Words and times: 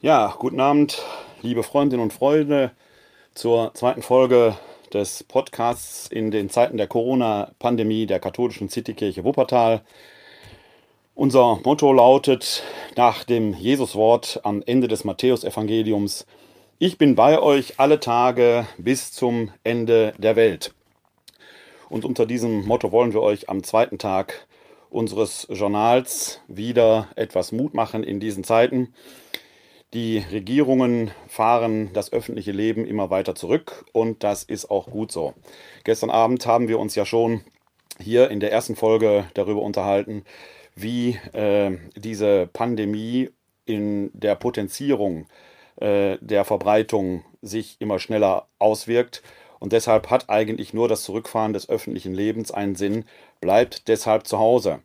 Ja, 0.00 0.32
guten 0.38 0.60
Abend, 0.60 1.02
liebe 1.42 1.64
Freundinnen 1.64 2.04
und 2.04 2.12
Freunde, 2.12 2.70
zur 3.34 3.74
zweiten 3.74 4.00
Folge 4.00 4.56
des 4.94 5.24
Podcasts 5.24 6.06
in 6.06 6.30
den 6.30 6.50
Zeiten 6.50 6.76
der 6.76 6.86
Corona-Pandemie 6.86 8.06
der 8.06 8.20
katholischen 8.20 8.68
Citykirche 8.68 9.24
Wuppertal. 9.24 9.82
Unser 11.16 11.58
Motto 11.64 11.92
lautet 11.92 12.62
nach 12.94 13.24
dem 13.24 13.54
Jesuswort 13.54 14.38
am 14.44 14.62
Ende 14.64 14.86
des 14.86 15.02
Matthäusevangeliums: 15.02 16.26
Ich 16.78 16.96
bin 16.96 17.16
bei 17.16 17.40
euch 17.40 17.80
alle 17.80 17.98
Tage 17.98 18.68
bis 18.78 19.10
zum 19.10 19.50
Ende 19.64 20.14
der 20.16 20.36
Welt. 20.36 20.74
Und 21.88 22.04
unter 22.04 22.24
diesem 22.24 22.64
Motto 22.66 22.92
wollen 22.92 23.14
wir 23.14 23.22
euch 23.22 23.48
am 23.48 23.64
zweiten 23.64 23.98
Tag 23.98 24.46
unseres 24.90 25.48
Journals 25.50 26.40
wieder 26.46 27.08
etwas 27.16 27.50
Mut 27.50 27.74
machen 27.74 28.04
in 28.04 28.20
diesen 28.20 28.44
Zeiten. 28.44 28.94
Die 29.94 30.18
Regierungen 30.18 31.12
fahren 31.28 31.90
das 31.94 32.12
öffentliche 32.12 32.52
Leben 32.52 32.84
immer 32.84 33.08
weiter 33.08 33.34
zurück 33.34 33.86
und 33.92 34.22
das 34.22 34.42
ist 34.42 34.70
auch 34.70 34.86
gut 34.90 35.10
so. 35.10 35.32
Gestern 35.84 36.10
Abend 36.10 36.44
haben 36.46 36.68
wir 36.68 36.78
uns 36.78 36.94
ja 36.94 37.06
schon 37.06 37.42
hier 37.98 38.30
in 38.30 38.38
der 38.38 38.52
ersten 38.52 38.76
Folge 38.76 39.24
darüber 39.32 39.62
unterhalten, 39.62 40.24
wie 40.74 41.18
äh, 41.32 41.78
diese 41.96 42.48
Pandemie 42.52 43.30
in 43.64 44.10
der 44.12 44.34
Potenzierung 44.34 45.26
äh, 45.76 46.18
der 46.20 46.44
Verbreitung 46.44 47.24
sich 47.40 47.76
immer 47.80 47.98
schneller 47.98 48.46
auswirkt. 48.58 49.22
Und 49.58 49.72
deshalb 49.72 50.10
hat 50.10 50.28
eigentlich 50.28 50.74
nur 50.74 50.88
das 50.88 51.02
Zurückfahren 51.02 51.54
des 51.54 51.68
öffentlichen 51.68 52.14
Lebens 52.14 52.50
einen 52.50 52.76
Sinn. 52.76 53.06
Bleibt 53.40 53.88
deshalb 53.88 54.26
zu 54.26 54.38
Hause. 54.38 54.80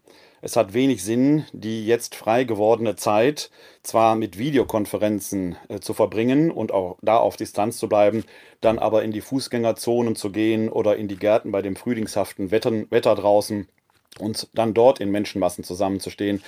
Es 0.46 0.58
hat 0.58 0.74
wenig 0.74 1.02
Sinn, 1.06 1.46
die 1.54 1.86
jetzt 1.88 2.16
frei 2.16 2.44
gewordene 2.44 2.98
Zeit 2.98 3.50
zwar 3.82 4.18
mit 4.18 4.38
Videokonferenzen 4.38 5.56
äh, 5.70 5.80
zu 5.80 5.94
verbringen 5.94 6.52
und 6.52 6.74
auch 6.74 6.98
da 7.02 7.16
auf 7.16 7.38
Distanz 7.38 7.78
zu 7.78 7.88
bleiben, 7.88 8.26
dann 8.60 8.78
aber 8.78 9.04
in 9.04 9.14
die 9.14 9.22
Fußgängerzonen 9.22 10.18
zu 10.18 10.32
gehen 10.32 10.68
oder 10.68 10.98
in 10.98 11.08
die 11.08 11.16
Gärten 11.16 11.54
bei 11.54 11.62
dem 11.62 11.78
frühlingshaften 11.78 12.52
Wetter, 12.52 12.74
Wetter 12.92 13.16
draußen 13.16 13.70
und 14.20 14.50
dann 14.54 14.74
dort 14.74 15.00
in 15.00 15.12
Menschenmassen 15.12 15.64
zusammenzustehen. 15.64 16.44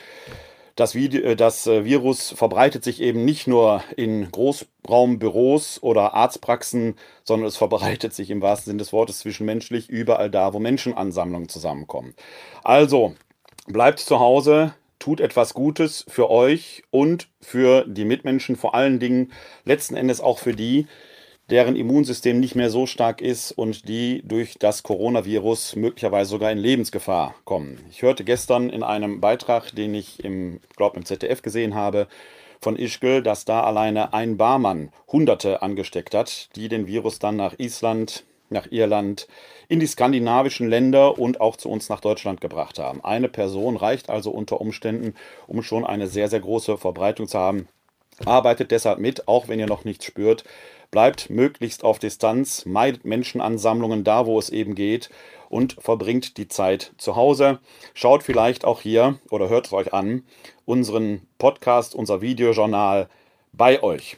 Das, 0.75 0.93
Video, 0.93 1.21
äh, 1.21 1.37
das 1.37 1.65
äh, 1.65 1.85
Virus 1.85 2.31
verbreitet 2.31 2.83
sich 2.83 3.01
eben 3.01 3.23
nicht 3.23 3.47
nur 3.47 3.81
in 3.95 4.29
Großraumbüros 4.29 5.81
oder 5.81 6.13
Arztpraxen, 6.13 6.97
sondern 7.23 7.47
es 7.47 7.55
verbreitet 7.55 8.13
sich 8.13 8.29
im 8.29 8.41
wahrsten 8.41 8.71
Sinne 8.71 8.79
des 8.79 8.91
Wortes 8.91 9.19
zwischenmenschlich 9.19 9.89
überall 9.89 10.29
da, 10.29 10.51
wo 10.51 10.59
Menschenansammlungen 10.59 11.47
zusammenkommen. 11.47 12.13
Also, 12.61 13.15
bleibt 13.65 13.99
zu 13.99 14.19
Hause, 14.19 14.73
tut 14.99 15.19
etwas 15.19 15.53
Gutes 15.53 16.05
für 16.07 16.29
euch 16.29 16.83
und 16.91 17.27
für 17.41 17.85
die 17.87 18.05
Mitmenschen, 18.05 18.55
vor 18.55 18.75
allen 18.75 18.99
Dingen 18.99 19.31
letzten 19.65 19.95
Endes 19.95 20.21
auch 20.21 20.39
für 20.39 20.53
die, 20.53 20.87
deren 21.49 21.75
Immunsystem 21.75 22.39
nicht 22.39 22.55
mehr 22.55 22.71
so 22.71 22.87
stark 22.87 23.21
ist 23.21 23.51
und 23.51 23.87
die 23.87 24.23
durch 24.25 24.55
das 24.57 24.81
Coronavirus 24.81 25.75
möglicherweise 25.75 26.31
sogar 26.31 26.51
in 26.51 26.57
Lebensgefahr 26.57 27.35
kommen. 27.43 27.79
Ich 27.91 28.01
hörte 28.01 28.23
gestern 28.23 28.69
in 28.69 28.81
einem 28.81 29.21
Beitrag, 29.21 29.75
den 29.75 29.93
ich 29.93 30.23
im, 30.23 30.59
glaube 30.75 30.97
im 30.97 31.05
ZDF 31.05 31.41
gesehen 31.41 31.75
habe, 31.75 32.07
von 32.61 32.77
Ischgl, 32.77 33.21
dass 33.21 33.45
da 33.45 33.61
alleine 33.61 34.13
ein 34.13 34.37
Barmann 34.37 34.91
Hunderte 35.11 35.61
angesteckt 35.61 36.15
hat, 36.15 36.49
die 36.55 36.67
den 36.67 36.87
Virus 36.87 37.19
dann 37.19 37.35
nach 37.35 37.59
Island, 37.59 38.23
nach 38.49 38.71
Irland, 38.71 39.27
in 39.67 39.79
die 39.79 39.87
skandinavischen 39.87 40.69
Länder 40.69 41.17
und 41.17 41.41
auch 41.41 41.55
zu 41.55 41.69
uns 41.69 41.89
nach 41.89 41.99
Deutschland 41.99 42.41
gebracht 42.41 42.79
haben. 42.79 43.03
Eine 43.03 43.29
Person 43.29 43.77
reicht 43.77 44.09
also 44.09 44.31
unter 44.31 44.61
Umständen, 44.61 45.15
um 45.47 45.63
schon 45.63 45.85
eine 45.85 46.07
sehr, 46.07 46.27
sehr 46.27 46.39
große 46.39 46.77
Verbreitung 46.77 47.27
zu 47.27 47.39
haben. 47.39 47.67
Arbeitet 48.23 48.71
deshalb 48.71 48.99
mit, 48.99 49.27
auch 49.27 49.47
wenn 49.47 49.59
ihr 49.59 49.67
noch 49.67 49.83
nichts 49.83 50.05
spürt. 50.05 50.45
Bleibt 50.91 51.29
möglichst 51.29 51.83
auf 51.83 51.99
Distanz, 51.99 52.65
meidet 52.65 53.03
Menschenansammlungen 53.03 54.03
da, 54.03 54.25
wo 54.25 54.39
es 54.39 54.49
eben 54.49 54.75
geht 54.75 55.09
und 55.49 55.75
verbringt 55.79 56.37
die 56.37 56.47
Zeit 56.47 56.93
zu 56.97 57.15
Hause. 57.15 57.59
Schaut 57.93 58.23
vielleicht 58.23 58.63
auch 58.63 58.81
hier 58.81 59.19
oder 59.29 59.49
hört 59.49 59.67
es 59.67 59.73
euch 59.73 59.93
an, 59.93 60.23
unseren 60.65 61.27
Podcast, 61.37 61.95
unser 61.95 62.21
Videojournal 62.21 63.09
bei 63.51 63.83
euch. 63.83 64.17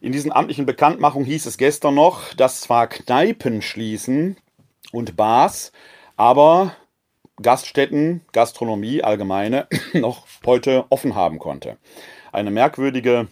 In 0.00 0.12
diesen 0.12 0.32
amtlichen 0.32 0.66
Bekanntmachungen 0.66 1.26
hieß 1.26 1.46
es 1.46 1.56
gestern 1.56 1.94
noch, 1.94 2.34
dass 2.34 2.60
zwar 2.60 2.88
Kneipen 2.88 3.62
schließen 3.62 4.36
und 4.92 5.16
Bars, 5.16 5.72
aber 6.16 6.76
Gaststätten, 7.40 8.20
Gastronomie 8.32 9.02
allgemeine 9.02 9.66
noch 9.94 10.26
heute 10.44 10.84
offen 10.90 11.14
haben 11.14 11.38
konnte. 11.38 11.78
Eine 12.32 12.50
merkwürdige 12.50 13.28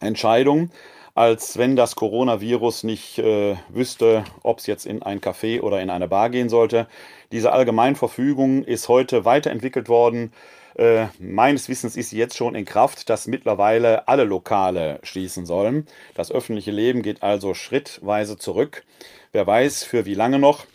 Entscheidung, 0.00 0.70
als 1.14 1.58
wenn 1.58 1.76
das 1.76 1.96
Coronavirus 1.96 2.84
nicht 2.84 3.18
äh, 3.18 3.56
wüsste, 3.68 4.24
ob 4.42 4.58
es 4.58 4.66
jetzt 4.66 4.86
in 4.86 5.02
ein 5.02 5.20
Café 5.20 5.60
oder 5.60 5.80
in 5.80 5.90
eine 5.90 6.08
Bar 6.08 6.30
gehen 6.30 6.48
sollte. 6.48 6.86
Diese 7.32 7.52
Allgemeinverfügung 7.52 8.64
ist 8.64 8.88
heute 8.88 9.24
weiterentwickelt 9.24 9.88
worden. 9.88 10.32
Äh, 10.74 11.06
meines 11.18 11.68
Wissens 11.68 11.96
ist 11.96 12.10
sie 12.10 12.18
jetzt 12.18 12.36
schon 12.36 12.54
in 12.54 12.64
Kraft, 12.64 13.10
dass 13.10 13.26
mittlerweile 13.26 14.08
alle 14.08 14.24
Lokale 14.24 14.98
schließen 15.02 15.46
sollen. 15.46 15.86
Das 16.14 16.32
öffentliche 16.32 16.70
Leben 16.70 17.02
geht 17.02 17.22
also 17.22 17.54
schrittweise 17.54 18.38
zurück. 18.38 18.84
Wer 19.32 19.46
weiß, 19.46 19.84
für 19.84 20.06
wie 20.06 20.14
lange 20.14 20.38
noch. 20.38 20.66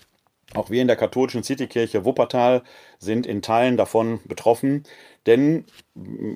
Auch 0.56 0.69
wir 0.69 0.81
in 0.81 0.88
der 0.88 0.96
katholischen 0.96 1.44
Citykirche 1.44 2.06
Wuppertal 2.06 2.63
sind 2.98 3.28
in 3.28 3.42
Teilen 3.42 3.75
davon 3.75 4.22
betroffen, 4.25 4.84
denn 5.25 5.66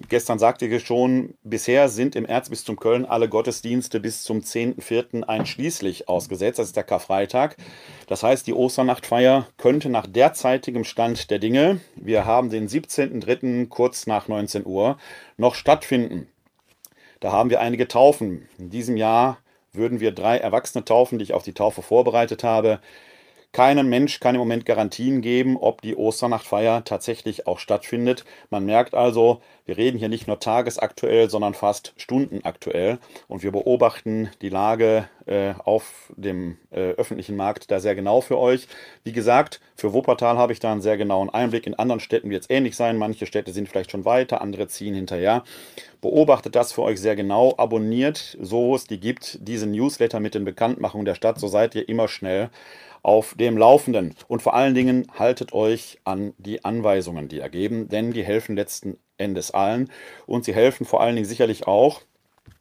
gestern 0.10 0.40
sagte 0.40 0.66
ich 0.66 0.86
schon, 0.86 1.36
bisher 1.44 1.90
sind 1.90 2.16
im 2.16 2.26
Erzbistum 2.26 2.78
Köln 2.78 3.06
alle 3.06 3.30
Gottesdienste 3.30 4.00
bis 4.00 4.24
zum 4.24 4.40
10.04. 4.40 5.24
einschließlich 5.24 6.10
ausgesetzt. 6.10 6.60
Das 6.60 6.68
ist 6.68 6.76
der 6.76 6.84
Karfreitag. 6.84 7.56
Das 8.08 8.24
heißt, 8.24 8.46
die 8.46 8.54
Osternachtfeier 8.54 9.48
könnte 9.58 9.90
nach 9.90 10.06
derzeitigem 10.06 10.84
Stand 10.84 11.32
der 11.32 11.40
Dinge, 11.40 11.80
wir 11.96 12.26
haben 12.26 12.50
den 12.50 12.68
17.03. 12.68 13.68
kurz 13.68 14.06
nach 14.06 14.28
19 14.28 14.66
Uhr, 14.66 14.98
noch 15.38 15.56
stattfinden. 15.56 16.28
Da 17.22 17.32
haben 17.32 17.50
wir 17.50 17.62
einige 17.62 17.88
Taufen. 17.88 18.50
In 18.58 18.70
diesem 18.70 18.98
Jahr 18.98 19.38
würden 19.72 20.00
wir 20.00 20.12
drei 20.12 20.38
Erwachsene 20.38 20.84
taufen, 20.84 21.20
die 21.20 21.24
ich 21.24 21.34
auf 21.34 21.44
die 21.44 21.54
Taufe 21.54 21.82
vorbereitet 21.82 22.44
habe. 22.44 22.80
Kein 23.52 23.90
Mensch 23.90 24.20
kann 24.20 24.36
im 24.36 24.40
Moment 24.40 24.68
Garantien 24.68 25.22
geben, 25.22 25.58
ob 25.58 25.82
die 25.82 25.96
Osternachtfeier 25.96 26.84
tatsächlich 26.84 27.48
auch 27.48 27.58
stattfindet. 27.58 28.24
Man 28.52 28.64
merkt 28.64 28.94
also, 28.94 29.42
wir 29.66 29.76
reden 29.76 29.98
hier 29.98 30.08
nicht 30.08 30.28
nur 30.28 30.40
tagesaktuell, 30.40 31.32
sondern 31.32 31.56
fast 31.56 31.94
stundenaktuell. 31.98 33.00
Und 33.28 33.42
wir 33.42 33.52
beobachten 33.52 34.30
die 34.44 34.50
Lage 34.50 35.10
äh, 35.26 35.54
auf 35.66 36.12
dem 36.16 36.58
äh, 36.70 36.92
öffentlichen 36.92 37.36
Markt 37.36 37.72
da 37.72 37.80
sehr 37.80 37.96
genau 37.96 38.22
für 38.22 38.38
euch. 38.38 38.68
Wie 39.04 39.14
gesagt, 39.14 39.62
für 39.76 39.94
Wuppertal 39.94 40.38
habe 40.38 40.54
ich 40.54 40.60
da 40.60 40.72
einen 40.72 40.82
sehr 40.82 40.98
genauen 40.98 41.32
Einblick. 41.32 41.66
In 41.66 41.74
anderen 41.74 42.00
Städten 42.00 42.30
wird 42.30 42.44
es 42.44 42.50
ähnlich 42.52 42.76
sein. 42.76 42.98
Manche 42.98 43.26
Städte 43.26 43.52
sind 43.52 43.68
vielleicht 43.68 43.90
schon 43.90 44.06
weiter, 44.06 44.42
andere 44.42 44.68
ziehen 44.68 44.94
hinterher. 44.94 45.44
Beobachtet 46.02 46.56
das 46.56 46.72
für 46.72 46.84
euch 46.84 47.02
sehr 47.02 47.16
genau. 47.16 47.56
Abonniert, 47.58 48.38
so 48.40 48.76
es 48.76 48.86
die 48.86 49.00
gibt, 49.00 49.40
diese 49.42 49.66
Newsletter 49.66 50.20
mit 50.20 50.36
den 50.36 50.46
Bekanntmachungen 50.46 51.06
der 51.06 51.16
Stadt. 51.16 51.40
So 51.40 51.48
seid 51.48 51.74
ihr 51.74 51.90
immer 51.90 52.08
schnell 52.08 52.52
auf 53.02 53.36
dem 53.36 53.58
Laufenden. 53.58 54.16
Und 54.28 54.42
vor 54.42 54.54
allen 54.54 54.76
Dingen 54.76 55.08
haltet 55.18 55.54
euch 55.54 56.00
an 56.04 56.34
die 56.38 56.64
Anweisungen, 56.66 57.28
die 57.28 57.40
ergeben, 57.40 57.90
denn 57.90 58.12
die 58.12 58.24
helfen 58.24 58.56
letzten 58.56 58.98
Endes 59.18 59.52
allen. 59.52 59.90
Und 60.26 60.46
sie 60.46 60.54
helfen 60.54 60.86
vor 60.86 61.02
allen 61.02 61.16
Dingen 61.16 61.28
sicherlich 61.28 61.68
auch, 61.68 62.02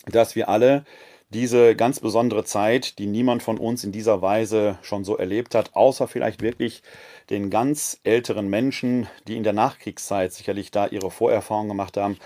dass 0.07 0.37
wir 0.37 0.49
alle 0.49 0.85
diese 1.31 1.77
ganz 1.77 2.01
besondere 2.01 2.45
Zeit, 2.45 2.99
die 2.99 3.07
niemand 3.07 3.43
von 3.43 3.59
uns 3.59 3.85
in 3.85 3.93
dieser 3.93 4.23
Weise 4.23 4.79
schon 4.81 5.05
so 5.05 5.17
erlebt 5.17 5.55
hat, 5.55 5.75
außer 5.75 6.09
vielleicht 6.09 6.41
wirklich 6.41 6.83
den 7.29 7.51
ganz 7.51 8.01
älteren 8.03 8.49
Menschen, 8.49 9.07
die 9.27 9.37
in 9.37 9.43
der 9.43 9.53
Nachkriegszeit 9.53 10.33
sicherlich 10.33 10.71
da 10.71 10.87
ihre 10.87 11.11
Vorerfahrungen 11.11 11.69
gemacht 11.69 11.99
haben, 11.99 12.17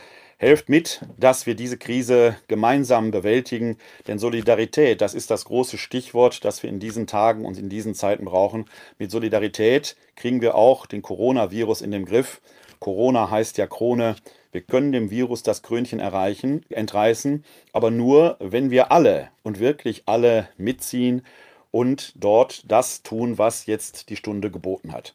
Helft 0.43 0.69
mit, 0.69 1.03
dass 1.17 1.47
wir 1.47 1.55
diese 1.55 1.79
Krise 1.79 2.37
gemeinsam 2.49 3.13
bewältigen, 3.13 3.77
denn 4.09 4.19
Solidarität, 4.19 5.01
das 5.01 5.15
ist 5.15 5.31
das 5.31 5.45
große 5.45 5.79
Stichwort, 5.79 6.45
das 6.45 6.65
wir 6.65 6.69
in 6.69 6.81
diesen 6.81 7.07
Tagen 7.07 7.45
und 7.45 7.59
in 7.59 7.69
diesen 7.69 7.95
Zeiten 7.95 8.25
brauchen. 8.25 8.65
Mit 8.99 9.13
Solidarität 9.13 9.95
kriegen 10.17 10.41
wir 10.43 10.57
auch 10.57 10.87
den 10.87 11.01
Coronavirus 11.01 11.81
in 11.81 11.93
den 11.93 12.05
Griff. 12.07 12.41
Corona 12.81 13.31
heißt 13.31 13.57
ja 13.57 13.69
Krone. 13.69 14.17
Wir 14.51 14.63
können 14.63 14.91
dem 14.91 15.13
Virus 15.13 15.45
das 15.45 15.63
Krönchen 15.63 16.01
erreichen, 16.01 16.65
entreißen, 16.71 17.45
aber 17.73 17.93
nur, 17.93 18.37
wenn 18.41 18.73
wir 18.73 18.91
alle 18.91 19.29
und 19.45 19.61
wirklich 19.61 20.03
alle 20.07 20.49
mitziehen 20.57 21.23
und 21.71 22.15
dort 22.17 22.65
das 22.69 23.05
tun, 23.05 23.39
was 23.39 23.67
jetzt 23.67 24.09
die 24.11 24.17
Stunde 24.17 24.51
geboten 24.51 24.93
hat. 24.93 25.15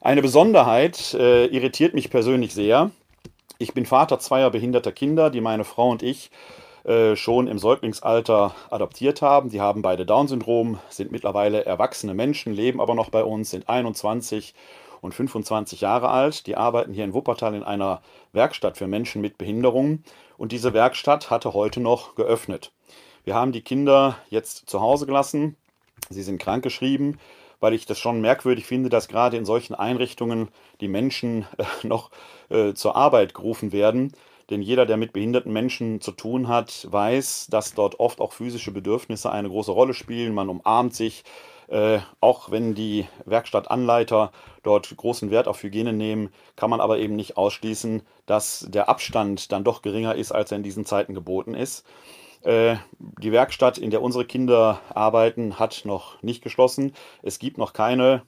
Eine 0.00 0.22
Besonderheit 0.22 1.12
äh, 1.14 1.46
irritiert 1.46 1.94
mich 1.94 2.08
persönlich 2.08 2.54
sehr. 2.54 2.92
Ich 3.58 3.72
bin 3.72 3.86
Vater 3.86 4.18
zweier 4.18 4.50
behinderter 4.50 4.90
Kinder, 4.90 5.30
die 5.30 5.40
meine 5.40 5.64
Frau 5.64 5.90
und 5.90 6.02
ich 6.02 6.30
äh, 6.84 7.14
schon 7.14 7.46
im 7.46 7.58
Säuglingsalter 7.58 8.54
adoptiert 8.68 9.22
haben. 9.22 9.48
Die 9.50 9.60
haben 9.60 9.80
beide 9.80 10.04
Down-Syndrom, 10.04 10.80
sind 10.90 11.12
mittlerweile 11.12 11.64
erwachsene 11.64 12.14
Menschen, 12.14 12.52
leben 12.52 12.80
aber 12.80 12.94
noch 12.94 13.10
bei 13.10 13.22
uns, 13.22 13.50
sind 13.50 13.68
21 13.68 14.54
und 15.00 15.14
25 15.14 15.82
Jahre 15.82 16.08
alt. 16.08 16.46
Die 16.48 16.56
arbeiten 16.56 16.92
hier 16.92 17.04
in 17.04 17.14
Wuppertal 17.14 17.54
in 17.54 17.62
einer 17.62 18.02
Werkstatt 18.32 18.76
für 18.76 18.88
Menschen 18.88 19.22
mit 19.22 19.38
Behinderungen 19.38 20.02
und 20.36 20.50
diese 20.50 20.74
Werkstatt 20.74 21.30
hatte 21.30 21.54
heute 21.54 21.80
noch 21.80 22.16
geöffnet. 22.16 22.72
Wir 23.22 23.34
haben 23.36 23.52
die 23.52 23.62
Kinder 23.62 24.16
jetzt 24.30 24.68
zu 24.68 24.80
Hause 24.80 25.06
gelassen. 25.06 25.56
Sie 26.10 26.22
sind 26.22 26.38
krankgeschrieben 26.38 27.18
weil 27.64 27.72
ich 27.72 27.86
das 27.86 27.98
schon 27.98 28.20
merkwürdig 28.20 28.66
finde, 28.66 28.90
dass 28.90 29.08
gerade 29.08 29.38
in 29.38 29.46
solchen 29.46 29.74
Einrichtungen 29.74 30.48
die 30.82 30.86
Menschen 30.86 31.46
äh, 31.56 31.64
noch 31.86 32.10
äh, 32.50 32.74
zur 32.74 32.94
Arbeit 32.94 33.32
gerufen 33.32 33.72
werden. 33.72 34.12
Denn 34.50 34.60
jeder, 34.60 34.84
der 34.84 34.98
mit 34.98 35.14
behinderten 35.14 35.50
Menschen 35.50 36.02
zu 36.02 36.12
tun 36.12 36.48
hat, 36.48 36.86
weiß, 36.90 37.46
dass 37.50 37.72
dort 37.72 38.00
oft 38.00 38.20
auch 38.20 38.34
physische 38.34 38.70
Bedürfnisse 38.70 39.32
eine 39.32 39.48
große 39.48 39.72
Rolle 39.72 39.94
spielen. 39.94 40.34
Man 40.34 40.50
umarmt 40.50 40.94
sich, 40.94 41.24
äh, 41.68 42.00
auch 42.20 42.50
wenn 42.50 42.74
die 42.74 43.06
Werkstattanleiter 43.24 44.30
dort 44.62 44.94
großen 44.94 45.30
Wert 45.30 45.48
auf 45.48 45.62
Hygiene 45.62 45.94
nehmen, 45.94 46.34
kann 46.56 46.68
man 46.68 46.82
aber 46.82 46.98
eben 46.98 47.16
nicht 47.16 47.38
ausschließen, 47.38 48.02
dass 48.26 48.66
der 48.68 48.90
Abstand 48.90 49.52
dann 49.52 49.64
doch 49.64 49.80
geringer 49.80 50.16
ist, 50.16 50.32
als 50.32 50.50
er 50.50 50.58
in 50.58 50.64
diesen 50.64 50.84
Zeiten 50.84 51.14
geboten 51.14 51.54
ist. 51.54 51.86
Äh, 52.44 52.76
die 52.98 53.32
Werkstatt, 53.32 53.78
in 53.78 53.90
der 53.90 54.02
unsere 54.02 54.24
Kinder 54.24 54.80
arbeiten, 54.92 55.58
hat 55.58 55.82
noch 55.84 56.22
nicht 56.22 56.42
geschlossen. 56.42 56.92
Es 57.22 57.38
gibt 57.38 57.58
noch 57.58 57.72
keine 57.72 58.22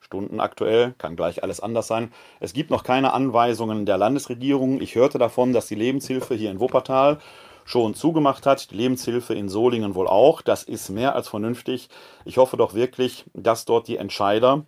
Stunden 0.00 0.38
aktuell, 0.38 0.94
kann 0.98 1.16
gleich 1.16 1.42
alles 1.42 1.60
anders 1.60 1.86
sein. 1.86 2.12
Es 2.40 2.52
gibt 2.52 2.70
noch 2.70 2.84
keine 2.84 3.14
Anweisungen 3.14 3.86
der 3.86 3.96
Landesregierung. 3.96 4.82
Ich 4.82 4.94
hörte 4.94 5.18
davon, 5.18 5.54
dass 5.54 5.66
die 5.66 5.76
Lebenshilfe 5.76 6.34
hier 6.34 6.50
in 6.50 6.60
Wuppertal 6.60 7.18
schon 7.64 7.94
zugemacht 7.94 8.44
hat, 8.44 8.70
die 8.70 8.76
Lebenshilfe 8.76 9.32
in 9.32 9.48
Solingen 9.48 9.94
wohl 9.94 10.08
auch. 10.08 10.42
Das 10.42 10.62
ist 10.62 10.90
mehr 10.90 11.14
als 11.14 11.28
vernünftig. 11.28 11.88
Ich 12.26 12.36
hoffe 12.36 12.58
doch 12.58 12.74
wirklich, 12.74 13.24
dass 13.32 13.64
dort 13.64 13.88
die 13.88 13.96
Entscheider 13.96 14.66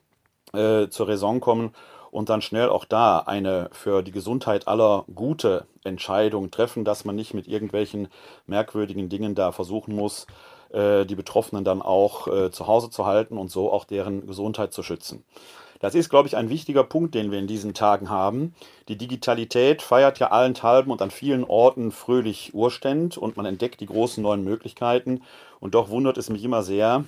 äh, 0.54 0.88
zur 0.88 1.08
Raison 1.08 1.40
kommen 1.40 1.74
und 2.10 2.28
dann 2.28 2.42
schnell 2.42 2.68
auch 2.68 2.84
da 2.84 3.18
eine 3.20 3.68
für 3.72 4.02
die 4.02 4.12
Gesundheit 4.12 4.68
aller 4.68 5.04
gute 5.14 5.66
Entscheidung 5.84 6.50
treffen, 6.50 6.84
dass 6.84 7.04
man 7.04 7.16
nicht 7.16 7.34
mit 7.34 7.48
irgendwelchen 7.48 8.08
merkwürdigen 8.46 9.08
Dingen 9.08 9.34
da 9.34 9.52
versuchen 9.52 9.94
muss, 9.94 10.26
äh, 10.70 11.04
die 11.04 11.14
Betroffenen 11.14 11.64
dann 11.64 11.82
auch 11.82 12.28
äh, 12.28 12.50
zu 12.50 12.66
Hause 12.66 12.90
zu 12.90 13.06
halten 13.06 13.38
und 13.38 13.50
so 13.50 13.72
auch 13.72 13.84
deren 13.84 14.26
Gesundheit 14.26 14.72
zu 14.72 14.82
schützen. 14.82 15.24
Das 15.80 15.94
ist, 15.94 16.08
glaube 16.08 16.28
ich, 16.28 16.36
ein 16.36 16.48
wichtiger 16.48 16.84
Punkt, 16.84 17.14
den 17.14 17.30
wir 17.30 17.38
in 17.38 17.46
diesen 17.46 17.74
Tagen 17.74 18.08
haben. 18.08 18.54
Die 18.88 18.96
Digitalität 18.96 19.82
feiert 19.82 20.18
ja 20.18 20.30
allenthalben 20.30 20.90
und 20.90 21.02
an 21.02 21.10
vielen 21.10 21.44
Orten 21.44 21.92
fröhlich 21.92 22.54
Urständ 22.54 23.18
und 23.18 23.36
man 23.36 23.46
entdeckt 23.46 23.80
die 23.80 23.86
großen 23.86 24.22
neuen 24.22 24.42
Möglichkeiten. 24.42 25.22
Und 25.60 25.74
doch 25.74 25.90
wundert 25.90 26.16
es 26.16 26.30
mich 26.30 26.42
immer 26.44 26.62
sehr, 26.62 27.04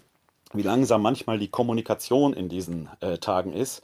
wie 0.53 0.63
langsam 0.63 1.03
manchmal 1.03 1.39
die 1.39 1.49
Kommunikation 1.49 2.33
in 2.35 2.49
diesen 2.49 2.89
äh, 3.01 3.19
Tagen 3.19 3.53
ist. 3.53 3.83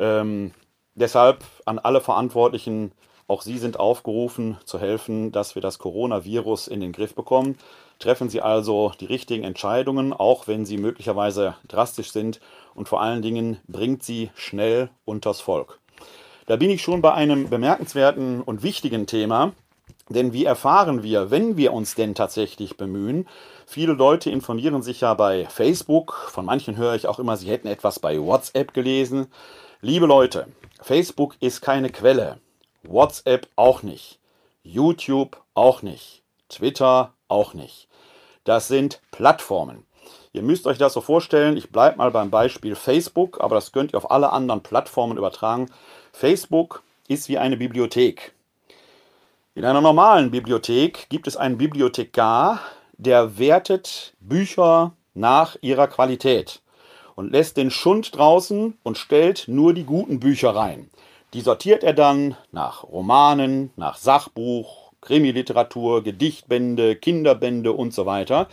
Ähm, 0.00 0.52
deshalb 0.96 1.44
an 1.66 1.78
alle 1.78 2.00
Verantwortlichen, 2.00 2.92
auch 3.28 3.42
Sie 3.42 3.58
sind 3.58 3.78
aufgerufen 3.78 4.58
zu 4.64 4.80
helfen, 4.80 5.30
dass 5.30 5.54
wir 5.54 5.62
das 5.62 5.78
Coronavirus 5.78 6.66
in 6.66 6.80
den 6.80 6.90
Griff 6.90 7.14
bekommen. 7.14 7.56
Treffen 8.00 8.28
Sie 8.28 8.40
also 8.40 8.92
die 8.98 9.04
richtigen 9.04 9.44
Entscheidungen, 9.44 10.12
auch 10.12 10.48
wenn 10.48 10.66
sie 10.66 10.78
möglicherweise 10.78 11.54
drastisch 11.68 12.10
sind 12.10 12.40
und 12.74 12.88
vor 12.88 13.00
allen 13.00 13.22
Dingen 13.22 13.58
bringt 13.68 14.02
sie 14.02 14.30
schnell 14.34 14.90
unters 15.04 15.40
Volk. 15.40 15.78
Da 16.46 16.56
bin 16.56 16.70
ich 16.70 16.82
schon 16.82 17.02
bei 17.02 17.12
einem 17.12 17.48
bemerkenswerten 17.48 18.40
und 18.40 18.64
wichtigen 18.64 19.06
Thema, 19.06 19.52
denn 20.08 20.32
wie 20.32 20.44
erfahren 20.44 21.04
wir, 21.04 21.30
wenn 21.30 21.56
wir 21.56 21.72
uns 21.72 21.94
denn 21.94 22.16
tatsächlich 22.16 22.76
bemühen? 22.76 23.28
Viele 23.64 23.92
Leute 23.92 24.30
informieren 24.30 24.82
sich 24.82 25.02
ja 25.02 25.14
bei 25.14 25.46
Facebook, 25.46 26.26
von 26.30 26.44
manchen 26.44 26.76
höre 26.76 26.96
ich 26.96 27.06
auch 27.06 27.20
immer, 27.20 27.36
sie 27.36 27.48
hätten 27.48 27.68
etwas 27.68 28.00
bei 28.00 28.20
WhatsApp 28.20 28.74
gelesen. 28.74 29.28
Liebe 29.82 30.04
Leute, 30.04 30.46
Facebook 30.82 31.36
ist 31.40 31.62
keine 31.62 31.88
Quelle, 31.88 32.38
WhatsApp 32.82 33.48
auch 33.56 33.82
nicht, 33.82 34.18
YouTube 34.62 35.40
auch 35.54 35.80
nicht, 35.80 36.22
Twitter 36.50 37.14
auch 37.28 37.54
nicht. 37.54 37.88
Das 38.44 38.68
sind 38.68 39.00
Plattformen. 39.10 39.86
Ihr 40.34 40.42
müsst 40.42 40.66
euch 40.66 40.76
das 40.76 40.92
so 40.92 41.00
vorstellen, 41.00 41.56
ich 41.56 41.70
bleibe 41.70 41.96
mal 41.96 42.10
beim 42.10 42.28
Beispiel 42.28 42.74
Facebook, 42.74 43.40
aber 43.40 43.54
das 43.54 43.72
könnt 43.72 43.94
ihr 43.94 43.96
auf 43.96 44.10
alle 44.10 44.32
anderen 44.32 44.62
Plattformen 44.62 45.16
übertragen. 45.16 45.70
Facebook 46.12 46.82
ist 47.08 47.30
wie 47.30 47.38
eine 47.38 47.56
Bibliothek. 47.56 48.34
In 49.54 49.64
einer 49.64 49.80
normalen 49.80 50.30
Bibliothek 50.30 51.08
gibt 51.08 51.26
es 51.26 51.38
einen 51.38 51.56
Bibliothekar, 51.56 52.60
der 52.98 53.38
wertet 53.38 54.12
Bücher 54.20 54.92
nach 55.14 55.56
ihrer 55.62 55.88
Qualität 55.88 56.60
und 57.20 57.32
lässt 57.32 57.58
den 57.58 57.70
Schund 57.70 58.16
draußen 58.16 58.78
und 58.82 58.96
stellt 58.96 59.44
nur 59.46 59.74
die 59.74 59.84
guten 59.84 60.20
Bücher 60.20 60.56
rein. 60.56 60.88
Die 61.34 61.42
sortiert 61.42 61.84
er 61.84 61.92
dann 61.92 62.34
nach 62.50 62.82
Romanen, 62.82 63.70
nach 63.76 63.98
Sachbuch, 63.98 64.92
Krimiliteratur, 65.02 66.02
Gedichtbände, 66.02 66.96
Kinderbände 66.96 67.72
und 67.72 67.92
so 67.92 68.06
weiter. 68.06 68.48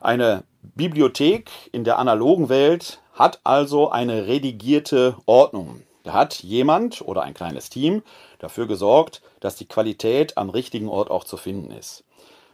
Eine 0.00 0.44
Bibliothek 0.62 1.50
in 1.70 1.84
der 1.84 1.98
analogen 1.98 2.48
Welt 2.48 3.02
hat 3.12 3.40
also 3.44 3.90
eine 3.90 4.26
redigierte 4.26 5.14
Ordnung. 5.26 5.82
Da 6.02 6.14
hat 6.14 6.42
jemand 6.42 7.02
oder 7.02 7.24
ein 7.24 7.34
kleines 7.34 7.68
Team 7.68 8.02
dafür 8.38 8.66
gesorgt, 8.66 9.20
dass 9.40 9.54
die 9.54 9.68
Qualität 9.68 10.38
am 10.38 10.48
richtigen 10.48 10.88
Ort 10.88 11.10
auch 11.10 11.24
zu 11.24 11.36
finden 11.36 11.72
ist. 11.72 12.04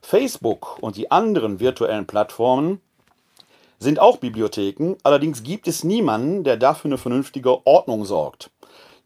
Facebook 0.02 0.82
und 0.82 0.96
die 0.96 1.12
anderen 1.12 1.60
virtuellen 1.60 2.08
Plattformen 2.08 2.80
sind 3.84 4.00
auch 4.00 4.16
Bibliotheken, 4.16 4.96
allerdings 5.04 5.44
gibt 5.44 5.68
es 5.68 5.84
niemanden, 5.84 6.42
der 6.42 6.56
dafür 6.56 6.88
eine 6.88 6.98
vernünftige 6.98 7.64
Ordnung 7.66 8.04
sorgt. 8.04 8.50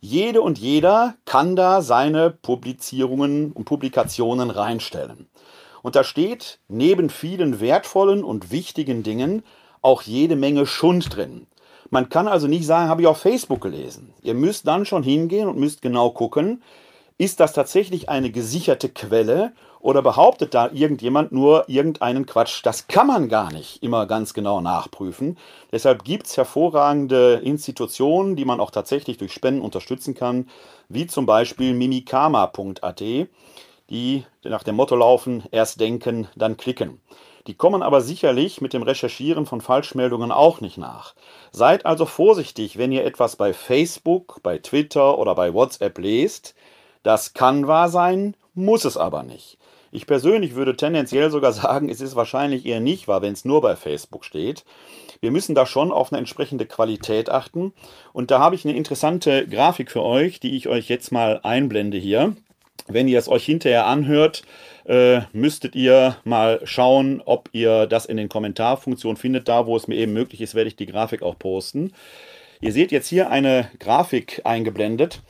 Jede 0.00 0.40
und 0.40 0.58
jeder 0.58 1.16
kann 1.25 1.56
da 1.56 1.82
seine 1.82 2.30
Publizierungen 2.30 3.52
und 3.52 3.64
Publikationen 3.64 4.50
reinstellen. 4.50 5.28
Und 5.82 5.97
da 5.97 6.04
steht 6.04 6.61
neben 6.68 7.11
vielen 7.11 7.61
wertvollen 7.61 8.23
und 8.23 8.50
wichtigen 8.50 9.02
Dingen 9.02 9.42
auch 9.82 10.02
jede 10.02 10.37
Menge 10.37 10.66
Schund 10.66 11.14
drin. 11.14 11.47
Man 11.90 12.08
kann 12.08 12.28
also 12.28 12.47
nicht 12.47 12.66
sagen, 12.66 12.88
habe 12.88 13.02
ich 13.02 13.08
auf 13.08 13.18
Facebook 13.18 13.61
gelesen. 13.61 14.12
Ihr 14.23 14.35
müsst 14.35 14.66
dann 14.66 14.85
schon 14.85 15.02
hingehen 15.02 15.49
und 15.49 15.58
müsst 15.58 15.82
genau 15.82 16.11
gucken, 16.11 16.62
ist 17.16 17.40
das 17.40 17.52
tatsächlich 17.52 18.08
eine 18.08 18.30
gesicherte 18.30 18.88
Quelle 18.88 19.52
oder 19.80 20.02
behauptet 20.02 20.54
da 20.54 20.70
irgendjemand 20.73 21.32
nur 21.32 21.68
irgendeinen 21.68 22.26
Quatsch? 22.26 22.61
Das 22.64 22.88
kann 22.88 23.06
man 23.06 23.28
gar 23.28 23.52
nicht 23.52 23.82
immer 23.82 24.06
ganz 24.06 24.35
genau 24.35 24.61
nachprüfen. 24.61 25.38
Deshalb 25.73 26.04
gibt 26.04 26.26
es 26.26 26.37
hervorragende 26.37 27.40
Institutionen, 27.44 28.37
die 28.37 28.44
man 28.44 28.61
auch 28.61 28.70
tatsächlich 28.70 29.18
durch 29.18 29.32
Spenden 29.32 29.62
unterstützen 29.62 30.14
kann, 30.14 30.49
wie 30.88 31.06
zum 31.06 31.26
Beispiel 31.26 31.75
mimikama.at, 31.75 33.00
die 33.90 34.25
nach 34.44 34.62
dem 34.62 34.76
Motto 34.76 34.97
laufen, 34.97 35.44
erst 35.50 35.80
denken, 35.80 36.28
dann 36.37 36.56
klicken. 36.56 37.00
Die 37.47 37.54
kommen 37.54 37.82
aber 37.82 38.02
sicherlich 38.02 38.61
mit 38.61 38.75
dem 38.75 38.82
Recherchieren 38.82 39.47
von 39.47 39.62
Falschmeldungen 39.62 40.30
auch 40.30 40.61
nicht 40.61 40.76
nach. 40.76 41.14
Seid 41.50 41.87
also 41.87 42.04
vorsichtig, 42.04 42.76
wenn 42.76 42.92
ihr 42.92 43.06
etwas 43.06 43.37
bei 43.37 43.54
Facebook, 43.54 44.42
bei 44.42 44.58
Twitter 44.58 45.16
oder 45.16 45.35
bei 45.35 45.54
WhatsApp 45.54 45.97
lest. 45.99 46.54
Das 47.02 47.32
kann 47.32 47.66
wahr 47.66 47.88
sein, 47.88 48.37
muss 48.52 48.85
es 48.85 48.99
aber 48.99 49.23
nicht. 49.23 49.57
Ich 49.90 50.07
persönlich 50.07 50.54
würde 50.54 50.76
tendenziell 50.76 51.30
sogar 51.30 51.52
sagen, 51.52 51.88
es 51.88 52.00
ist 52.00 52.16
wahrscheinlich 52.16 52.66
eher 52.66 52.80
nicht 52.80 53.09
wahr, 53.09 53.23
wenn 53.23 53.33
es 53.33 53.45
nur 53.45 53.61
bei 53.61 53.76
Facebook 53.76 54.25
steht. 54.25 54.64
Wir 55.21 55.30
müssen 55.30 55.54
da 55.54 55.66
schon 55.66 55.92
auf 55.92 56.12
eine 56.12 56.18
entsprechende 56.18 56.66
Qualität 56.66 57.30
achten. 57.30 57.73
Und 58.12 58.30
da 58.30 58.38
habe 58.38 58.54
ich 58.54 58.64
eine 58.64 58.76
interessante 58.76 59.47
Grafik 59.47 59.90
für 59.90 60.02
euch, 60.02 60.40
die 60.40 60.57
ich 60.57 60.68
euch 60.68 60.88
jetzt 60.88 61.11
mal 61.11 61.40
einblende 61.42 61.99
hier. 61.99 62.37
Wenn 62.87 63.09
ihr 63.09 63.18
es 63.18 63.28
euch 63.28 63.45
hinterher 63.45 63.87
anhört, 63.87 64.42
äh, 64.85 65.21
müsstet 65.33 65.75
ihr 65.75 66.16
mal 66.25 66.61
schauen, 66.64 67.21
ob 67.25 67.50
ihr 67.52 67.87
das 67.87 68.07
in 68.07 68.16
den 68.16 68.28
Kommentarfunktionen 68.28 69.16
findet. 69.16 69.49
Da, 69.49 69.66
wo 69.66 69.76
es 69.76 69.88
mir 69.88 69.97
eben 69.97 70.12
möglich 70.12 70.40
ist, 70.40 70.54
werde 70.54 70.68
ich 70.68 70.76
die 70.76 70.87
Grafik 70.87 71.23
auch 71.23 71.38
posten. 71.38 71.92
Ihr 72.61 72.73
seht 72.73 72.90
jetzt 72.90 73.09
hier 73.09 73.30
eine 73.30 73.71
Grafik 73.78 74.40
eingeblendet, 74.45 75.21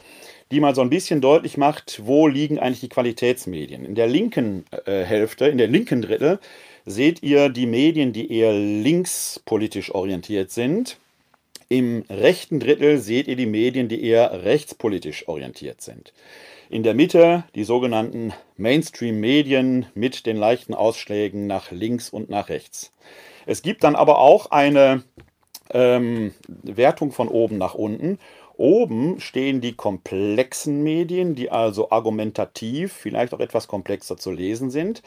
die 0.50 0.60
mal 0.60 0.74
so 0.74 0.80
ein 0.80 0.90
bisschen 0.90 1.20
deutlich 1.20 1.56
macht, 1.56 2.00
wo 2.04 2.26
liegen 2.26 2.58
eigentlich 2.58 2.80
die 2.80 2.88
Qualitätsmedien. 2.88 3.84
In 3.84 3.94
der 3.94 4.06
linken 4.06 4.64
äh, 4.86 5.04
Hälfte, 5.04 5.46
in 5.46 5.58
der 5.58 5.68
linken 5.68 6.02
Drittel, 6.02 6.38
seht 6.86 7.22
ihr 7.22 7.48
die 7.48 7.66
Medien, 7.66 8.12
die 8.12 8.32
eher 8.32 8.52
linkspolitisch 8.52 9.94
orientiert 9.94 10.50
sind. 10.50 10.98
Im 11.68 12.04
rechten 12.08 12.60
Drittel 12.60 12.98
seht 12.98 13.28
ihr 13.28 13.36
die 13.36 13.46
Medien, 13.46 13.88
die 13.88 14.02
eher 14.02 14.42
rechtspolitisch 14.44 15.28
orientiert 15.28 15.82
sind. 15.82 16.14
In 16.70 16.82
der 16.82 16.94
Mitte 16.94 17.44
die 17.54 17.64
sogenannten 17.64 18.32
Mainstream-Medien 18.56 19.86
mit 19.94 20.24
den 20.24 20.36
leichten 20.36 20.74
Ausschlägen 20.74 21.46
nach 21.46 21.70
links 21.70 22.08
und 22.08 22.30
nach 22.30 22.48
rechts. 22.48 22.92
Es 23.46 23.62
gibt 23.62 23.84
dann 23.84 23.96
aber 23.96 24.18
auch 24.18 24.50
eine 24.50 25.02
ähm, 25.70 26.32
Wertung 26.46 27.12
von 27.12 27.28
oben 27.28 27.58
nach 27.58 27.74
unten. 27.74 28.18
Oben 28.58 29.20
stehen 29.20 29.60
die 29.60 29.74
komplexen 29.74 30.82
Medien, 30.82 31.36
die 31.36 31.48
also 31.48 31.92
argumentativ 31.92 32.92
vielleicht 32.92 33.32
auch 33.32 33.38
etwas 33.38 33.68
komplexer 33.68 34.16
zu 34.16 34.32
lesen 34.32 34.70
sind. 34.70 35.02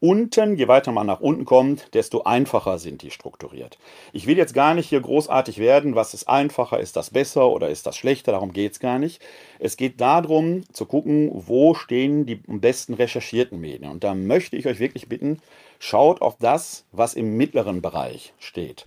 Unten, 0.00 0.56
je 0.56 0.68
weiter 0.68 0.92
man 0.92 1.06
nach 1.06 1.20
unten 1.20 1.46
kommt, 1.46 1.94
desto 1.94 2.24
einfacher 2.24 2.78
sind 2.78 3.00
die 3.00 3.10
strukturiert. 3.10 3.78
Ich 4.12 4.26
will 4.26 4.36
jetzt 4.36 4.52
gar 4.52 4.74
nicht 4.74 4.90
hier 4.90 5.00
großartig 5.00 5.58
werden, 5.58 5.94
was 5.94 6.12
ist 6.12 6.28
einfacher, 6.28 6.78
ist 6.78 6.94
das 6.94 7.08
besser 7.08 7.48
oder 7.48 7.70
ist 7.70 7.86
das 7.86 7.96
schlechter, 7.96 8.32
darum 8.32 8.52
geht 8.52 8.72
es 8.72 8.80
gar 8.80 8.98
nicht. 8.98 9.22
Es 9.58 9.78
geht 9.78 10.00
darum 10.02 10.62
zu 10.72 10.84
gucken, 10.84 11.30
wo 11.32 11.72
stehen 11.72 12.26
die 12.26 12.40
am 12.48 12.60
besten 12.60 12.92
recherchierten 12.92 13.58
Medien. 13.60 13.90
Und 13.90 14.04
da 14.04 14.14
möchte 14.14 14.58
ich 14.58 14.66
euch 14.66 14.78
wirklich 14.78 15.08
bitten, 15.08 15.40
schaut 15.78 16.20
auf 16.20 16.36
das, 16.38 16.84
was 16.92 17.14
im 17.14 17.38
mittleren 17.38 17.80
Bereich 17.80 18.34
steht. 18.38 18.86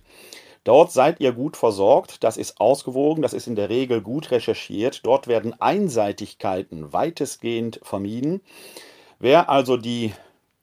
Dort 0.64 0.92
seid 0.92 1.20
ihr 1.20 1.32
gut 1.32 1.58
versorgt, 1.58 2.24
das 2.24 2.38
ist 2.38 2.58
ausgewogen, 2.58 3.22
das 3.22 3.34
ist 3.34 3.46
in 3.46 3.54
der 3.54 3.68
Regel 3.68 4.00
gut 4.00 4.30
recherchiert. 4.30 5.00
Dort 5.04 5.28
werden 5.28 5.58
Einseitigkeiten 5.60 6.92
weitestgehend 6.92 7.80
vermieden. 7.82 8.40
Wer 9.18 9.50
also 9.50 9.76
die 9.76 10.12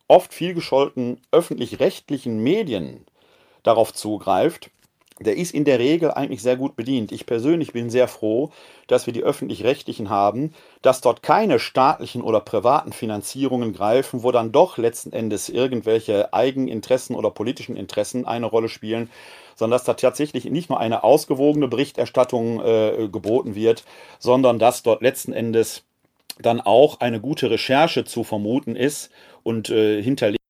oft 0.08 0.34
vielgescholtenen 0.34 1.22
öffentlich-rechtlichen 1.32 2.42
Medien 2.42 3.06
darauf 3.64 3.94
zugreift, 3.94 4.72
der 5.20 5.38
ist 5.38 5.54
in 5.54 5.66
der 5.66 5.78
Regel 5.78 6.12
eigentlich 6.12 6.42
sehr 6.42 6.58
gut 6.58 6.76
bedient. 6.76 7.12
Ich 7.12 7.28
persönlich 7.28 7.74
bin 7.74 7.92
sehr 7.92 8.08
froh, 8.08 8.52
dass 8.88 9.06
wir 9.06 9.14
die 9.14 9.24
öffentlich-rechtlichen 9.24 10.10
haben, 10.10 10.54
dass 10.82 11.02
dort 11.02 11.22
keine 11.22 11.60
staatlichen 11.60 12.24
oder 12.24 12.40
privaten 12.40 12.92
Finanzierungen 12.92 13.72
greifen, 13.72 14.24
wo 14.24 14.32
dann 14.32 14.52
doch 14.52 14.78
letzten 14.78 15.14
Endes 15.14 15.48
irgendwelche 15.48 16.34
Eigeninteressen 16.34 17.16
oder 17.16 17.30
politischen 17.30 17.76
Interessen 17.76 18.26
eine 18.26 18.48
Rolle 18.48 18.68
spielen, 18.68 19.12
sondern 19.56 19.78
dass 19.78 19.84
da 19.84 19.94
tatsächlich 19.94 20.46
nicht 20.46 20.70
nur 20.70 20.80
eine 20.80 21.04
ausgewogene 21.04 21.68
Berichterstattung 21.68 22.62
äh, 22.62 23.10
geboten 23.12 23.56
wird, 23.56 23.84
sondern 24.20 24.60
dass 24.60 24.84
dort 24.84 25.02
letzten 25.02 25.34
Endes 25.34 25.84
dann 26.40 26.62
auch 26.62 27.00
eine 27.00 27.20
gute 27.20 27.50
Recherche 27.50 28.04
zu 28.06 28.24
vermuten 28.24 28.76
ist 28.76 29.12
und 29.44 29.70
äh, 29.70 30.02
hinterlegt, 30.02 30.42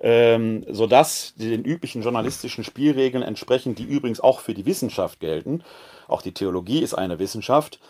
ähm, 0.00 0.64
sodass 0.68 1.34
den 1.36 1.64
üblichen 1.64 2.02
journalistischen 2.02 2.64
Spielregeln 2.64 3.22
entsprechend, 3.22 3.78
die 3.78 3.84
übrigens 3.84 4.20
auch 4.20 4.40
für 4.40 4.54
die 4.54 4.66
Wissenschaft 4.66 5.20
gelten, 5.20 5.62
auch 6.06 6.22
die 6.22 6.32
Theologie 6.32 6.80
ist 6.80 6.94
eine 6.94 7.18
Wissenschaft, 7.18 7.80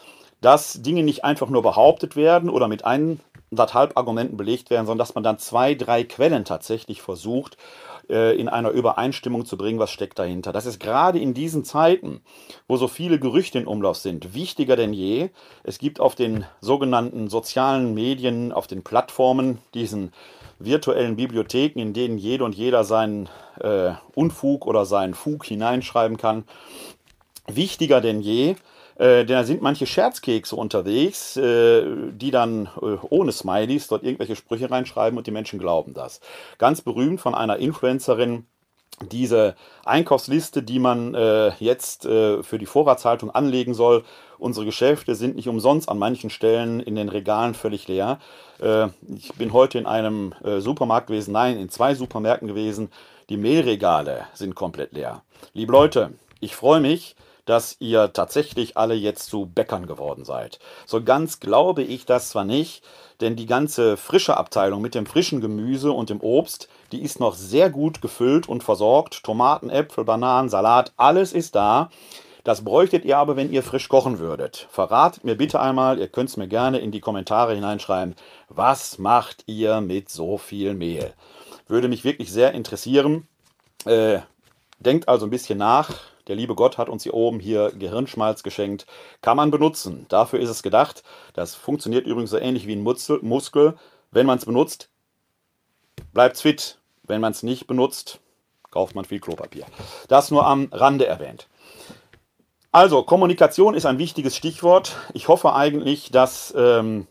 dass 0.40 0.82
Dinge 0.82 1.02
nicht 1.02 1.24
einfach 1.24 1.48
nur 1.48 1.62
behauptet 1.62 2.16
werden 2.16 2.48
oder 2.48 2.68
mit 2.68 2.84
anderthalb 2.84 3.96
Argumenten 3.96 4.36
belegt 4.36 4.70
werden, 4.70 4.86
sondern 4.86 5.04
dass 5.04 5.14
man 5.14 5.24
dann 5.24 5.38
zwei, 5.38 5.74
drei 5.74 6.04
Quellen 6.04 6.44
tatsächlich 6.44 7.02
versucht, 7.02 7.56
äh, 8.08 8.38
in 8.38 8.48
einer 8.48 8.70
Übereinstimmung 8.70 9.44
zu 9.44 9.56
bringen, 9.56 9.78
was 9.78 9.90
steckt 9.90 10.18
dahinter. 10.18 10.52
Das 10.52 10.66
ist 10.66 10.80
gerade 10.80 11.18
in 11.18 11.34
diesen 11.34 11.64
Zeiten, 11.64 12.20
wo 12.66 12.76
so 12.76 12.88
viele 12.88 13.18
Gerüchte 13.18 13.58
in 13.58 13.66
Umlauf 13.66 13.96
sind, 13.96 14.34
wichtiger 14.34 14.76
denn 14.76 14.92
je. 14.92 15.30
Es 15.62 15.78
gibt 15.78 16.00
auf 16.00 16.14
den 16.14 16.44
sogenannten 16.60 17.28
sozialen 17.28 17.94
Medien, 17.94 18.52
auf 18.52 18.66
den 18.66 18.82
Plattformen, 18.82 19.58
diesen 19.74 20.12
virtuellen 20.58 21.16
Bibliotheken, 21.16 21.80
in 21.80 21.92
denen 21.92 22.18
jede 22.18 22.44
und 22.44 22.54
jeder 22.54 22.84
seinen 22.84 23.28
äh, 23.60 23.92
Unfug 24.14 24.66
oder 24.66 24.84
seinen 24.84 25.14
Fug 25.14 25.44
hineinschreiben 25.44 26.16
kann, 26.16 26.44
wichtiger 27.46 28.00
denn 28.00 28.20
je, 28.20 28.56
äh, 28.98 29.24
da 29.24 29.44
sind 29.44 29.62
manche 29.62 29.86
Scherzkekse 29.86 30.56
unterwegs, 30.56 31.36
äh, 31.36 31.84
die 32.12 32.30
dann 32.30 32.66
äh, 32.82 32.96
ohne 33.08 33.32
Smileys 33.32 33.86
dort 33.86 34.02
irgendwelche 34.02 34.36
Sprüche 34.36 34.70
reinschreiben 34.70 35.16
und 35.16 35.26
die 35.26 35.30
Menschen 35.32 35.58
glauben 35.58 35.94
das. 35.94 36.20
Ganz 36.58 36.80
berühmt 36.82 37.20
von 37.20 37.34
einer 37.34 37.56
Influencerin, 37.56 38.46
diese 39.00 39.54
Einkaufsliste, 39.84 40.62
die 40.62 40.80
man 40.80 41.14
äh, 41.14 41.52
jetzt 41.60 42.04
äh, 42.04 42.42
für 42.42 42.58
die 42.58 42.66
Vorratshaltung 42.66 43.30
anlegen 43.30 43.74
soll. 43.74 44.04
Unsere 44.38 44.66
Geschäfte 44.66 45.14
sind 45.14 45.36
nicht 45.36 45.48
umsonst 45.48 45.88
an 45.88 45.98
manchen 45.98 46.30
Stellen 46.30 46.80
in 46.80 46.96
den 46.96 47.08
Regalen 47.08 47.54
völlig 47.54 47.86
leer. 47.86 48.18
Äh, 48.60 48.88
ich 49.14 49.32
bin 49.34 49.52
heute 49.52 49.78
in 49.78 49.86
einem 49.86 50.34
äh, 50.42 50.60
Supermarkt 50.60 51.06
gewesen, 51.06 51.32
nein, 51.32 51.58
in 51.58 51.68
zwei 51.68 51.94
Supermärkten 51.94 52.48
gewesen. 52.48 52.90
Die 53.28 53.36
Mehlregale 53.36 54.26
sind 54.34 54.56
komplett 54.56 54.92
leer. 54.92 55.22
Liebe 55.52 55.70
Leute, 55.70 56.14
ich 56.40 56.56
freue 56.56 56.80
mich, 56.80 57.14
dass 57.48 57.76
ihr 57.78 58.12
tatsächlich 58.12 58.76
alle 58.76 58.94
jetzt 58.94 59.30
zu 59.30 59.46
Bäckern 59.46 59.86
geworden 59.86 60.26
seid. 60.26 60.58
So 60.84 61.02
ganz 61.02 61.40
glaube 61.40 61.82
ich 61.82 62.04
das 62.04 62.28
zwar 62.28 62.44
nicht, 62.44 62.84
denn 63.22 63.36
die 63.36 63.46
ganze 63.46 63.96
frische 63.96 64.36
Abteilung 64.36 64.82
mit 64.82 64.94
dem 64.94 65.06
frischen 65.06 65.40
Gemüse 65.40 65.90
und 65.92 66.10
dem 66.10 66.20
Obst, 66.20 66.68
die 66.92 67.00
ist 67.00 67.20
noch 67.20 67.34
sehr 67.34 67.70
gut 67.70 68.02
gefüllt 68.02 68.50
und 68.50 68.62
versorgt. 68.62 69.24
Tomaten, 69.24 69.70
Äpfel, 69.70 70.04
Bananen, 70.04 70.50
Salat, 70.50 70.92
alles 70.98 71.32
ist 71.32 71.54
da. 71.54 71.88
Das 72.44 72.64
bräuchtet 72.64 73.06
ihr 73.06 73.16
aber, 73.16 73.36
wenn 73.36 73.50
ihr 73.50 73.62
frisch 73.62 73.88
kochen 73.88 74.18
würdet. 74.18 74.68
Verratet 74.70 75.24
mir 75.24 75.34
bitte 75.34 75.58
einmal, 75.58 75.98
ihr 75.98 76.08
könnt 76.08 76.28
es 76.28 76.36
mir 76.36 76.48
gerne 76.48 76.80
in 76.80 76.92
die 76.92 77.00
Kommentare 77.00 77.54
hineinschreiben, 77.54 78.14
was 78.50 78.98
macht 78.98 79.44
ihr 79.46 79.80
mit 79.80 80.10
so 80.10 80.36
viel 80.36 80.74
Mehl? 80.74 81.14
Würde 81.66 81.88
mich 81.88 82.04
wirklich 82.04 82.30
sehr 82.30 82.52
interessieren. 82.52 83.26
Äh, 83.86 84.18
denkt 84.80 85.08
also 85.08 85.26
ein 85.26 85.30
bisschen 85.30 85.58
nach, 85.58 85.94
der 86.28 86.36
liebe 86.36 86.54
Gott 86.54 86.78
hat 86.78 86.88
uns 86.88 87.02
hier 87.02 87.14
oben 87.14 87.40
hier 87.40 87.72
Gehirnschmalz 87.72 88.42
geschenkt. 88.42 88.86
Kann 89.22 89.36
man 89.36 89.50
benutzen. 89.50 90.06
Dafür 90.08 90.40
ist 90.40 90.50
es 90.50 90.62
gedacht. 90.62 91.02
Das 91.32 91.54
funktioniert 91.54 92.06
übrigens 92.06 92.30
so 92.30 92.38
ähnlich 92.38 92.66
wie 92.66 92.76
ein 92.76 92.82
Muskel. 92.82 93.74
Wenn 94.10 94.26
man 94.26 94.38
es 94.38 94.44
benutzt, 94.44 94.90
bleibt 96.12 96.36
es 96.36 96.42
fit. 96.42 96.78
Wenn 97.02 97.20
man 97.20 97.32
es 97.32 97.42
nicht 97.42 97.66
benutzt, 97.66 98.20
kauft 98.70 98.94
man 98.94 99.04
viel 99.04 99.20
Klopapier. 99.20 99.64
Das 100.08 100.30
nur 100.30 100.46
am 100.46 100.68
Rande 100.70 101.06
erwähnt. 101.06 101.48
Also, 102.70 103.02
Kommunikation 103.02 103.74
ist 103.74 103.86
ein 103.86 103.98
wichtiges 103.98 104.36
Stichwort. 104.36 104.94
Ich 105.14 105.28
hoffe 105.28 105.54
eigentlich, 105.54 106.10
dass 106.10 106.52
ähm, 106.56 107.06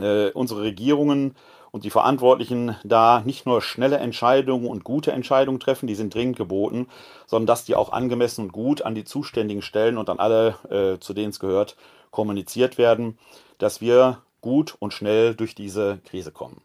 äh, 0.00 0.30
unsere 0.30 0.62
Regierungen 0.62 1.36
und 1.76 1.84
die 1.84 1.90
Verantwortlichen 1.90 2.74
da 2.84 3.20
nicht 3.26 3.44
nur 3.44 3.60
schnelle 3.60 3.98
Entscheidungen 3.98 4.66
und 4.66 4.82
gute 4.82 5.12
Entscheidungen 5.12 5.60
treffen, 5.60 5.86
die 5.86 5.94
sind 5.94 6.14
dringend 6.14 6.38
geboten, 6.38 6.88
sondern 7.26 7.46
dass 7.48 7.66
die 7.66 7.74
auch 7.74 7.92
angemessen 7.92 8.46
und 8.46 8.52
gut 8.52 8.80
an 8.80 8.94
die 8.94 9.04
zuständigen 9.04 9.60
Stellen 9.60 9.98
und 9.98 10.08
an 10.08 10.18
alle, 10.18 10.56
äh, 10.70 10.98
zu 10.98 11.12
denen 11.12 11.28
es 11.28 11.38
gehört, 11.38 11.76
kommuniziert 12.10 12.78
werden, 12.78 13.18
dass 13.58 13.82
wir 13.82 14.22
gut 14.40 14.74
und 14.78 14.94
schnell 14.94 15.34
durch 15.34 15.54
diese 15.54 15.98
Krise 16.08 16.32
kommen. 16.32 16.62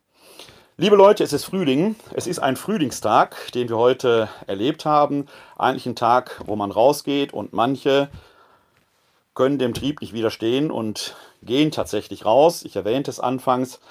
Liebe 0.78 0.96
Leute, 0.96 1.26
es 1.26 1.34
ist 1.34 1.44
Frühling. 1.44 1.98
Es 2.14 2.26
ist 2.26 2.40
ein 2.40 2.56
Frühlingstag, 2.56 3.52
den 3.52 3.68
wir 3.68 3.78
heute 3.78 4.30
erlebt 4.48 4.86
haben. 4.86 5.26
Eigentlich 5.58 5.88
ein 5.88 5.98
Tag, 5.98 6.42
wo 6.46 6.56
man 6.56 6.72
rausgeht 6.72 7.34
und 7.34 7.52
manche 7.52 8.08
können 9.34 9.60
dem 9.60 9.74
Trieb 9.74 10.00
nicht 10.00 10.14
widerstehen 10.14 10.72
und 10.72 11.18
gehen 11.44 11.70
tatsächlich 11.70 12.24
raus. 12.24 12.64
Ich 12.64 12.78
erwähnte 12.78 13.12
es 13.12 13.20
anfangs. 13.20 13.82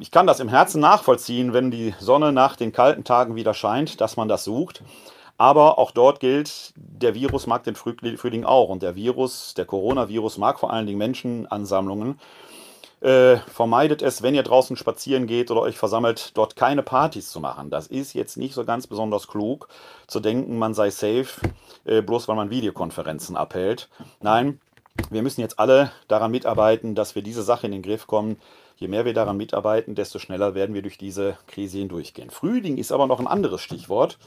Ich 0.00 0.10
kann 0.10 0.26
das 0.26 0.40
im 0.40 0.48
Herzen 0.48 0.80
nachvollziehen, 0.80 1.52
wenn 1.52 1.70
die 1.70 1.94
Sonne 1.98 2.32
nach 2.32 2.56
den 2.56 2.72
kalten 2.72 3.04
Tagen 3.04 3.34
wieder 3.34 3.54
scheint, 3.54 4.00
dass 4.00 4.16
man 4.16 4.28
das 4.28 4.44
sucht. 4.44 4.82
Aber 5.38 5.78
auch 5.78 5.90
dort 5.90 6.20
gilt, 6.20 6.72
der 6.76 7.14
Virus 7.14 7.46
mag 7.46 7.64
den 7.64 7.74
Frühling 7.74 8.44
auch. 8.44 8.68
Und 8.68 8.82
der 8.82 8.94
Virus, 8.94 9.54
der 9.54 9.66
Coronavirus 9.66 10.38
mag 10.38 10.58
vor 10.58 10.72
allen 10.72 10.86
Dingen 10.86 10.98
Menschenansammlungen. 10.98 12.18
Äh, 13.00 13.36
vermeidet 13.36 14.00
es, 14.00 14.22
wenn 14.22 14.34
ihr 14.34 14.42
draußen 14.42 14.76
spazieren 14.76 15.26
geht 15.26 15.50
oder 15.50 15.60
euch 15.60 15.76
versammelt, 15.76 16.32
dort 16.34 16.56
keine 16.56 16.82
Partys 16.82 17.30
zu 17.30 17.40
machen. 17.40 17.68
Das 17.68 17.86
ist 17.86 18.14
jetzt 18.14 18.38
nicht 18.38 18.54
so 18.54 18.64
ganz 18.64 18.86
besonders 18.86 19.28
klug, 19.28 19.68
zu 20.06 20.18
denken, 20.18 20.58
man 20.58 20.72
sei 20.72 20.88
safe, 20.88 21.26
äh, 21.84 22.00
bloß 22.00 22.26
weil 22.26 22.36
man 22.36 22.48
Videokonferenzen 22.48 23.36
abhält. 23.36 23.90
Nein, 24.22 24.60
wir 25.10 25.22
müssen 25.22 25.42
jetzt 25.42 25.58
alle 25.58 25.92
daran 26.08 26.30
mitarbeiten, 26.30 26.94
dass 26.94 27.14
wir 27.14 27.22
diese 27.22 27.42
Sache 27.42 27.66
in 27.66 27.72
den 27.72 27.82
Griff 27.82 28.06
kommen. 28.06 28.38
Je 28.76 28.88
mehr 28.88 29.04
wir 29.04 29.14
daran 29.14 29.36
mitarbeiten, 29.36 29.94
desto 29.94 30.18
schneller 30.18 30.54
werden 30.54 30.74
wir 30.74 30.82
durch 30.82 30.98
diese 30.98 31.38
Krise 31.46 31.78
hindurchgehen. 31.78 32.30
Frühling 32.30 32.76
ist 32.76 32.92
aber 32.92 33.06
noch 33.06 33.20
ein 33.20 33.26
anderes 33.26 33.62
Stichwort. 33.62 34.18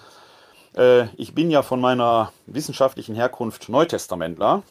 Äh, 0.75 1.07
ich 1.17 1.35
bin 1.35 1.51
ja 1.51 1.61
von 1.61 1.79
meiner 1.79 2.33
wissenschaftlichen 2.47 3.15
Herkunft 3.15 3.69
Neutestamentler, 3.69 4.63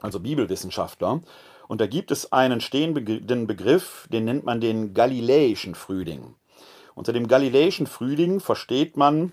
also 0.00 0.20
Bibelwissenschaftler. 0.20 1.22
Und 1.66 1.80
da 1.80 1.86
gibt 1.86 2.10
es 2.10 2.32
einen 2.32 2.60
stehenden 2.60 3.46
Begriff, 3.46 4.06
den 4.12 4.24
nennt 4.24 4.44
man 4.44 4.60
den 4.60 4.94
Galiläischen 4.94 5.74
Frühling. 5.74 6.34
Unter 6.94 7.12
dem 7.12 7.26
Galiläischen 7.26 7.86
Frühling 7.86 8.40
versteht 8.40 8.96
man 8.96 9.32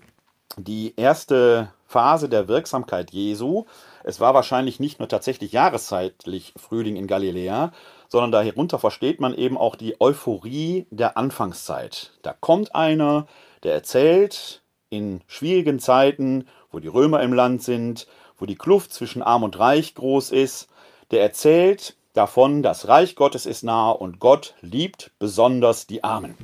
die 0.56 0.94
erste 0.96 1.72
Phase 1.86 2.28
der 2.28 2.48
Wirksamkeit 2.48 3.12
Jesu. 3.12 3.64
Es 4.02 4.20
war 4.20 4.34
wahrscheinlich 4.34 4.80
nicht 4.80 4.98
nur 4.98 5.08
tatsächlich 5.08 5.52
jahreszeitlich 5.52 6.54
Frühling 6.56 6.96
in 6.96 7.06
Galiläa, 7.06 7.72
sondern 8.14 8.30
darunter 8.30 8.78
versteht 8.78 9.18
man 9.18 9.34
eben 9.34 9.58
auch 9.58 9.74
die 9.74 10.00
Euphorie 10.00 10.86
der 10.90 11.16
Anfangszeit. 11.16 12.12
Da 12.22 12.32
kommt 12.32 12.72
einer, 12.72 13.26
der 13.64 13.74
erzählt 13.74 14.62
in 14.88 15.20
schwierigen 15.26 15.80
Zeiten, 15.80 16.46
wo 16.70 16.78
die 16.78 16.86
Römer 16.86 17.24
im 17.24 17.32
Land 17.32 17.64
sind, 17.64 18.06
wo 18.38 18.46
die 18.46 18.54
Kluft 18.54 18.92
zwischen 18.92 19.20
Arm 19.20 19.42
und 19.42 19.58
Reich 19.58 19.96
groß 19.96 20.30
ist, 20.30 20.68
der 21.10 21.22
erzählt 21.22 21.96
davon, 22.12 22.62
das 22.62 22.86
Reich 22.86 23.16
Gottes 23.16 23.46
ist 23.46 23.64
nahe 23.64 23.96
und 23.96 24.20
Gott 24.20 24.54
liebt 24.60 25.10
besonders 25.18 25.88
die 25.88 26.04
Armen. 26.04 26.38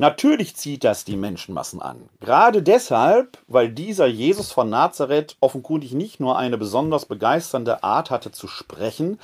Natürlich 0.00 0.54
zieht 0.54 0.84
das 0.84 1.04
die 1.04 1.16
Menschenmassen 1.16 1.82
an. 1.82 2.08
Gerade 2.20 2.62
deshalb, 2.62 3.38
weil 3.48 3.68
dieser 3.68 4.06
Jesus 4.06 4.52
von 4.52 4.70
Nazareth 4.70 5.36
offenkundig 5.40 5.92
nicht 5.92 6.20
nur 6.20 6.38
eine 6.38 6.56
besonders 6.56 7.06
begeisternde 7.06 7.82
Art 7.82 8.12
hatte 8.12 8.30
zu 8.30 8.46
sprechen, 8.46 9.18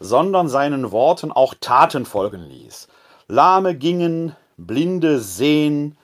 sondern 0.00 0.48
seinen 0.48 0.90
Worten 0.90 1.30
auch 1.30 1.54
Taten 1.60 2.06
folgen 2.06 2.42
ließ. 2.48 2.88
Lahme 3.28 3.76
gingen, 3.76 4.34
Blinde 4.56 5.20
sehen, 5.20 5.96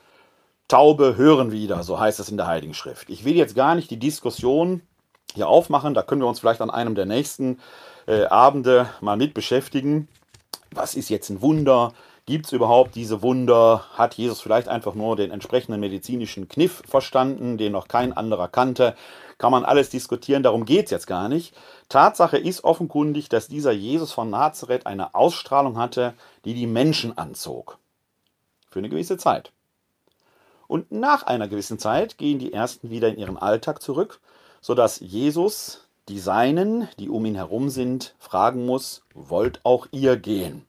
Taube 0.68 1.16
hören 1.16 1.50
wieder, 1.50 1.82
so 1.82 1.98
heißt 1.98 2.20
es 2.20 2.28
in 2.28 2.36
der 2.36 2.46
Heiligen 2.46 2.74
Schrift. 2.74 3.08
Ich 3.08 3.24
will 3.24 3.34
jetzt 3.34 3.56
gar 3.56 3.74
nicht 3.74 3.90
die 3.90 3.98
Diskussion 3.98 4.82
hier 5.34 5.48
aufmachen, 5.48 5.94
da 5.94 6.02
können 6.02 6.20
wir 6.20 6.28
uns 6.28 6.40
vielleicht 6.40 6.60
an 6.60 6.70
einem 6.70 6.94
der 6.94 7.06
nächsten 7.06 7.58
äh, 8.06 8.24
Abende 8.24 8.88
mal 9.00 9.16
mit 9.16 9.34
beschäftigen. 9.34 10.08
Was 10.70 10.94
ist 10.94 11.08
jetzt 11.08 11.30
ein 11.30 11.40
Wunder? 11.40 11.92
Gibt 12.26 12.46
es 12.46 12.52
überhaupt 12.52 12.96
diese 12.96 13.22
Wunder? 13.22 13.84
Hat 13.94 14.14
Jesus 14.14 14.40
vielleicht 14.40 14.66
einfach 14.66 14.94
nur 14.94 15.14
den 15.14 15.30
entsprechenden 15.30 15.80
medizinischen 15.80 16.48
Kniff 16.48 16.82
verstanden, 16.88 17.56
den 17.56 17.72
noch 17.72 17.86
kein 17.86 18.12
anderer 18.12 18.48
kannte? 18.48 18.96
Kann 19.38 19.52
man 19.52 19.64
alles 19.64 19.90
diskutieren, 19.90 20.42
darum 20.42 20.64
geht 20.64 20.86
es 20.86 20.90
jetzt 20.90 21.06
gar 21.06 21.28
nicht. 21.28 21.54
Tatsache 21.88 22.38
ist 22.38 22.64
offenkundig, 22.64 23.28
dass 23.28 23.48
dieser 23.48 23.72
Jesus 23.72 24.12
von 24.12 24.30
Nazareth 24.30 24.86
eine 24.86 25.14
Ausstrahlung 25.14 25.78
hatte, 25.78 26.14
die 26.44 26.54
die 26.54 26.66
Menschen 26.66 27.16
anzog. 27.18 27.78
Für 28.70 28.78
eine 28.78 28.88
gewisse 28.88 29.18
Zeit. 29.18 29.52
Und 30.68 30.90
nach 30.90 31.22
einer 31.22 31.48
gewissen 31.48 31.78
Zeit 31.78 32.18
gehen 32.18 32.38
die 32.38 32.52
Ersten 32.52 32.90
wieder 32.90 33.08
in 33.08 33.18
ihren 33.18 33.36
Alltag 33.36 33.82
zurück, 33.82 34.20
sodass 34.60 35.00
Jesus 35.00 35.86
die 36.08 36.18
Seinen, 36.18 36.88
die 36.98 37.08
um 37.08 37.24
ihn 37.26 37.34
herum 37.34 37.68
sind, 37.68 38.14
fragen 38.18 38.64
muss, 38.64 39.02
wollt 39.14 39.60
auch 39.64 39.86
ihr 39.90 40.16
gehen? 40.16 40.64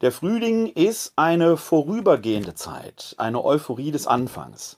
Der 0.00 0.12
Frühling 0.12 0.66
ist 0.66 1.12
eine 1.16 1.56
vorübergehende 1.56 2.54
Zeit, 2.54 3.14
eine 3.16 3.44
Euphorie 3.44 3.90
des 3.90 4.06
Anfangs. 4.06 4.76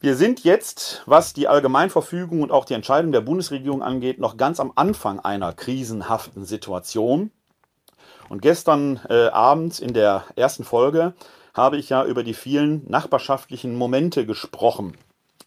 Wir 0.00 0.14
sind 0.14 0.44
jetzt, 0.44 1.02
was 1.06 1.32
die 1.32 1.48
Allgemeinverfügung 1.48 2.42
und 2.42 2.52
auch 2.52 2.64
die 2.64 2.74
Entscheidung 2.74 3.10
der 3.10 3.20
Bundesregierung 3.20 3.82
angeht, 3.82 4.20
noch 4.20 4.36
ganz 4.36 4.60
am 4.60 4.72
Anfang 4.76 5.18
einer 5.18 5.52
krisenhaften 5.52 6.44
Situation. 6.44 7.32
Und 8.28 8.40
gestern 8.40 9.00
äh, 9.08 9.26
Abend 9.26 9.80
in 9.80 9.94
der 9.94 10.22
ersten 10.36 10.62
Folge 10.62 11.14
habe 11.52 11.78
ich 11.78 11.88
ja 11.88 12.04
über 12.04 12.22
die 12.22 12.34
vielen 12.34 12.88
nachbarschaftlichen 12.88 13.74
Momente 13.74 14.24
gesprochen, 14.24 14.96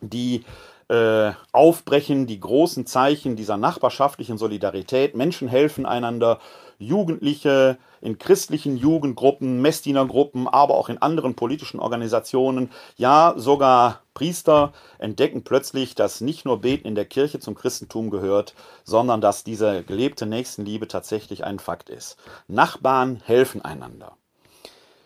die 0.01 0.43
äh, 0.89 1.31
aufbrechen, 1.53 2.27
die 2.27 2.41
großen 2.41 2.85
Zeichen 2.85 3.37
dieser 3.37 3.55
nachbarschaftlichen 3.55 4.37
Solidarität. 4.37 5.15
Menschen 5.15 5.47
helfen 5.47 5.85
einander, 5.85 6.39
Jugendliche 6.81 7.77
in 8.01 8.17
christlichen 8.17 8.75
Jugendgruppen, 8.75 9.61
Messdienergruppen, 9.61 10.47
aber 10.47 10.75
auch 10.75 10.89
in 10.89 10.97
anderen 10.97 11.35
politischen 11.35 11.79
Organisationen, 11.79 12.71
ja 12.97 13.33
sogar 13.37 14.01
Priester 14.13 14.73
entdecken 14.97 15.43
plötzlich, 15.43 15.95
dass 15.95 16.21
nicht 16.21 16.45
nur 16.45 16.61
Beten 16.61 16.87
in 16.87 16.95
der 16.95 17.05
Kirche 17.05 17.39
zum 17.39 17.55
Christentum 17.55 18.09
gehört, 18.09 18.55
sondern 18.83 19.21
dass 19.21 19.43
diese 19.43 19.83
gelebte 19.83 20.25
Nächstenliebe 20.25 20.87
tatsächlich 20.87 21.43
ein 21.43 21.59
Fakt 21.59 21.89
ist. 21.89 22.17
Nachbarn 22.47 23.21
helfen 23.23 23.63
einander. 23.63 24.17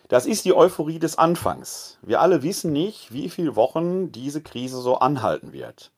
Das 0.08 0.24
ist 0.24 0.44
die 0.44 0.54
Euphorie 0.54 1.00
des 1.00 1.18
Anfangs. 1.18 1.98
Wir 2.02 2.20
alle 2.20 2.42
wissen 2.42 2.72
nicht, 2.72 3.12
wie 3.12 3.28
viele 3.28 3.56
Wochen 3.56 4.12
diese 4.12 4.40
Krise 4.40 4.80
so 4.80 4.98
anhalten 4.98 5.52
wird. 5.52 5.90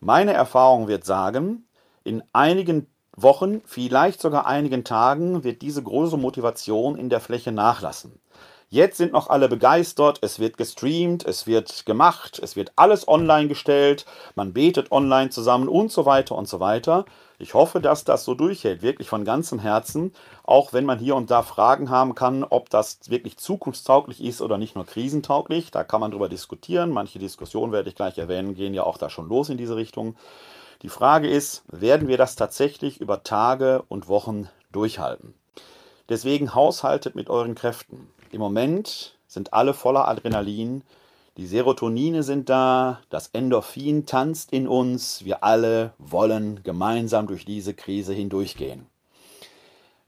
Meine 0.00 0.32
Erfahrung 0.32 0.88
wird 0.88 1.04
sagen, 1.04 1.64
in 2.04 2.22
einigen 2.32 2.86
Wochen, 3.16 3.62
vielleicht 3.64 4.20
sogar 4.20 4.46
einigen 4.46 4.84
Tagen 4.84 5.42
wird 5.42 5.62
diese 5.62 5.82
große 5.82 6.18
Motivation 6.18 6.96
in 6.96 7.08
der 7.08 7.20
Fläche 7.20 7.50
nachlassen. 7.50 8.20
Jetzt 8.68 8.96
sind 8.96 9.12
noch 9.12 9.30
alle 9.30 9.48
begeistert, 9.48 10.18
es 10.22 10.40
wird 10.40 10.56
gestreamt, 10.56 11.24
es 11.24 11.46
wird 11.46 11.86
gemacht, 11.86 12.40
es 12.42 12.56
wird 12.56 12.72
alles 12.74 13.06
online 13.06 13.46
gestellt, 13.46 14.04
man 14.34 14.52
betet 14.52 14.90
online 14.90 15.30
zusammen 15.30 15.68
und 15.68 15.92
so 15.92 16.04
weiter 16.04 16.34
und 16.34 16.48
so 16.48 16.58
weiter. 16.58 17.04
Ich 17.38 17.54
hoffe, 17.54 17.80
dass 17.80 18.04
das 18.04 18.24
so 18.24 18.34
durchhält, 18.34 18.82
wirklich 18.82 19.08
von 19.08 19.24
ganzem 19.24 19.60
Herzen, 19.60 20.12
auch 20.42 20.72
wenn 20.72 20.84
man 20.84 20.98
hier 20.98 21.14
und 21.14 21.30
da 21.30 21.42
Fragen 21.42 21.90
haben 21.90 22.14
kann, 22.14 22.42
ob 22.44 22.68
das 22.68 22.98
wirklich 23.08 23.36
zukunftstauglich 23.36 24.22
ist 24.22 24.42
oder 24.42 24.58
nicht 24.58 24.74
nur 24.74 24.84
krisentauglich. 24.84 25.70
Da 25.70 25.84
kann 25.84 26.00
man 26.00 26.10
drüber 26.10 26.28
diskutieren. 26.28 26.90
Manche 26.90 27.18
Diskussionen 27.18 27.72
werde 27.72 27.88
ich 27.88 27.94
gleich 27.94 28.18
erwähnen, 28.18 28.54
gehen 28.54 28.74
ja 28.74 28.82
auch 28.82 28.98
da 28.98 29.10
schon 29.10 29.28
los 29.28 29.48
in 29.48 29.58
diese 29.58 29.76
Richtung. 29.76 30.16
Die 30.82 30.88
Frage 30.88 31.28
ist, 31.28 31.62
werden 31.68 32.08
wir 32.08 32.18
das 32.18 32.36
tatsächlich 32.36 33.00
über 33.00 33.22
Tage 33.22 33.82
und 33.88 34.08
Wochen 34.08 34.48
durchhalten? 34.72 35.34
Deswegen 36.08 36.54
haushaltet 36.54 37.14
mit 37.14 37.30
euren 37.30 37.54
Kräften. 37.54 38.08
Im 38.30 38.40
Moment 38.40 39.16
sind 39.26 39.52
alle 39.52 39.74
voller 39.74 40.06
Adrenalin, 40.06 40.82
die 41.36 41.46
Serotonine 41.46 42.22
sind 42.22 42.48
da, 42.48 43.00
das 43.10 43.28
Endorphin 43.28 44.06
tanzt 44.06 44.54
in 44.54 44.66
uns, 44.66 45.22
wir 45.26 45.44
alle 45.44 45.92
wollen 45.98 46.62
gemeinsam 46.62 47.26
durch 47.26 47.44
diese 47.44 47.74
Krise 47.74 48.14
hindurchgehen. 48.14 48.86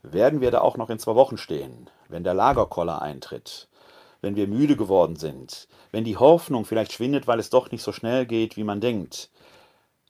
Werden 0.01 0.41
wir 0.41 0.49
da 0.49 0.61
auch 0.61 0.75
noch 0.75 0.89
in 0.89 0.97
zwei 0.97 1.13
Wochen 1.13 1.37
stehen, 1.37 1.87
wenn 2.07 2.23
der 2.23 2.33
Lagerkoller 2.33 3.03
eintritt, 3.03 3.67
wenn 4.21 4.35
wir 4.35 4.47
müde 4.47 4.75
geworden 4.75 5.17
sind, 5.17 5.67
wenn 5.91 6.03
die 6.03 6.17
Hoffnung 6.17 6.65
vielleicht 6.65 6.93
schwindet, 6.93 7.27
weil 7.27 7.39
es 7.39 7.51
doch 7.51 7.69
nicht 7.69 7.83
so 7.83 7.91
schnell 7.91 8.25
geht, 8.25 8.57
wie 8.57 8.63
man 8.63 8.81
denkt. 8.81 9.29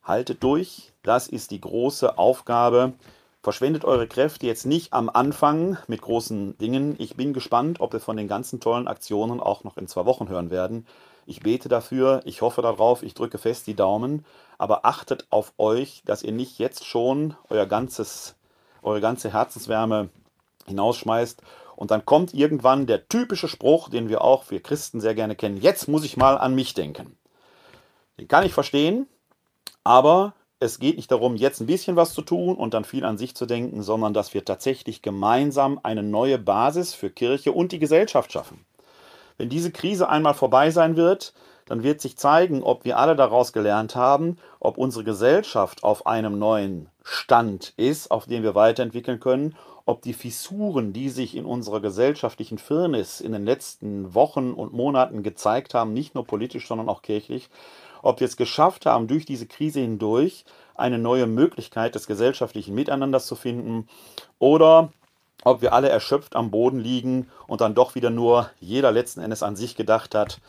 Haltet 0.04 0.44
durch, 0.44 0.92
das 1.04 1.28
ist 1.28 1.52
die 1.52 1.62
große 1.62 2.18
Aufgabe, 2.18 2.94
Verschwendet 3.42 3.86
eure 3.86 4.06
Kräfte 4.06 4.48
jetzt 4.48 4.66
nicht 4.66 4.92
am 4.92 5.10
Anfang 5.10 5.78
mit 5.88 6.02
großen 6.02 6.58
Dingen. 6.58 6.96
Ich 7.00 7.16
bin 7.16 7.32
gespannt, 7.32 7.80
ob 7.80 7.94
wir 7.94 8.02
von 8.02 8.18
den 8.18 8.28
ganzen 8.28 8.60
tollen 8.60 8.90
Aktionen 8.90 9.40
auch 9.40 9.64
noch 9.64 9.78
in 9.78 9.88
zwei 9.88 10.06
Wochen 10.06 10.28
hören 10.28 10.52
werden. 10.52 10.86
Ich 11.26 11.40
bete 11.40 11.70
dafür, 11.70 12.22
ich 12.26 12.42
hoffe 12.42 12.62
darauf, 12.62 13.02
ich 13.02 13.14
drücke 13.14 13.38
fest 13.38 13.66
die 13.68 13.76
Daumen, 13.76 14.26
aber 14.58 14.86
achtet 14.86 15.26
auf 15.30 15.54
euch, 15.58 16.02
dass 16.04 16.22
ihr 16.22 16.34
nicht 16.34 16.60
jetzt 16.60 16.86
schon 16.86 17.34
euer 17.50 17.66
ganzes, 17.66 18.36
eure 18.82 19.00
ganze 19.00 19.32
Herzenswärme 19.32 20.10
hinausschmeißt. 20.66 21.42
Und 21.78 21.92
dann 21.92 22.04
kommt 22.04 22.34
irgendwann 22.34 22.88
der 22.88 23.08
typische 23.08 23.48
Spruch, 23.48 23.88
den 23.88 24.10
wir 24.10 24.22
auch, 24.22 24.52
wir 24.52 24.62
Christen 24.62 25.00
sehr 25.00 25.16
gerne 25.16 25.38
kennen, 25.38 25.62
jetzt 25.62 25.88
muss 25.88 26.04
ich 26.04 26.18
mal 26.18 26.38
an 26.38 26.56
mich 26.56 26.74
denken. 26.74 27.18
Den 28.20 28.28
kann 28.28 28.46
ich 28.46 28.54
verstehen, 28.54 29.08
aber 29.84 30.34
es 30.60 30.80
geht 30.80 30.98
nicht 30.98 31.12
darum, 31.12 31.36
jetzt 31.36 31.62
ein 31.62 31.68
bisschen 31.68 31.96
was 31.96 32.14
zu 32.14 32.22
tun 32.22 32.56
und 32.56 32.74
dann 32.74 32.84
viel 32.84 33.06
an 33.06 33.18
sich 33.18 33.36
zu 33.36 33.46
denken, 33.46 33.82
sondern 33.82 34.14
dass 34.14 34.34
wir 34.34 34.44
tatsächlich 34.44 35.02
gemeinsam 35.02 35.80
eine 35.84 36.04
neue 36.04 36.38
Basis 36.38 36.94
für 36.94 37.10
Kirche 37.10 37.54
und 37.54 37.72
die 37.72 37.80
Gesellschaft 37.80 38.32
schaffen. 38.32 38.66
Wenn 39.38 39.48
diese 39.48 39.72
Krise 39.72 40.10
einmal 40.10 40.34
vorbei 40.34 40.70
sein 40.70 40.98
wird, 40.98 41.34
dann 41.66 41.84
wird 41.84 42.02
sich 42.02 42.18
zeigen, 42.18 42.62
ob 42.62 42.84
wir 42.84 42.98
alle 42.98 43.16
daraus 43.16 43.54
gelernt 43.54 43.96
haben, 43.96 44.38
ob 44.60 44.78
unsere 44.78 45.06
Gesellschaft 45.06 45.84
auf 45.84 46.06
einem 46.08 46.38
neuen 46.40 46.90
Stand 47.04 47.74
ist, 47.78 48.12
auf 48.12 48.26
dem 48.26 48.44
wir 48.44 48.56
weiterentwickeln 48.56 49.20
können, 49.20 49.56
ob 49.86 50.02
die 50.02 50.14
Fissuren, 50.14 50.94
die 50.94 51.10
sich 51.10 51.38
in 51.38 51.46
unserer 51.46 51.80
gesellschaftlichen 51.80 52.58
Firnis 52.58 53.22
in 53.22 53.32
den 53.32 53.46
letzten 53.46 54.14
Wochen 54.14 54.52
und 54.52 54.74
Monaten 54.74 55.24
gezeigt 55.24 55.74
haben, 55.74 55.94
nicht 55.94 56.16
nur 56.16 56.26
politisch, 56.26 56.68
sondern 56.68 56.90
auch 56.90 57.02
kirchlich, 57.02 57.50
ob 58.02 58.20
wir 58.20 58.26
es 58.28 58.38
geschafft 58.38 58.86
haben, 58.86 59.08
durch 59.08 59.26
diese 59.26 59.48
Krise 59.48 59.82
hindurch 59.82 60.46
eine 60.76 60.98
neue 60.98 61.28
Möglichkeit 61.28 61.96
des 61.96 62.08
gesellschaftlichen 62.08 62.74
Miteinanders 62.74 63.28
zu 63.28 63.36
finden 63.36 63.88
oder 64.38 64.92
ob 65.44 65.62
wir 65.62 65.74
alle 65.74 65.90
erschöpft 65.90 66.36
am 66.36 66.52
Boden 66.52 66.80
liegen 66.80 67.30
und 67.48 67.62
dann 67.62 67.76
doch 67.76 67.96
wieder 67.96 68.10
nur 68.10 68.50
jeder 68.60 68.92
letzten 68.92 69.22
Endes 69.22 69.44
an 69.44 69.56
sich 69.56 69.76
gedacht 69.76 70.16
hat, 70.16 70.40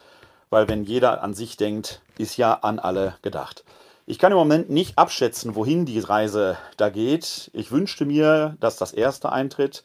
weil 0.51 0.69
wenn 0.69 0.85
jeder 0.85 1.23
an 1.23 1.35
sich 1.35 1.57
denkt, 1.57 2.03
ist 2.19 2.37
ja 2.37 2.55
an 2.55 2.79
alle 2.79 3.17
gedacht. 3.23 3.65
Ich 4.07 4.19
kann 4.19 4.33
im 4.33 4.39
Moment 4.39 4.71
nicht 4.71 4.99
abschätzen, 4.99 5.55
wohin 5.55 5.87
die 5.87 6.01
Reise 6.01 6.59
da 6.77 6.91
geht. 6.91 7.51
Ich 7.55 7.71
wünschte 7.71 8.05
mir, 8.05 8.57
dass 8.59 8.77
das 8.77 8.93
erste 8.93 9.31
eintritt, 9.31 9.85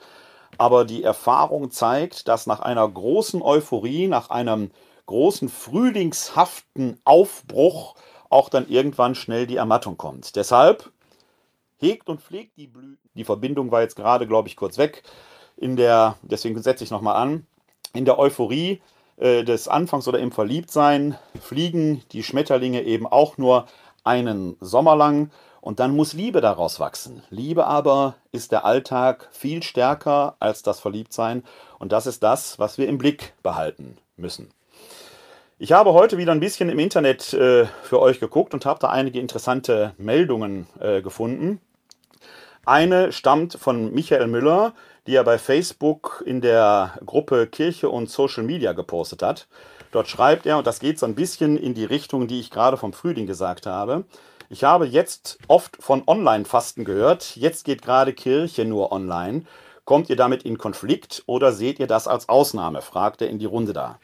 aber 0.58 0.86
die 0.86 1.04
Erfahrung 1.04 1.70
zeigt, 1.70 2.28
dass 2.28 2.48
nach 2.48 2.60
einer 2.60 2.88
großen 2.88 3.42
Euphorie, 3.44 4.08
nach 4.08 4.32
einem 4.32 4.72
großen 5.06 5.50
frühlingshaften 5.50 7.00
Aufbruch 7.04 7.96
auch 8.30 8.50
dann 8.50 8.68
irgendwann 8.68 9.16
schnell 9.16 9.48
die 9.48 9.58
Ermattung 9.58 9.98
kommt. 9.98 10.36
Deshalb 10.36 10.92
hegt 11.78 12.10
und 12.10 12.22
pflegt 12.22 12.58
die 12.58 12.68
Blüten. 12.68 13.10
Die 13.14 13.24
Verbindung 13.24 13.72
war 13.72 13.82
jetzt 13.82 13.96
gerade, 13.96 14.28
glaube 14.28 14.48
ich, 14.48 14.56
kurz 14.56 14.78
weg. 14.78 15.04
In 15.58 15.76
der, 15.76 16.18
deswegen 16.22 16.62
setze 16.62 16.84
ich 16.84 16.92
nochmal 16.92 17.16
an. 17.16 17.46
In 17.94 18.06
der 18.06 18.20
Euphorie 18.20 18.82
äh, 19.18 19.44
des 19.44 19.68
Anfangs 19.68 20.08
oder 20.08 20.20
im 20.20 20.32
Verliebtsein 20.32 21.18
fliegen 21.42 22.04
die 22.12 22.24
Schmetterlinge 22.24 22.84
eben 22.84 23.08
auch 23.08 23.38
nur 23.38 23.68
einen 24.04 24.58
Sommer 24.60 24.96
lang 24.96 25.32
und 25.62 25.80
dann 25.80 25.96
muss 25.96 26.14
Liebe 26.14 26.42
daraus 26.42 26.80
wachsen. 26.80 27.24
Liebe 27.30 27.66
aber 27.66 28.16
ist 28.32 28.52
der 28.52 28.66
Alltag 28.66 29.30
viel 29.32 29.64
stärker 29.64 30.36
als 30.40 30.62
das 30.62 30.80
Verliebtsein 30.80 31.44
und 31.80 31.92
das 31.92 32.06
ist 32.06 32.22
das, 32.24 32.60
was 32.60 32.78
wir 32.78 32.88
im 32.88 32.98
Blick 32.98 33.34
behalten 33.42 33.98
müssen. 34.18 34.50
Ich 35.58 35.72
habe 35.72 35.94
heute 35.94 36.18
wieder 36.18 36.34
ein 36.34 36.42
bisschen 36.42 36.68
im 36.68 36.80
Internet 36.80 37.34
äh, 37.34 37.66
für 37.82 38.02
euch 38.02 38.20
geguckt 38.20 38.54
und 38.54 38.66
habe 38.66 38.82
da 38.82 38.90
einige 38.90 39.22
interessante 39.22 39.94
Meldungen 39.98 40.68
äh, 40.82 41.02
gefunden. 41.02 41.62
Eine 42.66 43.14
stammt 43.14 43.54
von 43.54 43.94
Michael 43.94 44.28
Müller, 44.28 44.74
die 45.08 45.16
er 45.16 45.24
bei 45.24 45.38
Facebook 45.38 46.22
in 46.26 46.42
der 46.42 46.96
Gruppe 47.06 47.48
Kirche 47.48 47.88
und 47.88 48.10
Social 48.10 48.44
Media 48.44 48.74
gepostet 48.74 49.22
hat. 49.22 49.48
Dort 49.92 50.10
schreibt 50.10 50.46
er, 50.46 50.58
und 50.58 50.68
das 50.68 50.82
geht 50.82 51.00
so 51.00 51.06
ein 51.06 51.16
bisschen 51.16 51.56
in 51.56 51.74
die 51.74 51.86
Richtung, 51.86 52.28
die 52.28 52.42
ich 52.42 52.52
gerade 52.52 52.76
vom 52.76 52.92
Frühling 52.92 53.26
gesagt 53.26 53.66
habe. 53.66 54.04
Ich 54.50 54.66
habe 54.66 54.86
jetzt 54.86 55.40
oft 55.48 55.78
von 55.82 56.04
Online-Fasten 56.06 56.84
gehört. 56.84 57.38
Jetzt 57.38 57.64
geht 57.64 57.82
gerade 57.82 58.12
Kirche 58.12 58.66
nur 58.66 58.92
online. 58.92 59.44
Kommt 59.86 60.10
ihr 60.10 60.18
damit 60.18 60.44
in 60.44 60.58
Konflikt 60.58 61.24
oder 61.28 61.54
seht 61.54 61.80
ihr 61.80 61.88
das 61.88 62.10
als 62.10 62.28
Ausnahme? 62.28 62.82
fragt 62.82 63.22
er 63.22 63.30
in 63.30 63.40
die 63.40 63.46
Runde 63.46 63.72
da. 63.72 64.00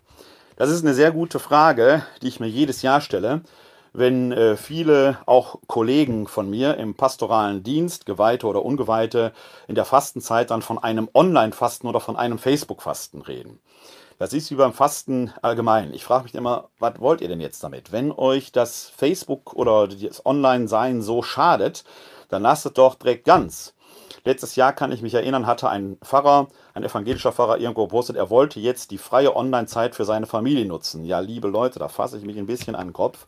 Das 0.57 0.69
ist 0.69 0.83
eine 0.83 0.93
sehr 0.93 1.11
gute 1.11 1.39
Frage, 1.39 2.03
die 2.21 2.27
ich 2.27 2.39
mir 2.39 2.47
jedes 2.47 2.81
Jahr 2.81 3.01
stelle, 3.01 3.41
wenn 3.93 4.31
äh, 4.31 4.57
viele 4.57 5.17
auch 5.25 5.59
Kollegen 5.67 6.27
von 6.27 6.49
mir 6.49 6.77
im 6.77 6.95
pastoralen 6.95 7.63
Dienst, 7.63 8.05
Geweihte 8.05 8.47
oder 8.47 8.63
Ungeweihte, 8.63 9.33
in 9.67 9.75
der 9.75 9.85
Fastenzeit 9.85 10.51
dann 10.51 10.61
von 10.61 10.77
einem 10.77 11.09
Online-Fasten 11.13 11.87
oder 11.87 11.99
von 11.99 12.15
einem 12.15 12.37
Facebook-Fasten 12.37 13.21
reden. 13.21 13.59
Das 14.19 14.33
ist 14.33 14.51
wie 14.51 14.55
beim 14.55 14.73
Fasten 14.73 15.33
allgemein. 15.41 15.93
Ich 15.93 16.03
frage 16.03 16.25
mich 16.25 16.35
immer, 16.35 16.69
was 16.79 16.99
wollt 16.99 17.21
ihr 17.21 17.27
denn 17.27 17.41
jetzt 17.41 17.63
damit? 17.63 17.91
Wenn 17.91 18.11
euch 18.11 18.51
das 18.51 18.91
Facebook 18.95 19.53
oder 19.53 19.87
das 19.87 20.25
Online-Sein 20.25 21.01
so 21.01 21.23
schadet, 21.23 21.83
dann 22.29 22.43
lasst 22.43 22.65
es 22.65 22.73
doch 22.73 22.95
direkt 22.95 23.25
ganz. 23.25 23.73
Letztes 24.24 24.56
Jahr 24.56 24.74
kann 24.74 24.91
ich 24.91 25.02
mich 25.02 25.13
erinnern, 25.13 25.47
hatte 25.47 25.69
ein 25.69 25.97
Pfarrer, 26.04 26.47
ein 26.74 26.84
evangelischer 26.84 27.32
Pfarrer 27.32 27.58
irgendwo 27.58 27.86
gepostet, 27.86 28.15
er 28.15 28.30
wollte 28.30 28.60
jetzt 28.60 28.91
die 28.91 28.97
freie 28.97 29.36
Online-Zeit 29.36 29.95
für 29.95 30.06
seine 30.06 30.28
Familie 30.28 30.65
nutzen. 30.65 31.06
Ja, 31.06 31.19
liebe 31.19 31.47
Leute, 31.47 31.80
da 31.80 31.88
fasse 31.88 32.17
ich 32.17 32.26
mich 32.26 32.38
ein 32.38 32.45
bisschen 32.45 32.76
an 32.76 32.88
den 32.88 32.93
Kopf. 32.93 33.26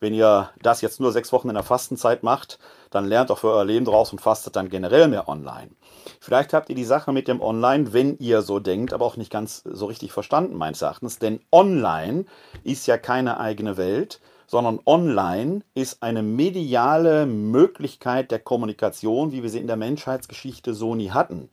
Wenn 0.00 0.14
ihr 0.14 0.50
das 0.60 0.80
jetzt 0.80 0.98
nur 0.98 1.12
sechs 1.12 1.32
Wochen 1.32 1.48
in 1.48 1.54
der 1.54 1.62
Fastenzeit 1.62 2.24
macht, 2.24 2.58
dann 2.90 3.06
lernt 3.06 3.30
doch 3.30 3.38
für 3.38 3.52
euer 3.52 3.64
Leben 3.64 3.84
draus 3.84 4.10
und 4.10 4.20
fastet 4.20 4.56
dann 4.56 4.68
generell 4.68 5.06
mehr 5.06 5.28
online. 5.28 5.70
Vielleicht 6.18 6.52
habt 6.52 6.68
ihr 6.70 6.74
die 6.74 6.84
Sache 6.84 7.12
mit 7.12 7.28
dem 7.28 7.40
Online, 7.40 7.92
wenn 7.92 8.18
ihr 8.18 8.42
so 8.42 8.58
denkt, 8.58 8.92
aber 8.92 9.04
auch 9.04 9.16
nicht 9.16 9.30
ganz 9.30 9.62
so 9.64 9.86
richtig 9.86 10.12
verstanden, 10.12 10.56
meines 10.56 10.82
Erachtens. 10.82 11.20
Denn 11.20 11.38
online 11.52 12.24
ist 12.64 12.88
ja 12.88 12.98
keine 12.98 13.38
eigene 13.38 13.76
Welt, 13.76 14.20
sondern 14.52 14.80
online 14.84 15.62
ist 15.74 16.02
eine 16.02 16.22
mediale 16.22 17.24
Möglichkeit 17.24 18.30
der 18.30 18.38
Kommunikation, 18.38 19.32
wie 19.32 19.42
wir 19.42 19.48
sie 19.48 19.60
in 19.60 19.66
der 19.66 19.78
Menschheitsgeschichte 19.78 20.74
so 20.74 20.94
nie 20.94 21.10
hatten. 21.10 21.48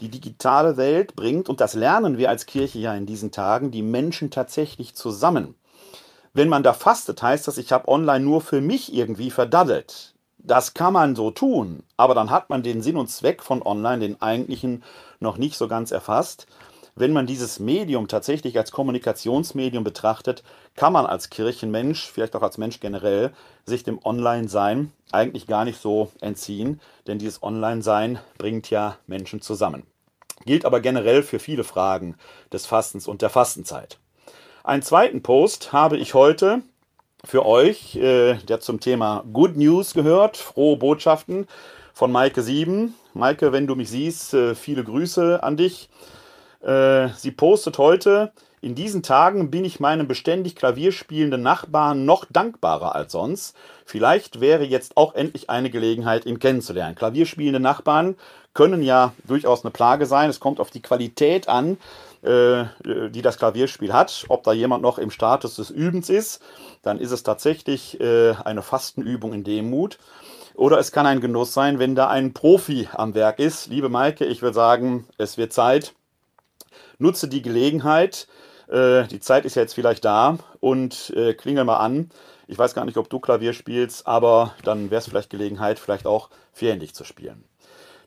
Die 0.00 0.08
digitale 0.08 0.76
Welt 0.76 1.14
bringt, 1.14 1.48
und 1.48 1.60
das 1.60 1.74
lernen 1.74 2.18
wir 2.18 2.30
als 2.30 2.46
Kirche 2.46 2.80
ja 2.80 2.96
in 2.96 3.06
diesen 3.06 3.30
Tagen, 3.30 3.70
die 3.70 3.82
Menschen 3.82 4.32
tatsächlich 4.32 4.96
zusammen. 4.96 5.54
Wenn 6.34 6.48
man 6.48 6.64
da 6.64 6.72
fastet, 6.72 7.22
heißt 7.22 7.46
das, 7.46 7.58
ich 7.58 7.70
habe 7.70 7.86
online 7.86 8.24
nur 8.24 8.40
für 8.40 8.60
mich 8.60 8.92
irgendwie 8.92 9.30
verdaddelt. 9.30 10.12
Das 10.38 10.74
kann 10.74 10.94
man 10.94 11.14
so 11.14 11.30
tun, 11.30 11.84
aber 11.96 12.16
dann 12.16 12.30
hat 12.30 12.50
man 12.50 12.64
den 12.64 12.82
Sinn 12.82 12.96
und 12.96 13.06
Zweck 13.06 13.44
von 13.44 13.62
online, 13.62 14.00
den 14.00 14.20
eigentlichen, 14.20 14.82
noch 15.20 15.36
nicht 15.38 15.56
so 15.56 15.68
ganz 15.68 15.92
erfasst 15.92 16.48
wenn 16.94 17.12
man 17.12 17.26
dieses 17.26 17.58
Medium 17.58 18.08
tatsächlich 18.08 18.58
als 18.58 18.70
Kommunikationsmedium 18.70 19.82
betrachtet, 19.82 20.42
kann 20.76 20.92
man 20.92 21.06
als 21.06 21.30
Kirchenmensch, 21.30 22.10
vielleicht 22.10 22.36
auch 22.36 22.42
als 22.42 22.58
Mensch 22.58 22.80
generell, 22.80 23.32
sich 23.64 23.82
dem 23.82 23.98
Online-Sein 24.04 24.92
eigentlich 25.10 25.46
gar 25.46 25.64
nicht 25.64 25.80
so 25.80 26.10
entziehen, 26.20 26.80
denn 27.06 27.18
dieses 27.18 27.42
Online-Sein 27.42 28.18
bringt 28.36 28.68
ja 28.70 28.96
Menschen 29.06 29.40
zusammen. 29.40 29.84
Gilt 30.44 30.64
aber 30.64 30.80
generell 30.80 31.22
für 31.22 31.38
viele 31.38 31.64
Fragen 31.64 32.16
des 32.52 32.66
Fastens 32.66 33.06
und 33.06 33.22
der 33.22 33.30
Fastenzeit. 33.30 33.98
Einen 34.64 34.82
zweiten 34.82 35.22
Post 35.22 35.72
habe 35.72 35.96
ich 35.96 36.14
heute 36.14 36.62
für 37.24 37.46
euch, 37.46 37.96
äh, 37.96 38.34
der 38.34 38.60
zum 38.60 38.80
Thema 38.80 39.24
Good 39.32 39.56
News 39.56 39.94
gehört, 39.94 40.36
frohe 40.36 40.76
Botschaften 40.76 41.46
von 41.94 42.10
Maike 42.10 42.42
7. 42.42 42.94
Maike, 43.14 43.52
wenn 43.52 43.66
du 43.66 43.76
mich 43.76 43.90
siehst, 43.90 44.34
äh, 44.34 44.54
viele 44.54 44.84
Grüße 44.84 45.42
an 45.42 45.56
dich. 45.56 45.88
Äh, 46.62 47.08
sie 47.16 47.32
postet 47.32 47.78
heute, 47.78 48.32
in 48.64 48.76
diesen 48.76 49.02
Tagen 49.02 49.50
bin 49.50 49.64
ich 49.64 49.80
meinem 49.80 50.06
beständig 50.06 50.54
Klavier 50.54 50.92
spielenden 50.92 51.42
Nachbarn 51.42 52.04
noch 52.04 52.26
dankbarer 52.30 52.94
als 52.94 53.10
sonst. 53.10 53.56
Vielleicht 53.84 54.40
wäre 54.40 54.62
jetzt 54.62 54.96
auch 54.96 55.16
endlich 55.16 55.50
eine 55.50 55.68
Gelegenheit, 55.68 56.26
ihn 56.26 56.38
kennenzulernen. 56.38 56.94
Klavierspielende 56.94 57.58
Nachbarn 57.58 58.14
können 58.54 58.82
ja 58.82 59.14
durchaus 59.26 59.64
eine 59.64 59.72
Plage 59.72 60.06
sein. 60.06 60.30
Es 60.30 60.38
kommt 60.38 60.60
auf 60.60 60.70
die 60.70 60.80
Qualität 60.80 61.48
an, 61.48 61.76
äh, 62.22 62.66
die 63.10 63.20
das 63.20 63.36
Klavierspiel 63.36 63.92
hat. 63.92 64.26
Ob 64.28 64.44
da 64.44 64.52
jemand 64.52 64.82
noch 64.82 64.98
im 64.98 65.10
Status 65.10 65.56
des 65.56 65.70
Übens 65.70 66.08
ist, 66.08 66.40
dann 66.82 67.00
ist 67.00 67.10
es 67.10 67.24
tatsächlich 67.24 68.00
äh, 68.00 68.34
eine 68.44 68.62
Fastenübung 68.62 69.32
in 69.32 69.42
Demut. 69.42 69.98
Oder 70.54 70.78
es 70.78 70.92
kann 70.92 71.06
ein 71.06 71.20
Genuss 71.20 71.52
sein, 71.52 71.80
wenn 71.80 71.96
da 71.96 72.06
ein 72.06 72.32
Profi 72.32 72.88
am 72.92 73.16
Werk 73.16 73.40
ist. 73.40 73.66
Liebe 73.66 73.88
Maike, 73.88 74.24
ich 74.24 74.40
will 74.40 74.54
sagen, 74.54 75.08
es 75.18 75.36
wird 75.36 75.52
Zeit, 75.52 75.94
nutze 76.98 77.28
die 77.28 77.42
Gelegenheit. 77.42 78.26
Äh, 78.68 79.06
die 79.08 79.20
Zeit 79.20 79.44
ist 79.44 79.54
jetzt 79.54 79.74
vielleicht 79.74 80.04
da 80.04 80.38
und 80.60 81.12
äh, 81.16 81.34
klingel 81.34 81.64
mal 81.64 81.78
an. 81.78 82.10
Ich 82.46 82.58
weiß 82.58 82.74
gar 82.74 82.84
nicht, 82.84 82.96
ob 82.96 83.08
du 83.08 83.20
Klavier 83.20 83.52
spielst, 83.52 84.06
aber 84.06 84.54
dann 84.64 84.90
wäre 84.90 85.00
es 85.00 85.06
vielleicht 85.06 85.30
Gelegenheit, 85.30 85.78
vielleicht 85.78 86.06
auch 86.06 86.30
vierhändig 86.52 86.94
zu 86.94 87.04
spielen. 87.04 87.44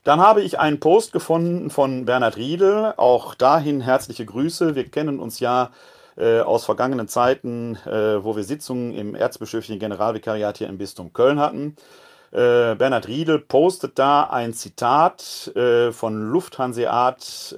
Dann 0.04 0.20
habe 0.20 0.40
ich 0.42 0.60
einen 0.60 0.78
Post 0.78 1.12
gefunden 1.12 1.68
von 1.68 2.04
Bernhard 2.04 2.36
Riedel. 2.36 2.94
Auch 2.96 3.34
dahin 3.34 3.80
herzliche 3.80 4.24
Grüße. 4.24 4.76
Wir 4.76 4.88
kennen 4.88 5.18
uns 5.18 5.40
ja 5.40 5.70
äh, 6.16 6.40
aus 6.40 6.64
vergangenen 6.64 7.08
Zeiten, 7.08 7.76
äh, 7.86 8.22
wo 8.22 8.36
wir 8.36 8.44
Sitzungen 8.44 8.94
im 8.94 9.16
erzbischöflichen 9.16 9.80
Generalvikariat 9.80 10.58
hier 10.58 10.68
im 10.68 10.78
Bistum 10.78 11.12
Köln 11.12 11.40
hatten. 11.40 11.76
Äh, 12.30 12.76
Bernhard 12.76 13.08
Riedel 13.08 13.40
postet 13.40 13.98
da 13.98 14.24
ein 14.24 14.54
Zitat 14.54 15.50
äh, 15.56 15.90
von 15.90 16.30
Lufthanseat 16.30 17.54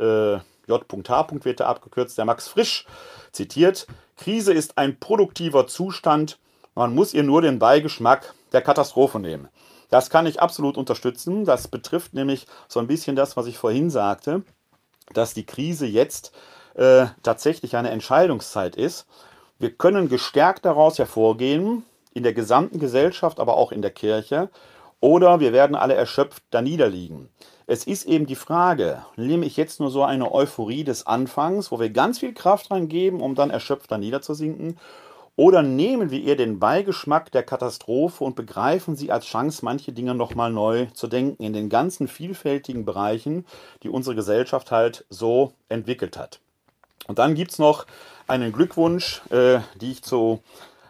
J.H. 0.69 1.27
wird 1.45 1.61
abgekürzt, 1.61 2.19
der 2.19 2.25
Max 2.25 2.49
Frisch 2.49 2.87
zitiert, 3.33 3.87
Krise 4.17 4.53
ist 4.53 4.79
ein 4.79 4.99
produktiver 4.99 5.67
Zustand, 5.67 6.39
man 6.75 6.95
muss 6.95 7.15
ihr 7.15 7.23
nur 7.23 7.43
den 7.43 7.59
Beigeschmack 7.59 8.35
der 8.53 8.63
Katastrophe 8.63 9.19
nehmen. 9.19 9.49
Das 9.91 10.11
kann 10.11 10.27
ich 10.27 10.41
absolut 10.41 10.77
unterstützen. 10.77 11.45
Das 11.45 11.69
betrifft 11.69 12.15
nämlich 12.15 12.47
so 12.69 12.79
ein 12.79 12.87
bisschen 12.87 13.17
das, 13.17 13.37
was 13.37 13.47
ich 13.47 13.59
vorhin 13.59 13.91
sagte. 13.91 14.43
dass 15.15 15.33
die 15.35 15.47
Krise 15.47 15.87
jetzt 15.87 16.33
äh, 16.75 17.07
tatsächlich 17.23 17.77
eine 17.77 17.91
Entscheidungszeit 17.91 18.77
ist. 18.77 19.07
Wir 19.59 19.71
können 19.71 20.09
gestärkt 20.09 20.65
daraus 20.67 20.99
hervorgehen, 20.99 21.85
in 22.13 22.23
der 22.23 22.35
gesamten 22.35 22.79
Gesellschaft, 22.79 23.41
aber 23.41 23.57
auch 23.57 23.73
in 23.73 23.81
der 23.83 23.91
Kirche, 23.91 24.51
oder 25.01 25.41
wir 25.41 25.53
werden 25.53 25.77
alle 25.77 25.95
erschöpft 25.95 26.43
da 26.51 26.61
niederliegen. 26.61 27.29
Es 27.71 27.87
ist 27.87 28.07
eben 28.07 28.25
die 28.25 28.35
Frage, 28.35 29.05
nehme 29.17 29.45
ich 29.45 29.59
jetzt 29.59 29.79
nur 29.79 29.91
so 29.91 30.03
eine 30.03 30.33
Euphorie 30.33 30.85
des 30.85 31.07
Anfangs, 31.07 31.71
wo 31.71 31.79
wir 31.79 31.91
ganz 31.91 32.19
viel 32.19 32.33
Kraft 32.33 32.71
reingeben, 32.71 33.21
um 33.21 33.35
dann 33.35 33.51
erschöpft 33.51 33.91
da 33.91 33.99
niederzusinken, 33.99 34.79
oder 35.37 35.63
nehmen 35.63 36.11
wir 36.11 36.19
ihr 36.19 36.35
den 36.35 36.61
Beigeschmack 36.61 37.31
der 37.31 37.43
Katastrophe 37.43 38.25
und 38.25 38.37
begreifen 38.37 38.97
sie 38.97 39.13
als 39.13 39.27
Chance, 39.27 39.67
manche 39.67 39.93
Dinge 39.93 40.15
nochmal 40.15 40.51
neu 40.51 40.87
zu 40.95 41.09
denken, 41.09 41.43
in 41.43 41.53
den 41.53 41.69
ganzen 41.69 42.09
vielfältigen 42.09 42.87
Bereichen, 42.87 43.45
die 43.83 43.91
unsere 43.91 44.17
Gesellschaft 44.17 44.71
halt 44.71 45.05
so 45.11 45.53
entwickelt 45.69 46.17
hat. 46.17 46.41
Und 47.07 47.19
dann 47.19 47.35
gibt 47.35 47.51
es 47.51 47.59
noch 47.59 47.85
einen 48.27 48.51
Glückwunsch, 48.51 49.21
äh, 49.29 49.61
die 49.79 49.93
ich 49.93 50.03
zu 50.03 50.41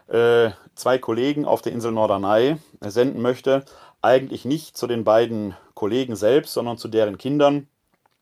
äh, 0.06 0.50
zwei 0.76 0.98
Kollegen 0.98 1.44
auf 1.44 1.60
der 1.60 1.72
Insel 1.72 1.90
Norderney 1.90 2.56
senden 2.80 3.20
möchte. 3.20 3.64
Eigentlich 4.02 4.44
nicht 4.44 4.76
zu 4.76 4.86
den 4.86 5.04
beiden 5.04 5.56
Kollegen 5.74 6.16
selbst, 6.16 6.52
sondern 6.54 6.78
zu 6.78 6.88
deren 6.88 7.18
Kindern. 7.18 7.68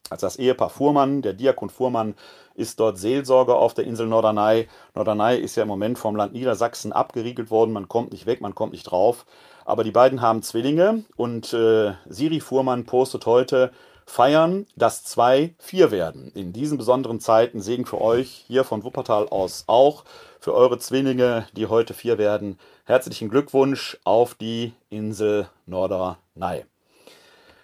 Also 0.09 0.27
das 0.27 0.37
Ehepaar 0.37 0.71
Fuhrmann, 0.71 1.23
der 1.23 1.33
Diakon 1.33 1.71
Fuhrmann, 1.71 2.15
ist 2.55 2.81
dort 2.81 2.99
Seelsorger 2.99 3.57
auf 3.57 3.75
der 3.75 3.85
Insel 3.85 4.07
Norderney. 4.07 4.69
Norderney 4.95 5.39
ist 5.39 5.57
ja 5.57 5.63
im 5.63 5.69
Moment 5.69 5.99
vom 5.99 6.17
Land 6.17 6.33
Niedersachsen 6.33 6.93
abgeriegelt 6.93 7.51
worden. 7.51 7.73
Man 7.73 7.89
kommt 7.89 8.13
nicht 8.13 8.27
weg, 8.27 8.41
man 8.41 8.55
kommt 8.55 8.73
nicht 8.73 8.85
drauf. 8.85 9.27
Aber 9.65 9.85
die 9.85 9.91
beiden 9.91 10.23
haben 10.23 10.43
Zwillinge 10.43 11.05
und 11.17 11.53
äh, 11.53 11.95
Siri 12.09 12.41
Fuhrmann 12.41 12.87
postet 12.87 13.27
heute, 13.27 13.73
feiern, 14.07 14.67
dass 14.77 15.03
zwei 15.03 15.55
vier 15.59 15.91
werden. 15.91 16.31
In 16.35 16.53
diesen 16.53 16.79
besonderen 16.79 17.19
Zeiten 17.19 17.61
Segen 17.61 17.85
für 17.85 18.01
euch 18.01 18.45
hier 18.47 18.63
von 18.63 18.85
Wuppertal 18.85 19.29
aus 19.29 19.65
auch, 19.67 20.05
für 20.47 20.55
eure 20.55 20.79
Zwillinge, 20.79 21.49
die 21.57 21.67
heute 21.67 21.93
vier 21.93 22.19
werden. 22.19 22.57
Herzlichen 22.85 23.31
Glückwunsch 23.31 23.99
auf 24.05 24.37
die 24.37 24.75
Insel 24.91 25.49
Norderney. 25.67 26.63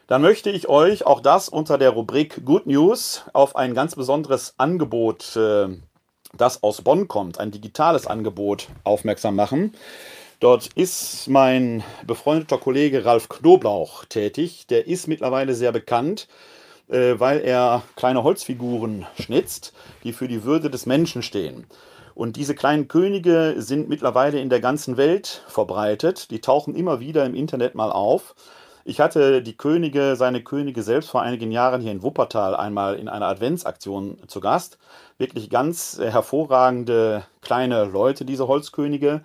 Dann 0.08 0.20
möchte 0.20 0.50
ich 0.50 0.68
euch 0.68 1.06
auch 1.06 1.20
das 1.20 1.48
unter 1.48 1.78
der 1.78 1.90
Rubrik 1.90 2.44
Good 2.44 2.66
News 2.66 3.22
auf 3.34 3.54
ein 3.54 3.74
ganz 3.74 3.94
besonderes 3.94 4.54
Angebot, 4.58 5.36
äh, 5.36 5.68
das 6.36 6.64
aus 6.64 6.82
Bonn 6.82 7.06
kommt, 7.06 7.38
ein 7.38 7.52
digitales 7.52 8.08
Angebot 8.08 8.66
aufmerksam 8.82 9.36
machen. 9.36 9.76
Dort 10.40 10.66
ist 10.74 11.28
mein 11.28 11.84
befreundeter 12.04 12.58
Kollege 12.58 13.04
Ralf 13.04 13.28
Knoblauch 13.28 14.06
tätig. 14.06 14.66
Der 14.66 14.88
ist 14.88 15.06
mittlerweile 15.06 15.54
sehr 15.54 15.70
bekannt, 15.70 16.26
äh, 16.88 17.14
weil 17.16 17.42
er 17.42 17.84
kleine 17.94 18.24
Holzfiguren 18.24 19.06
schnitzt, 19.20 19.72
die 20.02 20.12
für 20.12 20.26
die 20.26 20.42
Würde 20.42 20.68
des 20.68 20.84
Menschen 20.84 21.22
stehen. 21.22 21.64
Und 22.14 22.36
diese 22.36 22.54
kleinen 22.54 22.88
Könige 22.88 23.54
sind 23.58 23.88
mittlerweile 23.88 24.40
in 24.40 24.50
der 24.50 24.60
ganzen 24.60 24.96
Welt 24.96 25.42
verbreitet. 25.46 26.30
Die 26.30 26.40
tauchen 26.40 26.74
immer 26.74 27.00
wieder 27.00 27.24
im 27.24 27.34
Internet 27.34 27.74
mal 27.74 27.90
auf. 27.90 28.34
Ich 28.84 29.00
hatte 29.00 29.42
die 29.42 29.56
Könige, 29.56 30.16
seine 30.16 30.42
Könige 30.42 30.82
selbst 30.82 31.08
vor 31.08 31.22
einigen 31.22 31.52
Jahren 31.52 31.80
hier 31.80 31.92
in 31.92 32.02
Wuppertal 32.02 32.56
einmal 32.56 32.96
in 32.96 33.08
einer 33.08 33.28
Adventsaktion 33.28 34.18
zu 34.26 34.40
Gast. 34.40 34.78
Wirklich 35.18 35.50
ganz 35.50 35.98
äh, 35.98 36.10
hervorragende 36.10 37.22
kleine 37.42 37.84
Leute, 37.84 38.24
diese 38.24 38.48
Holzkönige, 38.48 39.22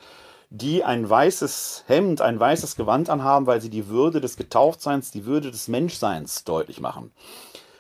die 0.51 0.83
ein 0.83 1.09
weißes 1.09 1.85
Hemd, 1.87 2.21
ein 2.21 2.39
weißes 2.39 2.75
Gewand 2.75 3.09
anhaben, 3.09 3.47
weil 3.47 3.59
sie 3.59 3.71
die 3.71 3.87
Würde 3.87 4.21
des 4.21 4.37
Getauftseins, 4.37 5.09
die 5.09 5.25
Würde 5.25 5.49
des 5.49 5.67
Menschseins 5.67 6.43
deutlich 6.43 6.79
machen. 6.79 7.11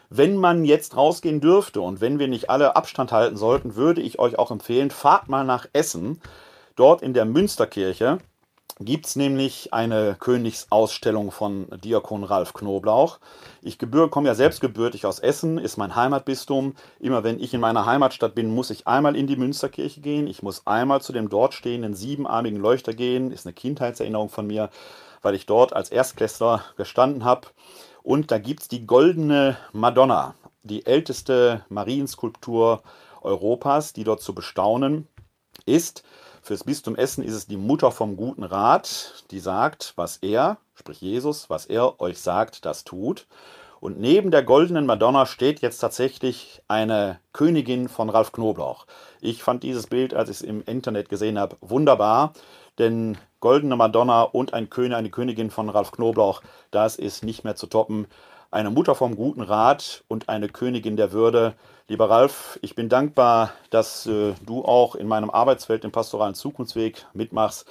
Wenn 0.09 0.37
man 0.37 0.63
jetzt 0.63 0.95
rausgehen 0.95 1.41
dürfte 1.41 1.81
und 1.81 1.99
wenn 1.99 2.17
wir 2.17 2.27
nicht 2.27 2.49
alle 2.49 2.75
Abstand 2.75 3.11
halten 3.11 3.35
sollten, 3.35 3.75
würde 3.75 4.01
ich 4.01 4.19
euch 4.19 4.39
auch 4.39 4.51
empfehlen, 4.51 4.89
fahrt 4.89 5.27
mal 5.27 5.43
nach 5.43 5.67
Essen. 5.73 6.21
Dort 6.75 7.01
in 7.01 7.13
der 7.13 7.25
Münsterkirche 7.25 8.19
gibt 8.79 9.07
es 9.07 9.15
nämlich 9.15 9.73
eine 9.73 10.15
Königsausstellung 10.19 11.31
von 11.31 11.67
Diakon 11.83 12.23
Ralf 12.23 12.53
Knoblauch. 12.53 13.19
Ich 13.61 13.79
komme 13.79 14.27
ja 14.27 14.35
selbst 14.35 14.61
gebürtig 14.61 15.05
aus 15.05 15.19
Essen, 15.19 15.57
ist 15.57 15.77
mein 15.77 15.95
Heimatbistum. 15.95 16.75
Immer 16.99 17.23
wenn 17.23 17.39
ich 17.39 17.53
in 17.53 17.59
meiner 17.59 17.85
Heimatstadt 17.85 18.35
bin, 18.35 18.53
muss 18.53 18.69
ich 18.69 18.87
einmal 18.87 19.15
in 19.15 19.27
die 19.27 19.35
Münsterkirche 19.35 19.99
gehen. 19.99 20.27
Ich 20.27 20.43
muss 20.43 20.67
einmal 20.67 21.01
zu 21.01 21.11
dem 21.11 21.29
dort 21.29 21.53
stehenden 21.53 21.95
siebenarmigen 21.95 22.61
Leuchter 22.61 22.93
gehen. 22.93 23.31
Ist 23.31 23.45
eine 23.45 23.53
Kindheitserinnerung 23.53 24.29
von 24.29 24.47
mir, 24.47 24.69
weil 25.21 25.35
ich 25.35 25.47
dort 25.47 25.73
als 25.73 25.89
Erstklässler 25.89 26.63
gestanden 26.77 27.25
habe. 27.25 27.47
Und 28.07 28.31
da 28.31 28.37
gibt 28.37 28.61
es 28.61 28.67
die 28.69 28.87
goldene 28.87 29.57
Madonna, 29.73 30.35
die 30.63 30.85
älteste 30.85 31.65
Marienskulptur 31.67 32.81
Europas, 33.21 33.91
die 33.91 34.05
dort 34.05 34.21
zu 34.21 34.33
bestaunen 34.33 35.09
ist. 35.65 36.03
Fürs 36.41 36.63
Bistum 36.63 36.95
Essen 36.95 37.21
ist 37.21 37.33
es 37.33 37.47
die 37.47 37.57
Mutter 37.57 37.91
vom 37.91 38.15
guten 38.15 38.43
Rat, 38.43 39.25
die 39.31 39.41
sagt, 39.41 39.91
was 39.97 40.15
er, 40.21 40.55
sprich 40.73 41.01
Jesus, 41.01 41.49
was 41.49 41.65
er 41.65 41.99
euch 41.99 42.19
sagt, 42.19 42.63
das 42.63 42.85
tut. 42.85 43.27
Und 43.81 43.99
neben 43.99 44.31
der 44.31 44.43
goldenen 44.43 44.85
Madonna 44.85 45.25
steht 45.25 45.59
jetzt 45.59 45.79
tatsächlich 45.79 46.61
eine 46.69 47.19
Königin 47.33 47.89
von 47.89 48.09
Ralf 48.09 48.31
Knoblauch. 48.31 48.85
Ich 49.19 49.43
fand 49.43 49.63
dieses 49.63 49.87
Bild, 49.87 50.13
als 50.13 50.29
ich 50.29 50.37
es 50.37 50.41
im 50.43 50.63
Internet 50.63 51.09
gesehen 51.09 51.37
habe, 51.37 51.57
wunderbar. 51.59 52.31
Denn 52.79 53.17
goldene 53.39 53.75
Madonna 53.75 54.23
und 54.23 54.53
ein 54.53 54.69
König, 54.69 54.97
eine 54.97 55.09
Königin 55.09 55.51
von 55.51 55.69
Ralf 55.69 55.91
Knoblauch, 55.91 56.41
das 56.71 56.95
ist 56.95 57.23
nicht 57.23 57.43
mehr 57.43 57.55
zu 57.55 57.67
toppen 57.67 58.07
eine 58.51 58.69
Mutter 58.69 58.95
vom 58.95 59.15
guten 59.15 59.41
Rat 59.41 60.03
und 60.07 60.29
eine 60.29 60.47
Königin 60.47 60.95
der 60.95 61.11
Würde. 61.11 61.53
Lieber 61.87 62.09
Ralf, 62.09 62.59
ich 62.61 62.75
bin 62.75 62.89
dankbar, 62.89 63.51
dass 63.69 64.05
äh, 64.05 64.33
du 64.45 64.63
auch 64.63 64.95
in 64.95 65.07
meinem 65.07 65.29
Arbeitsfeld 65.29 65.83
im 65.83 65.91
pastoralen 65.91 66.35
Zukunftsweg 66.35 67.05
mitmachst. 67.13 67.65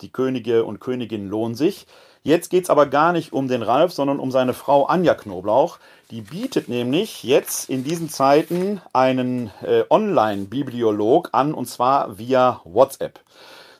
Die 0.00 0.10
Könige 0.10 0.64
und 0.64 0.80
Königinnen 0.80 1.28
lohnen 1.28 1.54
sich. 1.54 1.86
Jetzt 2.22 2.50
geht 2.50 2.64
es 2.64 2.70
aber 2.70 2.86
gar 2.86 3.12
nicht 3.12 3.32
um 3.32 3.48
den 3.48 3.62
Ralf, 3.62 3.92
sondern 3.92 4.18
um 4.18 4.30
seine 4.30 4.52
Frau 4.52 4.84
Anja 4.84 5.14
Knoblauch. 5.14 5.78
Die 6.10 6.20
bietet 6.20 6.68
nämlich 6.68 7.22
jetzt 7.24 7.68
in 7.70 7.84
diesen 7.84 8.08
Zeiten 8.08 8.80
einen 8.92 9.50
äh, 9.62 9.84
Online-Bibliolog 9.88 11.30
an 11.32 11.54
und 11.54 11.66
zwar 11.66 12.18
via 12.18 12.60
WhatsApp. 12.64 13.20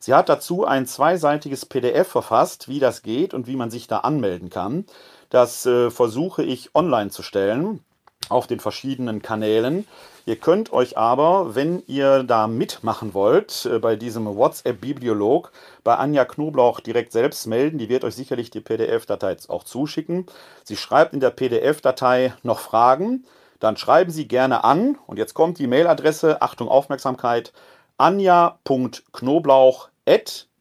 Sie 0.01 0.15
hat 0.15 0.29
dazu 0.29 0.65
ein 0.65 0.87
zweiseitiges 0.87 1.67
PDF 1.67 2.09
verfasst, 2.09 2.69
wie 2.69 2.81
das 2.81 3.03
geht 3.03 3.35
und 3.35 3.47
wie 3.47 3.57
man 3.57 3.71
sich 3.71 3.87
da 3.87 3.99
anmelden 3.99 4.51
kann. 4.51 4.87
Das 5.31 5.67
äh, 5.67 5.91
versuche 5.91 6.43
ich 6.43 6.75
online 6.75 7.11
zu 7.11 7.23
stellen 7.23 7.81
auf 8.29 8.47
den 8.47 8.61
verschiedenen 8.61 9.23
Kanälen. 9.23 9.87
Ihr 10.27 10.37
könnt 10.37 10.73
euch 10.73 10.99
aber, 10.99 11.55
wenn 11.55 11.83
ihr 11.87 12.23
da 12.23 12.47
mitmachen 12.47 13.15
wollt, 13.15 13.65
äh, 13.67 13.79
bei 13.79 13.97
diesem 13.97 14.27
WhatsApp-Bibliolog 14.27 15.53
bei 15.85 15.97
Anja 15.97 16.25
Knoblauch 16.25 16.81
direkt 16.81 17.13
selbst 17.13 17.47
melden. 17.47 17.79
Die 17.79 17.89
wird 17.89 18.05
euch 18.05 18.15
sicherlich 18.15 18.51
die 18.51 18.61
PDF-Datei 18.61 19.37
auch 19.49 19.65
zuschicken. 19.65 20.27
Sie 20.65 20.77
schreibt 20.77 21.15
in 21.15 21.21
der 21.21 21.31
PDF-Datei 21.31 22.35
noch 22.43 22.59
Fragen. 22.59 23.25
Dann 23.61 23.77
schreiben 23.77 24.11
Sie 24.11 24.29
gerne 24.29 24.65
an. 24.65 24.99
Und 25.07 25.19
jetzt 25.19 25.35
kommt 25.35 25.59
die 25.59 25.67
Mailadresse, 25.67 26.43
Achtung 26.43 26.69
Aufmerksamkeit, 26.69 27.53
anja.knoblauch 27.99 29.91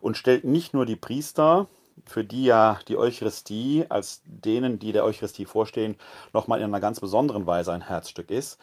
und 0.00 0.16
stellt 0.16 0.44
nicht 0.44 0.74
nur 0.74 0.86
die 0.86 0.96
Priester, 0.96 1.66
für 2.06 2.24
die 2.24 2.44
ja 2.44 2.78
die 2.88 2.96
Eucharistie 2.96 3.86
als 3.88 4.22
denen, 4.24 4.78
die 4.78 4.92
der 4.92 5.04
Eucharistie 5.04 5.46
vorstehen, 5.46 5.96
nochmal 6.32 6.58
in 6.58 6.66
einer 6.66 6.80
ganz 6.80 7.00
besonderen 7.00 7.46
Weise 7.46 7.72
ein 7.72 7.86
Herzstück 7.86 8.30
ist, 8.30 8.58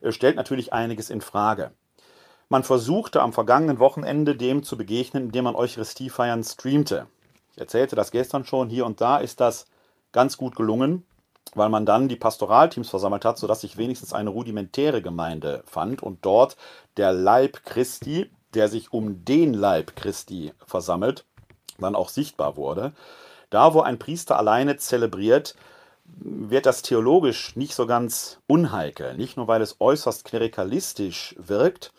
äh, 0.00 0.12
stellt 0.12 0.36
natürlich 0.36 0.72
einiges 0.72 1.10
in 1.10 1.20
Frage. 1.20 1.72
Man 2.48 2.62
versuchte 2.62 3.22
am 3.22 3.32
vergangenen 3.32 3.78
Wochenende 3.78 4.36
dem 4.36 4.62
zu 4.62 4.76
begegnen, 4.76 5.24
indem 5.24 5.44
man 5.44 5.56
Eucharistiefeiern 5.56 6.44
streamte. 6.44 7.06
Ich 7.52 7.58
erzählte 7.58 7.96
das 7.96 8.10
gestern 8.10 8.44
schon, 8.44 8.68
hier 8.68 8.86
und 8.86 9.00
da 9.00 9.18
ist 9.18 9.40
das 9.40 9.66
ganz 10.12 10.36
gut 10.36 10.54
gelungen, 10.54 11.04
weil 11.54 11.68
man 11.68 11.86
dann 11.86 12.08
die 12.08 12.16
Pastoralteams 12.16 12.90
versammelt 12.90 13.24
hat, 13.24 13.38
sodass 13.38 13.62
sich 13.62 13.76
wenigstens 13.76 14.12
eine 14.12 14.30
rudimentäre 14.30 15.02
Gemeinde 15.02 15.62
fand 15.66 16.02
und 16.02 16.24
dort 16.24 16.56
der 16.96 17.12
Leib 17.12 17.64
Christi, 17.64 18.30
der 18.54 18.68
sich 18.68 18.92
um 18.92 19.24
den 19.24 19.54
Leib 19.54 19.96
Christi 19.96 20.52
versammelt, 20.66 21.24
dann 21.78 21.94
auch 21.94 22.08
sichtbar 22.08 22.56
wurde. 22.56 22.92
Da, 23.50 23.74
wo 23.74 23.80
ein 23.80 23.98
Priester 23.98 24.38
alleine 24.38 24.76
zelebriert, 24.76 25.54
wird 26.04 26.66
das 26.66 26.82
theologisch 26.82 27.56
nicht 27.56 27.74
so 27.74 27.86
ganz 27.86 28.38
unheikel. 28.46 29.14
Nicht 29.16 29.36
nur, 29.36 29.48
weil 29.48 29.62
es 29.62 29.76
äußerst 29.80 30.24
klerikalistisch 30.24 31.34
wirkt, 31.38 31.92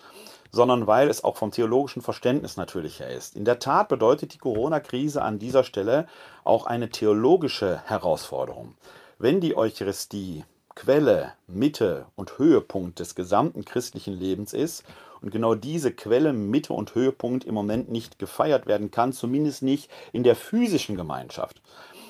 sondern 0.52 0.88
weil 0.88 1.10
es 1.10 1.24
auch 1.24 1.36
vom 1.36 1.52
theologischen 1.52 2.02
Verständnis 2.02 2.56
natürlich 2.56 3.00
her 3.00 3.10
ist. 3.10 3.36
In 3.36 3.46
der 3.46 3.60
Tat 3.60 3.90
bedeutet 3.90 4.34
die 4.34 4.38
Corona-Krise 4.38 5.22
an 5.22 5.40
dieser 5.40 5.64
Stelle 5.64 6.08
auch 6.44 6.66
eine 6.66 6.90
theologische 6.90 7.82
Herausforderung. 7.86 8.76
Wenn 9.18 9.42
die 9.42 9.58
Eucharistie 9.58 10.46
Quelle, 10.76 11.32
Mitte 11.48 12.06
und 12.16 12.38
Höhepunkt 12.38 13.00
des 13.00 13.16
gesamten 13.16 13.64
christlichen 13.64 14.14
Lebens 14.14 14.54
ist 14.54 14.84
und 15.26 15.32
genau 15.32 15.56
diese 15.56 15.92
Quelle, 15.92 16.34
Mitte 16.34 16.72
und 16.72 16.94
Höhepunkt 16.94 17.46
im 17.46 17.56
Moment 17.56 17.90
nicht 17.90 18.20
gefeiert 18.20 18.68
werden 18.68 18.92
kann, 18.92 19.12
zumindest 19.12 19.64
nicht 19.64 19.90
in 20.14 20.22
der 20.22 20.36
physischen 20.36 20.96
Gemeinschaft, 20.96 21.64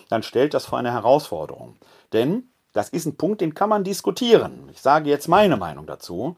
dann 0.09 0.21
stellt 0.21 0.53
das 0.53 0.65
vor 0.65 0.79
eine 0.79 0.91
Herausforderung. 0.91 1.77
Denn 2.11 2.49
das 2.73 2.89
ist 2.89 3.05
ein 3.05 3.15
Punkt, 3.15 3.39
den 3.39 3.53
kann 3.53 3.69
man 3.69 3.85
diskutieren. 3.85 4.67
Ich 4.69 4.81
sage 4.81 5.09
jetzt 5.09 5.29
meine 5.29 5.55
Meinung 5.55 5.87
dazu. 5.87 6.35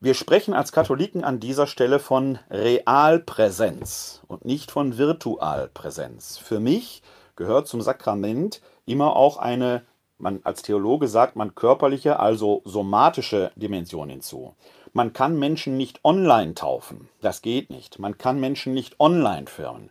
Wir 0.00 0.14
sprechen 0.14 0.52
als 0.52 0.72
Katholiken 0.72 1.22
an 1.22 1.38
dieser 1.38 1.68
Stelle 1.68 2.00
von 2.00 2.40
Realpräsenz 2.50 4.22
und 4.26 4.44
nicht 4.44 4.72
von 4.72 4.98
Virtualpräsenz. 4.98 6.38
Für 6.38 6.58
mich 6.58 7.04
gehört 7.36 7.68
zum 7.68 7.80
Sakrament 7.82 8.60
immer 8.84 9.14
auch 9.14 9.36
eine, 9.36 9.82
man 10.18 10.40
als 10.42 10.62
Theologe 10.62 11.06
sagt 11.06 11.36
man 11.36 11.54
körperliche, 11.54 12.18
also 12.18 12.62
somatische 12.64 13.52
Dimension 13.54 14.08
hinzu. 14.08 14.56
Man 14.92 15.12
kann 15.12 15.38
Menschen 15.38 15.76
nicht 15.76 16.04
online 16.04 16.54
taufen. 16.54 17.08
Das 17.20 17.42
geht 17.42 17.70
nicht. 17.70 17.98
Man 17.98 18.18
kann 18.18 18.40
Menschen 18.40 18.74
nicht 18.74 19.00
online 19.00 19.46
firmen. 19.46 19.90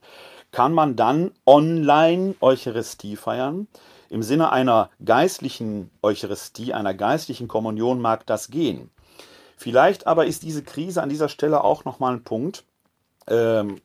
Kann 0.51 0.73
man 0.73 0.95
dann 0.95 1.31
online 1.45 2.35
Eucharistie 2.41 3.15
feiern? 3.15 3.67
Im 4.09 4.21
Sinne 4.21 4.51
einer 4.51 4.89
geistlichen 5.03 5.89
Eucharistie, 6.01 6.73
einer 6.73 6.93
geistlichen 6.93 7.47
Kommunion 7.47 8.01
mag 8.01 8.25
das 8.27 8.49
gehen. 8.49 8.91
Vielleicht 9.55 10.07
aber 10.07 10.25
ist 10.25 10.43
diese 10.43 10.63
Krise 10.63 11.01
an 11.01 11.09
dieser 11.09 11.29
Stelle 11.29 11.63
auch 11.63 11.85
nochmal 11.85 12.13
ein 12.13 12.23
Punkt, 12.23 12.65
ähm, 13.27 13.79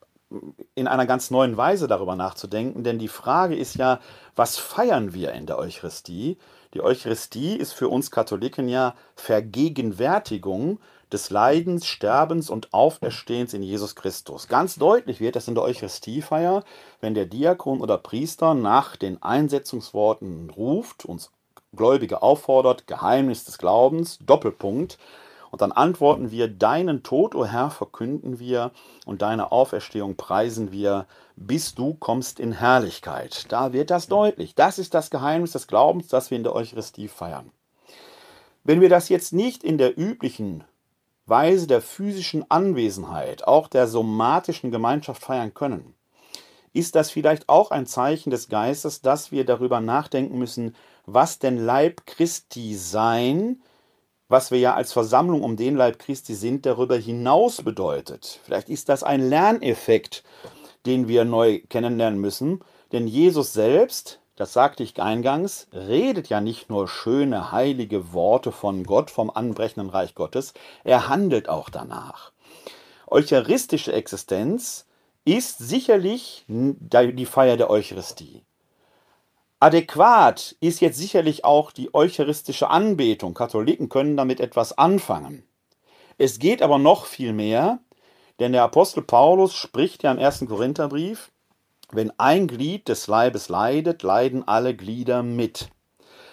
in 0.74 0.88
einer 0.88 1.06
ganz 1.06 1.30
neuen 1.30 1.56
Weise 1.56 1.86
darüber 1.86 2.16
nachzudenken, 2.16 2.82
denn 2.82 2.98
die 2.98 3.08
Frage 3.08 3.54
ist 3.54 3.76
ja, 3.76 4.00
was 4.34 4.58
feiern 4.58 5.14
wir 5.14 5.32
in 5.32 5.46
der 5.46 5.58
Eucharistie? 5.58 6.36
Die 6.74 6.82
Eucharistie 6.82 7.54
ist 7.54 7.72
für 7.72 7.88
uns 7.88 8.10
Katholiken 8.10 8.68
ja 8.68 8.94
Vergegenwärtigung 9.14 10.80
des 11.12 11.30
Leidens, 11.30 11.86
Sterbens 11.86 12.50
und 12.50 12.74
Auferstehens 12.74 13.54
in 13.54 13.62
Jesus 13.62 13.94
Christus. 13.94 14.48
Ganz 14.48 14.76
deutlich 14.76 15.20
wird 15.20 15.36
das 15.36 15.48
in 15.48 15.54
der 15.54 15.64
Eucharistiefeier, 15.64 16.64
wenn 17.00 17.14
der 17.14 17.26
Diakon 17.26 17.80
oder 17.80 17.98
Priester 17.98 18.54
nach 18.54 18.96
den 18.96 19.22
Einsetzungsworten 19.22 20.50
ruft, 20.50 21.04
uns 21.04 21.30
Gläubige 21.74 22.22
auffordert, 22.22 22.86
Geheimnis 22.86 23.44
des 23.44 23.58
Glaubens, 23.58 24.18
Doppelpunkt, 24.24 24.98
und 25.50 25.62
dann 25.62 25.72
antworten 25.72 26.30
wir, 26.30 26.48
deinen 26.48 27.02
Tod, 27.02 27.34
o 27.34 27.40
oh 27.40 27.44
Herr, 27.46 27.70
verkünden 27.70 28.38
wir 28.38 28.72
und 29.06 29.22
deine 29.22 29.52
Auferstehung 29.52 30.16
preisen 30.16 30.72
wir, 30.72 31.06
bis 31.36 31.74
du 31.74 31.94
kommst 31.94 32.40
in 32.40 32.52
Herrlichkeit. 32.52 33.46
Da 33.50 33.72
wird 33.72 33.90
das 33.90 34.08
deutlich. 34.08 34.54
Das 34.54 34.78
ist 34.78 34.92
das 34.92 35.08
Geheimnis 35.10 35.52
des 35.52 35.66
Glaubens, 35.66 36.08
das 36.08 36.30
wir 36.30 36.36
in 36.36 36.44
der 36.44 36.54
Eucharistie 36.54 37.08
feiern. 37.08 37.50
Wenn 38.64 38.80
wir 38.80 38.88
das 38.88 39.08
jetzt 39.08 39.32
nicht 39.32 39.62
in 39.62 39.78
der 39.78 39.98
üblichen 39.98 40.64
Weise 41.26 41.66
der 41.66 41.82
physischen 41.82 42.48
Anwesenheit, 42.50 43.46
auch 43.46 43.68
der 43.68 43.88
somatischen 43.88 44.70
Gemeinschaft 44.70 45.22
feiern 45.22 45.54
können, 45.54 45.94
ist 46.72 46.94
das 46.94 47.10
vielleicht 47.10 47.48
auch 47.48 47.70
ein 47.70 47.86
Zeichen 47.86 48.30
des 48.30 48.48
Geistes, 48.48 49.00
dass 49.00 49.32
wir 49.32 49.44
darüber 49.44 49.80
nachdenken 49.80 50.38
müssen, 50.38 50.76
was 51.04 51.38
denn 51.38 51.56
Leib 51.56 52.06
Christi 52.06 52.74
sein, 52.74 53.60
was 54.28 54.50
wir 54.50 54.58
ja 54.58 54.74
als 54.74 54.92
Versammlung 54.92 55.42
um 55.42 55.56
den 55.56 55.76
Leib 55.76 55.98
Christi 55.98 56.34
sind, 56.34 56.66
darüber 56.66 56.96
hinaus 56.96 57.62
bedeutet. 57.62 58.40
Vielleicht 58.44 58.68
ist 58.68 58.88
das 58.88 59.02
ein 59.02 59.28
Lerneffekt, 59.28 60.22
den 60.84 61.08
wir 61.08 61.24
neu 61.24 61.60
kennenlernen 61.68 62.20
müssen, 62.20 62.60
denn 62.92 63.06
Jesus 63.06 63.52
selbst, 63.52 64.20
das 64.36 64.52
sagte 64.52 64.82
ich 64.82 65.00
eingangs, 65.00 65.66
redet 65.72 66.28
ja 66.28 66.40
nicht 66.40 66.70
nur 66.70 66.88
schöne, 66.88 67.52
heilige 67.52 68.12
Worte 68.12 68.52
von 68.52 68.84
Gott, 68.84 69.10
vom 69.10 69.30
anbrechenden 69.30 69.90
Reich 69.90 70.14
Gottes, 70.14 70.54
er 70.84 71.08
handelt 71.08 71.48
auch 71.48 71.70
danach. 71.70 72.32
Eucharistische 73.06 73.92
Existenz 73.92 74.86
ist 75.24 75.58
sicherlich 75.58 76.44
die 76.48 77.26
Feier 77.26 77.56
der 77.56 77.70
Eucharistie. 77.70 78.44
Adäquat 79.58 80.54
ist 80.60 80.80
jetzt 80.80 80.98
sicherlich 80.98 81.44
auch 81.44 81.72
die 81.72 81.94
eucharistische 81.94 82.68
Anbetung. 82.68 83.32
Katholiken 83.32 83.88
können 83.88 84.16
damit 84.16 84.38
etwas 84.38 84.76
anfangen. 84.76 85.44
Es 86.18 86.38
geht 86.38 86.60
aber 86.60 86.78
noch 86.78 87.06
viel 87.06 87.32
mehr, 87.32 87.78
denn 88.38 88.52
der 88.52 88.64
Apostel 88.64 89.02
Paulus 89.02 89.54
spricht 89.54 90.02
ja 90.02 90.12
im 90.12 90.18
ersten 90.18 90.46
Korintherbrief, 90.46 91.30
wenn 91.92 92.12
ein 92.18 92.48
Glied 92.48 92.88
des 92.88 93.06
Leibes 93.06 93.48
leidet, 93.48 94.02
leiden 94.02 94.46
alle 94.46 94.74
Glieder 94.74 95.22
mit. 95.22 95.68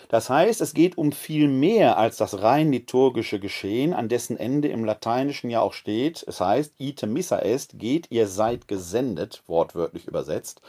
Das 0.09 0.29
heißt, 0.29 0.61
es 0.61 0.75
geht 0.75 0.97
um 0.97 1.11
viel 1.11 1.47
mehr 1.47 1.97
als 1.97 2.17
das 2.17 2.43
rein 2.43 2.71
liturgische 2.71 3.39
Geschehen, 3.39 3.93
an 3.93 4.09
dessen 4.09 4.37
Ende 4.37 4.67
im 4.67 4.85
Lateinischen 4.85 5.49
ja 5.49 5.61
auch 5.61 5.73
steht. 5.73 6.23
Es 6.27 6.39
heißt, 6.39 6.75
ite 6.77 7.07
missa 7.07 7.39
est, 7.39 7.79
geht, 7.79 8.11
ihr 8.11 8.27
seid 8.27 8.67
gesendet, 8.67 9.41
wortwörtlich 9.47 10.07
übersetzt. 10.07 10.61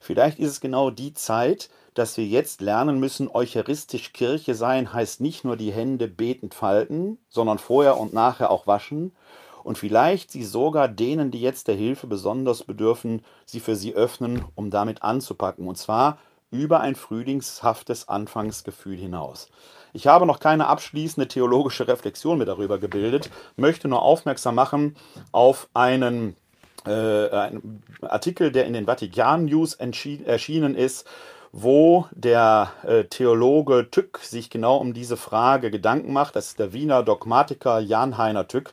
Vielleicht 0.00 0.40
ist 0.40 0.50
es 0.50 0.60
genau 0.60 0.90
die 0.90 1.14
Zeit, 1.14 1.70
dass 1.94 2.16
wir 2.16 2.26
jetzt 2.26 2.62
lernen 2.62 2.98
müssen, 2.98 3.28
eucharistisch 3.28 4.12
Kirche 4.12 4.54
sein 4.54 4.92
heißt 4.92 5.20
nicht 5.20 5.44
nur 5.44 5.56
die 5.56 5.72
Hände 5.72 6.08
betend 6.08 6.54
falten, 6.54 7.18
sondern 7.28 7.58
vorher 7.58 7.96
und 7.96 8.12
nachher 8.12 8.50
auch 8.50 8.66
waschen 8.66 9.12
und 9.64 9.78
vielleicht 9.78 10.30
sie 10.30 10.44
sogar 10.44 10.88
denen, 10.88 11.30
die 11.30 11.40
jetzt 11.40 11.68
der 11.68 11.74
Hilfe 11.74 12.06
besonders 12.06 12.64
bedürfen, 12.64 13.22
sie 13.44 13.60
für 13.60 13.76
sie 13.76 13.94
öffnen, 13.94 14.44
um 14.54 14.70
damit 14.70 15.02
anzupacken 15.02 15.68
und 15.68 15.76
zwar 15.76 16.18
über 16.50 16.80
ein 16.80 16.96
frühlingshaftes 16.96 18.08
Anfangsgefühl 18.08 18.96
hinaus. 18.96 19.48
Ich 19.92 20.06
habe 20.06 20.26
noch 20.26 20.40
keine 20.40 20.66
abschließende 20.66 21.28
theologische 21.28 21.88
Reflexion 21.88 22.38
mehr 22.38 22.46
darüber 22.46 22.78
gebildet, 22.78 23.30
möchte 23.56 23.88
nur 23.88 24.02
aufmerksam 24.02 24.54
machen 24.54 24.96
auf 25.32 25.68
einen, 25.74 26.36
äh, 26.86 27.28
einen 27.28 27.82
Artikel, 28.02 28.52
der 28.52 28.66
in 28.66 28.72
den 28.72 28.86
Vatikan 28.86 29.46
News 29.46 29.74
erschienen 29.74 30.74
ist, 30.74 31.06
wo 31.52 32.06
der 32.12 32.70
äh, 32.84 33.04
Theologe 33.04 33.88
Tück 33.90 34.18
sich 34.22 34.50
genau 34.50 34.76
um 34.76 34.94
diese 34.94 35.16
Frage 35.16 35.70
Gedanken 35.70 36.12
macht. 36.12 36.36
Das 36.36 36.48
ist 36.48 36.58
der 36.58 36.72
Wiener 36.72 37.02
Dogmatiker 37.02 37.80
Jan 37.80 38.18
Heiner 38.18 38.46
Tück. 38.46 38.72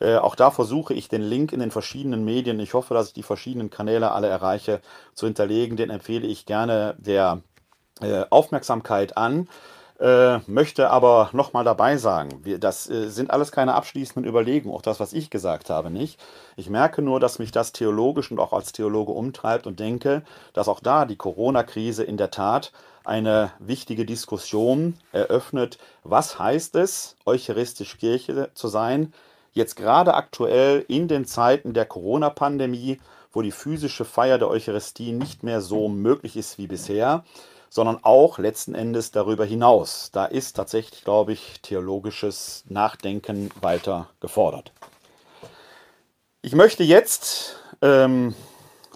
Äh, 0.00 0.16
auch 0.16 0.34
da 0.34 0.50
versuche 0.50 0.94
ich 0.94 1.08
den 1.08 1.22
Link 1.22 1.52
in 1.52 1.60
den 1.60 1.70
verschiedenen 1.70 2.24
Medien, 2.24 2.60
ich 2.60 2.74
hoffe, 2.74 2.94
dass 2.94 3.08
ich 3.08 3.14
die 3.14 3.22
verschiedenen 3.22 3.70
Kanäle 3.70 4.12
alle 4.12 4.28
erreiche, 4.28 4.80
zu 5.14 5.26
hinterlegen. 5.26 5.76
Den 5.76 5.90
empfehle 5.90 6.26
ich 6.26 6.46
gerne 6.46 6.94
der 6.98 7.42
äh, 8.00 8.24
Aufmerksamkeit 8.30 9.16
an. 9.16 9.48
Äh, 10.00 10.38
möchte 10.46 10.90
aber 10.90 11.30
nochmal 11.32 11.64
dabei 11.64 11.96
sagen, 11.96 12.44
wir, 12.44 12.60
das 12.60 12.88
äh, 12.88 13.08
sind 13.08 13.32
alles 13.32 13.50
keine 13.50 13.74
abschließenden 13.74 14.30
Überlegungen, 14.30 14.72
auch 14.72 14.82
das, 14.82 15.00
was 15.00 15.12
ich 15.12 15.28
gesagt 15.28 15.70
habe, 15.70 15.90
nicht. 15.90 16.20
Ich 16.54 16.70
merke 16.70 17.02
nur, 17.02 17.18
dass 17.18 17.40
mich 17.40 17.50
das 17.50 17.72
theologisch 17.72 18.30
und 18.30 18.38
auch 18.38 18.52
als 18.52 18.70
Theologe 18.70 19.10
umtreibt 19.10 19.66
und 19.66 19.80
denke, 19.80 20.22
dass 20.52 20.68
auch 20.68 20.78
da 20.78 21.04
die 21.04 21.16
Corona-Krise 21.16 22.04
in 22.04 22.16
der 22.16 22.30
Tat 22.30 22.70
eine 23.02 23.50
wichtige 23.58 24.06
Diskussion 24.06 24.94
eröffnet. 25.10 25.78
Was 26.04 26.38
heißt 26.38 26.76
es, 26.76 27.16
eucharistisch 27.26 27.98
Kirche 27.98 28.50
zu 28.54 28.68
sein? 28.68 29.12
Jetzt 29.58 29.76
gerade 29.76 30.14
aktuell 30.14 30.84
in 30.88 31.08
den 31.08 31.26
Zeiten 31.26 31.74
der 31.74 31.84
Corona-Pandemie, 31.84 32.98
wo 33.32 33.42
die 33.42 33.52
physische 33.52 34.06
Feier 34.06 34.38
der 34.38 34.48
Eucharistie 34.48 35.12
nicht 35.12 35.42
mehr 35.42 35.60
so 35.60 35.88
möglich 35.88 36.36
ist 36.36 36.56
wie 36.56 36.66
bisher, 36.66 37.24
sondern 37.68 37.98
auch 38.02 38.38
letzten 38.38 38.74
Endes 38.74 39.10
darüber 39.10 39.44
hinaus. 39.44 40.10
Da 40.12 40.24
ist 40.24 40.54
tatsächlich, 40.54 41.04
glaube 41.04 41.32
ich, 41.32 41.60
theologisches 41.60 42.64
Nachdenken 42.68 43.50
weiter 43.60 44.08
gefordert. 44.20 44.72
Ich 46.40 46.54
möchte 46.54 46.82
jetzt 46.82 47.56
ähm, 47.82 48.34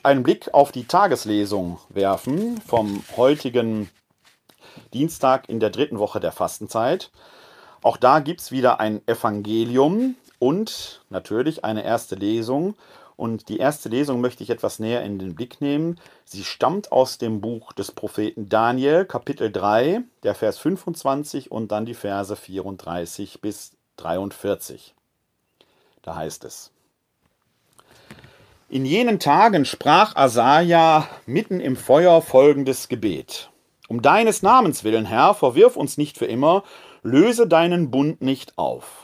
einen 0.02 0.22
Blick 0.22 0.54
auf 0.54 0.72
die 0.72 0.86
Tageslesung 0.86 1.78
werfen 1.90 2.60
vom 2.62 3.04
heutigen 3.16 3.90
Dienstag 4.94 5.48
in 5.48 5.60
der 5.60 5.70
dritten 5.70 5.98
Woche 5.98 6.20
der 6.20 6.32
Fastenzeit. 6.32 7.10
Auch 7.82 7.96
da 7.96 8.20
gibt 8.20 8.40
es 8.40 8.52
wieder 8.52 8.80
ein 8.80 9.06
Evangelium 9.06 10.14
und 10.42 11.04
natürlich 11.08 11.64
eine 11.64 11.84
erste 11.84 12.16
Lesung. 12.16 12.74
Und 13.14 13.48
die 13.48 13.58
erste 13.58 13.88
Lesung 13.88 14.20
möchte 14.20 14.42
ich 14.42 14.50
etwas 14.50 14.80
näher 14.80 15.04
in 15.04 15.20
den 15.20 15.36
Blick 15.36 15.60
nehmen. 15.60 16.00
Sie 16.24 16.42
stammt 16.42 16.90
aus 16.90 17.16
dem 17.16 17.40
Buch 17.40 17.72
des 17.72 17.92
Propheten 17.92 18.48
Daniel, 18.48 19.04
Kapitel 19.04 19.52
3, 19.52 20.02
der 20.24 20.34
Vers 20.34 20.58
25 20.58 21.52
und 21.52 21.70
dann 21.70 21.86
die 21.86 21.94
Verse 21.94 22.34
34 22.34 23.40
bis 23.40 23.76
43. 23.98 24.96
Da 26.02 26.16
heißt 26.16 26.44
es. 26.44 26.72
In 28.68 28.84
jenen 28.84 29.20
Tagen 29.20 29.64
sprach 29.64 30.16
Asaja 30.16 31.06
mitten 31.24 31.60
im 31.60 31.76
Feuer 31.76 32.20
folgendes 32.20 32.88
Gebet. 32.88 33.48
Um 33.86 34.02
deines 34.02 34.42
Namens 34.42 34.82
willen, 34.82 35.06
Herr, 35.06 35.34
verwirf 35.34 35.76
uns 35.76 35.98
nicht 35.98 36.18
für 36.18 36.26
immer, 36.26 36.64
löse 37.04 37.46
deinen 37.46 37.92
Bund 37.92 38.22
nicht 38.22 38.58
auf. 38.58 39.01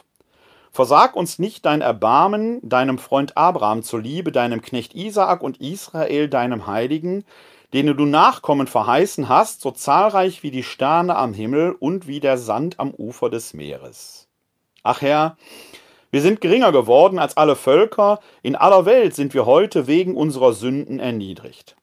Versag 0.79 1.17
uns 1.17 1.41
nicht 1.41 1.67
dein 1.67 1.81
Erbarmen, 1.81 2.61
deinem 2.63 2.99
Freund 2.99 3.37
Abraham 3.37 3.83
zuliebe, 3.83 4.31
deinem 4.31 4.63
Knecht 4.63 4.95
Isaak 4.95 5.43
und 5.43 5.61
Israel, 5.61 6.29
deinem 6.29 6.69
Heiligen, 6.69 7.25
denen 7.73 7.97
du 7.97 8.05
Nachkommen 8.05 8.69
verheißen 8.69 9.29
hast, 9.29 9.61
so 9.61 9.73
zahlreich 9.73 10.45
wie 10.45 10.53
die 10.53 10.63
Sterne 10.63 11.17
am 11.17 11.35
Himmel 11.35 11.73
und 11.73 12.07
wie 12.07 12.21
der 12.21 12.39
Sand 12.39 12.79
am 12.79 12.95
Ufer 12.95 13.29
des 13.29 13.55
Meeres. 13.55 14.29
Ach 14.85 15.03
Herr, 15.03 15.37
wir 16.13 16.23
sind 16.23 16.41
geringer 16.41 16.71
geworden 16.71 17.19
als 17.19 17.37
alle 17.37 17.57
Völker, 17.57 18.21
in 18.43 18.55
aller 18.55 18.87
Welt 18.87 19.17
sind 19.17 19.35
wir 19.35 19.47
heute 19.47 19.89
wegen 19.89 20.17
unserer 20.17 20.53
Sünden 20.53 21.01
erniedrigt. 21.01 21.75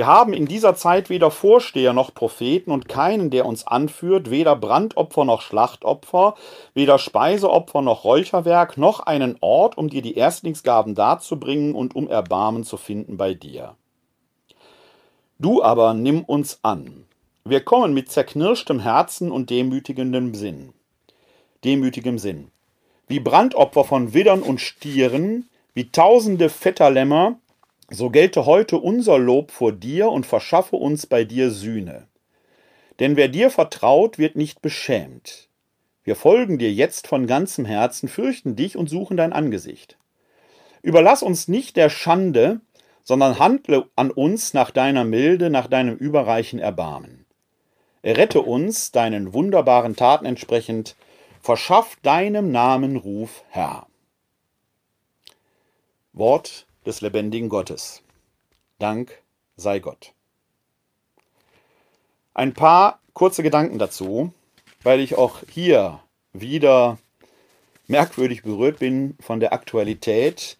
Wir 0.00 0.06
haben 0.06 0.32
in 0.32 0.46
dieser 0.46 0.74
Zeit 0.76 1.10
weder 1.10 1.30
Vorsteher 1.30 1.92
noch 1.92 2.14
Propheten 2.14 2.70
und 2.70 2.88
keinen, 2.88 3.28
der 3.28 3.44
uns 3.44 3.66
anführt, 3.66 4.30
weder 4.30 4.56
Brandopfer 4.56 5.26
noch 5.26 5.42
Schlachtopfer, 5.42 6.36
weder 6.72 6.98
Speiseopfer 6.98 7.82
noch 7.82 8.02
Räucherwerk, 8.04 8.78
noch 8.78 9.00
einen 9.00 9.36
Ort, 9.42 9.76
um 9.76 9.90
dir 9.90 10.00
die 10.00 10.14
Erstlingsgaben 10.14 10.94
darzubringen 10.94 11.74
und 11.74 11.94
um 11.94 12.08
Erbarmen 12.08 12.64
zu 12.64 12.78
finden 12.78 13.18
bei 13.18 13.34
dir. 13.34 13.76
Du 15.38 15.62
aber 15.62 15.92
nimm 15.92 16.24
uns 16.24 16.60
an. 16.62 17.04
Wir 17.44 17.60
kommen 17.60 17.92
mit 17.92 18.10
zerknirschtem 18.10 18.80
Herzen 18.80 19.30
und 19.30 19.50
demütigendem 19.50 20.34
Sinn. 20.34 20.72
Demütigem 21.62 22.16
Sinn. 22.18 22.50
Wie 23.06 23.20
Brandopfer 23.20 23.84
von 23.84 24.14
Widdern 24.14 24.40
und 24.40 24.62
Stieren, 24.62 25.50
wie 25.74 25.90
tausende 25.92 26.48
fetter 26.48 26.88
Lämmer, 26.88 27.36
so 27.90 28.08
gelte 28.08 28.46
heute 28.46 28.78
unser 28.78 29.18
Lob 29.18 29.50
vor 29.50 29.72
dir 29.72 30.10
und 30.10 30.24
verschaffe 30.24 30.76
uns 30.76 31.06
bei 31.06 31.24
dir 31.24 31.50
Sühne. 31.50 32.06
Denn 33.00 33.16
wer 33.16 33.28
dir 33.28 33.50
vertraut, 33.50 34.18
wird 34.18 34.36
nicht 34.36 34.62
beschämt. 34.62 35.48
Wir 36.04 36.14
folgen 36.14 36.58
dir 36.58 36.72
jetzt 36.72 37.08
von 37.08 37.26
ganzem 37.26 37.64
Herzen, 37.64 38.08
fürchten 38.08 38.56
dich 38.56 38.76
und 38.76 38.88
suchen 38.88 39.16
dein 39.16 39.32
Angesicht. 39.32 39.98
Überlass 40.82 41.22
uns 41.22 41.48
nicht 41.48 41.76
der 41.76 41.90
Schande, 41.90 42.60
sondern 43.02 43.38
handle 43.38 43.88
an 43.96 44.10
uns 44.10 44.54
nach 44.54 44.70
deiner 44.70 45.04
Milde, 45.04 45.50
nach 45.50 45.66
deinem 45.66 45.96
überreichen 45.96 46.58
Erbarmen. 46.58 47.26
Errette 48.02 48.40
uns, 48.40 48.92
deinen 48.92 49.34
wunderbaren 49.34 49.96
Taten 49.96 50.26
entsprechend, 50.26 50.96
verschaff 51.40 51.96
deinem 52.02 52.50
Namen 52.50 52.96
Ruf, 52.96 53.44
Herr. 53.50 53.86
Wort 56.12 56.66
des 56.86 57.00
lebendigen 57.00 57.48
Gottes. 57.48 58.02
Dank 58.78 59.22
sei 59.56 59.78
Gott. 59.78 60.12
Ein 62.34 62.54
paar 62.54 63.00
kurze 63.12 63.42
Gedanken 63.42 63.78
dazu, 63.78 64.32
weil 64.82 65.00
ich 65.00 65.16
auch 65.16 65.42
hier 65.50 66.00
wieder 66.32 66.98
merkwürdig 67.86 68.42
berührt 68.42 68.78
bin 68.78 69.16
von 69.20 69.40
der 69.40 69.52
Aktualität, 69.52 70.56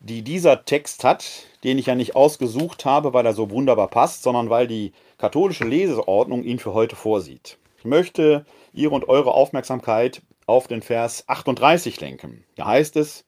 die 0.00 0.22
dieser 0.22 0.64
Text 0.64 1.04
hat, 1.04 1.24
den 1.64 1.78
ich 1.78 1.86
ja 1.86 1.94
nicht 1.94 2.16
ausgesucht 2.16 2.84
habe, 2.84 3.14
weil 3.14 3.24
er 3.24 3.32
so 3.32 3.50
wunderbar 3.50 3.88
passt, 3.88 4.22
sondern 4.22 4.50
weil 4.50 4.66
die 4.66 4.92
katholische 5.18 5.64
Leseordnung 5.64 6.42
ihn 6.42 6.58
für 6.58 6.74
heute 6.74 6.96
vorsieht. 6.96 7.58
Ich 7.78 7.84
möchte 7.84 8.44
Ihre 8.74 8.94
und 8.94 9.08
eure 9.08 9.32
Aufmerksamkeit 9.32 10.20
auf 10.46 10.66
den 10.66 10.82
Vers 10.82 11.24
38 11.28 12.00
lenken. 12.00 12.44
Da 12.56 12.66
heißt 12.66 12.96
es, 12.96 13.24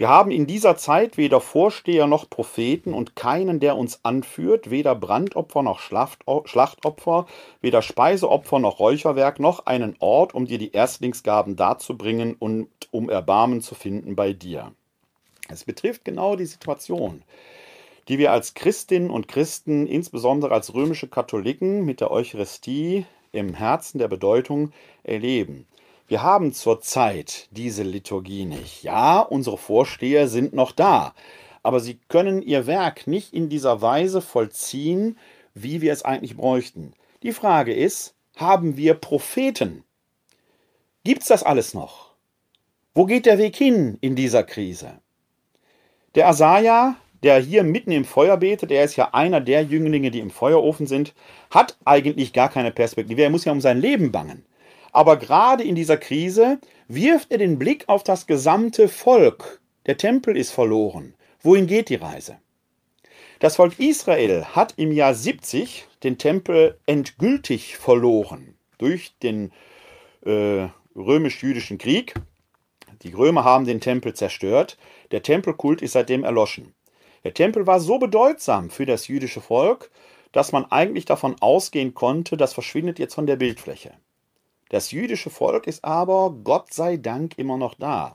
wir 0.00 0.08
haben 0.08 0.30
in 0.30 0.46
dieser 0.46 0.78
Zeit 0.78 1.18
weder 1.18 1.42
Vorsteher 1.42 2.06
noch 2.06 2.30
Propheten 2.30 2.94
und 2.94 3.16
keinen, 3.16 3.60
der 3.60 3.76
uns 3.76 4.02
anführt, 4.02 4.70
weder 4.70 4.94
Brandopfer 4.94 5.62
noch 5.62 5.78
Schlachtopfer, 5.78 7.26
weder 7.60 7.82
Speiseopfer 7.82 8.60
noch 8.60 8.80
Räucherwerk, 8.80 9.40
noch 9.40 9.66
einen 9.66 9.96
Ort, 9.98 10.32
um 10.32 10.46
dir 10.46 10.56
die 10.56 10.72
Erstlingsgaben 10.72 11.54
darzubringen 11.54 12.34
und 12.38 12.70
um 12.90 13.10
Erbarmen 13.10 13.60
zu 13.60 13.74
finden 13.74 14.16
bei 14.16 14.32
dir. 14.32 14.72
Es 15.50 15.64
betrifft 15.64 16.06
genau 16.06 16.34
die 16.34 16.46
Situation, 16.46 17.22
die 18.08 18.16
wir 18.16 18.32
als 18.32 18.54
Christinnen 18.54 19.10
und 19.10 19.28
Christen, 19.28 19.86
insbesondere 19.86 20.54
als 20.54 20.72
römische 20.72 21.08
Katholiken, 21.08 21.84
mit 21.84 22.00
der 22.00 22.10
Eucharistie 22.10 23.04
im 23.32 23.52
Herzen 23.52 23.98
der 23.98 24.08
Bedeutung 24.08 24.72
erleben. 25.02 25.66
Wir 26.10 26.24
haben 26.24 26.52
zurzeit 26.52 27.46
diese 27.52 27.84
Liturgie 27.84 28.44
nicht. 28.44 28.82
Ja, 28.82 29.20
unsere 29.20 29.56
Vorsteher 29.56 30.26
sind 30.26 30.52
noch 30.52 30.72
da, 30.72 31.14
aber 31.62 31.78
sie 31.78 32.00
können 32.08 32.42
ihr 32.42 32.66
Werk 32.66 33.06
nicht 33.06 33.32
in 33.32 33.48
dieser 33.48 33.80
Weise 33.80 34.20
vollziehen, 34.20 35.16
wie 35.54 35.80
wir 35.82 35.92
es 35.92 36.04
eigentlich 36.04 36.36
bräuchten. 36.36 36.94
Die 37.22 37.30
Frage 37.30 37.72
ist, 37.72 38.16
haben 38.34 38.76
wir 38.76 38.94
Propheten? 38.94 39.84
Gibt's 41.04 41.28
das 41.28 41.44
alles 41.44 41.74
noch? 41.74 42.10
Wo 42.92 43.06
geht 43.06 43.24
der 43.24 43.38
Weg 43.38 43.54
hin 43.54 43.96
in 44.00 44.16
dieser 44.16 44.42
Krise? 44.42 44.98
Der 46.16 46.26
Asaja, 46.26 46.96
der 47.22 47.38
hier 47.38 47.62
mitten 47.62 47.92
im 47.92 48.04
Feuer 48.04 48.36
betet, 48.36 48.72
er 48.72 48.82
ist 48.82 48.96
ja 48.96 49.10
einer 49.14 49.40
der 49.40 49.62
Jünglinge, 49.62 50.10
die 50.10 50.18
im 50.18 50.30
Feuerofen 50.30 50.88
sind, 50.88 51.14
hat 51.50 51.76
eigentlich 51.84 52.32
gar 52.32 52.48
keine 52.48 52.72
Perspektive. 52.72 53.22
Er 53.22 53.30
muss 53.30 53.44
ja 53.44 53.52
um 53.52 53.60
sein 53.60 53.80
Leben 53.80 54.10
bangen. 54.10 54.44
Aber 54.92 55.16
gerade 55.16 55.64
in 55.64 55.74
dieser 55.74 55.96
Krise 55.96 56.58
wirft 56.88 57.30
er 57.30 57.38
den 57.38 57.58
Blick 57.58 57.88
auf 57.88 58.02
das 58.02 58.26
gesamte 58.26 58.88
Volk. 58.88 59.60
Der 59.86 59.96
Tempel 59.96 60.36
ist 60.36 60.50
verloren. 60.50 61.14
Wohin 61.42 61.66
geht 61.66 61.88
die 61.88 61.96
Reise? 61.96 62.38
Das 63.38 63.56
Volk 63.56 63.78
Israel 63.78 64.44
hat 64.44 64.74
im 64.76 64.92
Jahr 64.92 65.14
70 65.14 65.86
den 66.02 66.18
Tempel 66.18 66.78
endgültig 66.86 67.76
verloren 67.78 68.54
durch 68.76 69.14
den 69.22 69.52
äh, 70.26 70.68
römisch-jüdischen 70.94 71.78
Krieg. 71.78 72.14
Die 73.02 73.12
Römer 73.12 73.44
haben 73.44 73.64
den 73.64 73.80
Tempel 73.80 74.12
zerstört. 74.12 74.76
Der 75.10 75.22
Tempelkult 75.22 75.80
ist 75.80 75.92
seitdem 75.92 76.24
erloschen. 76.24 76.74
Der 77.24 77.32
Tempel 77.32 77.66
war 77.66 77.80
so 77.80 77.98
bedeutsam 77.98 78.70
für 78.70 78.86
das 78.86 79.08
jüdische 79.08 79.40
Volk, 79.40 79.90
dass 80.32 80.52
man 80.52 80.66
eigentlich 80.66 81.04
davon 81.04 81.36
ausgehen 81.40 81.94
konnte, 81.94 82.36
das 82.36 82.52
verschwindet 82.52 82.98
jetzt 82.98 83.14
von 83.14 83.26
der 83.26 83.36
Bildfläche. 83.36 83.92
Das 84.70 84.92
jüdische 84.92 85.30
Volk 85.30 85.66
ist 85.66 85.84
aber, 85.84 86.34
Gott 86.44 86.72
sei 86.72 86.96
Dank, 86.96 87.36
immer 87.36 87.58
noch 87.58 87.74
da, 87.74 88.14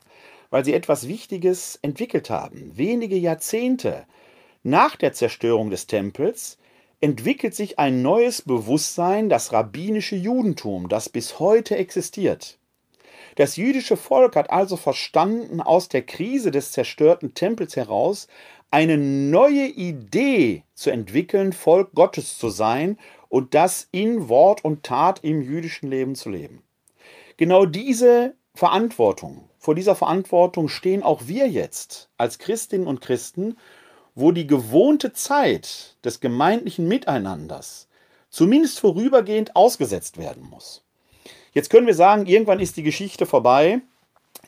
weil 0.50 0.66
sie 0.66 0.74
etwas 0.74 1.08
Wichtiges 1.08 1.78
entwickelt 1.82 2.30
haben. 2.30 2.72
Wenige 2.76 3.18
Jahrzehnte 3.18 4.06
nach 4.64 4.96
der 4.96 5.14
Zerstörung 5.14 5.70
des 5.70 5.86
Tempels 5.86 6.58
entwickelt 7.02 7.54
sich 7.54 7.78
ein 7.78 8.02
neues 8.02 8.42
Bewusstsein, 8.42 9.30
das 9.30 9.52
rabbinische 9.52 10.16
Judentum, 10.16 10.88
das 10.88 11.10
bis 11.10 11.40
heute 11.40 11.76
existiert. 11.76 12.58
Das 13.36 13.58
jüdische 13.58 13.98
Volk 13.98 14.38
hat 14.38 14.50
also 14.50 14.78
verstanden, 14.78 15.60
aus 15.60 15.90
der 15.90 16.04
Krise 16.04 16.52
des 16.52 16.72
zerstörten 16.72 17.34
Tempels 17.34 17.76
heraus 17.76 18.28
eine 18.72 18.98
neue 18.98 19.68
Idee 19.68 20.64
zu 20.74 20.90
entwickeln, 20.90 21.52
Volk 21.52 21.92
Gottes 21.94 22.38
zu 22.38 22.50
sein 22.50 22.98
und 23.30 23.54
das 23.54 23.88
in 23.92 24.30
Wort 24.30 24.64
und 24.64 24.84
Tat 24.84 25.24
im 25.24 25.42
jüdischen 25.42 25.90
Leben 25.90 26.16
zu 26.16 26.30
leben. 26.30 26.64
Genau 27.38 27.66
diese 27.66 28.34
Verantwortung, 28.54 29.50
vor 29.60 29.76
dieser 29.76 29.96
Verantwortung 29.96 30.70
stehen 30.70 31.04
auch 31.04 31.28
wir 31.28 31.48
jetzt 31.48 32.10
als 32.18 32.40
Christinnen 32.40 32.88
und 32.88 33.02
Christen, 33.02 33.58
wo 34.14 34.32
die 34.32 34.48
gewohnte 34.48 35.12
Zeit 35.12 35.98
des 36.06 36.20
gemeindlichen 36.20 36.88
Miteinanders 36.88 37.88
zumindest 38.30 38.80
vorübergehend 38.80 39.56
ausgesetzt 39.56 40.18
werden 40.18 40.44
muss. 40.50 40.84
Jetzt 41.54 41.70
können 41.70 41.88
wir 41.88 41.96
sagen, 41.96 42.26
irgendwann 42.26 42.60
ist 42.60 42.78
die 42.78 42.84
Geschichte 42.84 43.26
vorbei. 43.26 43.82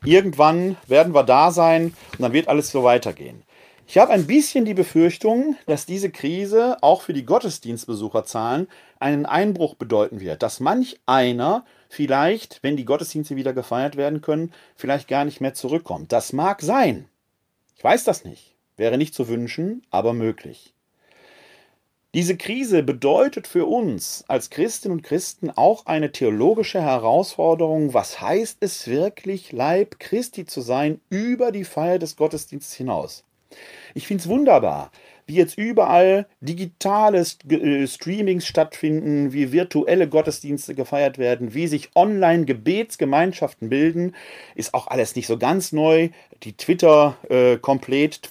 Irgendwann 0.03 0.77
werden 0.87 1.15
wir 1.15 1.23
da 1.23 1.51
sein 1.51 1.95
und 2.11 2.21
dann 2.21 2.33
wird 2.33 2.49
alles 2.49 2.69
so 2.69 2.83
weitergehen. 2.83 3.43
Ich 3.89 3.97
habe 3.97 4.11
ein 4.11 4.27
bisschen 4.27 4.65
die 4.65 4.73
Befürchtung, 4.73 5.55
dass 5.65 5.85
diese 5.85 6.11
Krise 6.11 6.75
auch 6.81 7.03
für 7.03 7.13
die 7.13 7.23
Gottesdienstbesucherzahlen 7.23 8.67
einen 8.99 9.25
Einbruch 9.25 9.75
bedeuten 9.75 10.19
wird, 10.19 10.43
dass 10.43 10.59
manch 10.59 10.99
einer 11.05 11.63
vielleicht, 11.87 12.61
wenn 12.63 12.75
die 12.75 12.83
Gottesdienste 12.83 13.37
wieder 13.37 13.53
gefeiert 13.53 13.95
werden 13.95 14.19
können, 14.19 14.51
vielleicht 14.75 15.07
gar 15.07 15.23
nicht 15.23 15.39
mehr 15.39 15.53
zurückkommt. 15.53 16.11
Das 16.11 16.33
mag 16.33 16.61
sein. 16.61 17.07
Ich 17.77 17.83
weiß 17.83 18.03
das 18.03 18.25
nicht. 18.25 18.55
Wäre 18.75 18.97
nicht 18.97 19.15
zu 19.15 19.29
wünschen, 19.29 19.87
aber 19.89 20.11
möglich. 20.11 20.73
Diese 22.13 22.35
Krise 22.35 22.83
bedeutet 22.83 23.47
für 23.47 23.67
uns 23.67 24.25
als 24.27 24.49
Christinnen 24.49 24.97
und 24.97 25.03
Christen 25.03 25.49
auch 25.49 25.85
eine 25.85 26.11
theologische 26.11 26.81
Herausforderung. 26.81 27.93
Was 27.93 28.19
heißt 28.19 28.57
es 28.59 28.85
wirklich, 28.87 29.53
Leib 29.53 29.97
Christi 29.97 30.45
zu 30.45 30.59
sein 30.59 30.99
über 31.09 31.53
die 31.53 31.63
Feier 31.63 31.99
des 31.99 32.17
Gottesdienstes 32.17 32.73
hinaus? 32.73 33.23
Ich 33.93 34.07
finde 34.07 34.21
es 34.21 34.29
wunderbar, 34.29 34.91
wie 35.27 35.35
jetzt 35.35 35.57
überall 35.57 36.25
digitale 36.39 37.19
äh, 37.19 37.87
Streamings 37.87 38.47
stattfinden, 38.47 39.33
wie 39.33 39.51
virtuelle 39.51 40.07
Gottesdienste 40.07 40.73
gefeiert 40.73 41.17
werden, 41.17 41.53
wie 41.53 41.67
sich 41.67 41.89
online 41.95 42.45
Gebetsgemeinschaften 42.45 43.69
bilden, 43.69 44.15
ist 44.55 44.73
auch 44.73 44.87
alles 44.87 45.15
nicht 45.15 45.27
so 45.27 45.37
ganz 45.37 45.73
neu. 45.73 46.09
Die 46.43 46.53
Twitter 46.53 47.17
äh, 47.29 47.57
komplett 47.57 48.21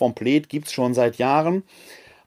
gibt 0.48 0.66
es 0.66 0.72
schon 0.72 0.94
seit 0.94 1.16
Jahren. 1.16 1.64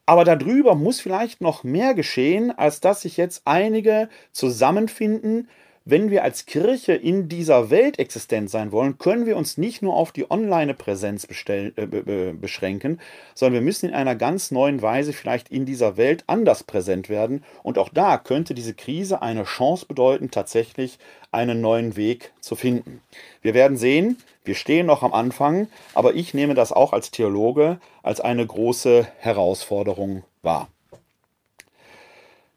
Aber 0.06 0.24
darüber 0.24 0.74
muss 0.74 1.00
vielleicht 1.00 1.40
noch 1.40 1.64
mehr 1.64 1.94
geschehen, 1.94 2.50
als 2.50 2.80
dass 2.80 3.02
sich 3.02 3.16
jetzt 3.18 3.44
einige 3.46 4.10
zusammenfinden, 4.32 5.48
wenn 5.90 6.12
wir 6.12 6.24
als 6.24 6.46
Kirche 6.46 6.94
in 6.94 7.30
dieser 7.30 7.70
Welt 7.70 8.00
existent 8.00 8.50
sein 8.50 8.72
wollen, 8.72 8.98
können 8.98 9.26
wir 9.26 9.38
uns 9.38 9.58
nicht 9.58 9.82
nur 9.82 9.96
auf 9.96 10.12
die 10.12 10.30
Online-Präsenz 10.30 11.28
äh, 11.48 12.34
beschränken, 12.34 13.00
sondern 13.34 13.56
wir 13.56 13.62
müssen 13.62 13.90
in 13.90 13.96
einer 13.96 14.16
ganz 14.16 14.52
neuen 14.52 14.82
Weise 14.82 15.14
vielleicht 15.14 15.50
in 15.50 15.66
dieser 15.66 15.98
Welt 15.98 16.24
anders 16.28 16.64
präsent 16.64 17.10
werden. 17.10 17.44
Und 17.64 17.78
auch 17.78 17.90
da 17.90 18.18
könnte 18.18 18.54
diese 18.54 18.74
Krise 18.74 19.22
eine 19.22 19.44
Chance 19.44 19.86
bedeuten, 19.86 20.32
tatsächlich 20.32 21.00
einen 21.32 21.62
neuen 21.62 21.96
Weg 21.96 22.34
zu 22.40 22.56
finden. 22.56 23.02
Wir 23.42 23.54
werden 23.54 23.78
sehen, 23.78 24.18
wir 24.44 24.56
stehen 24.56 24.86
noch 24.86 25.04
am 25.04 25.14
Anfang, 25.14 25.68
aber 25.94 26.16
ich 26.16 26.34
nehme 26.34 26.54
das 26.54 26.72
auch 26.72 26.94
als 26.94 27.12
Theologe 27.12 27.80
als 28.04 28.22
eine 28.22 28.46
große 28.46 29.08
Herausforderung 29.20 30.24
wahr. 30.42 30.70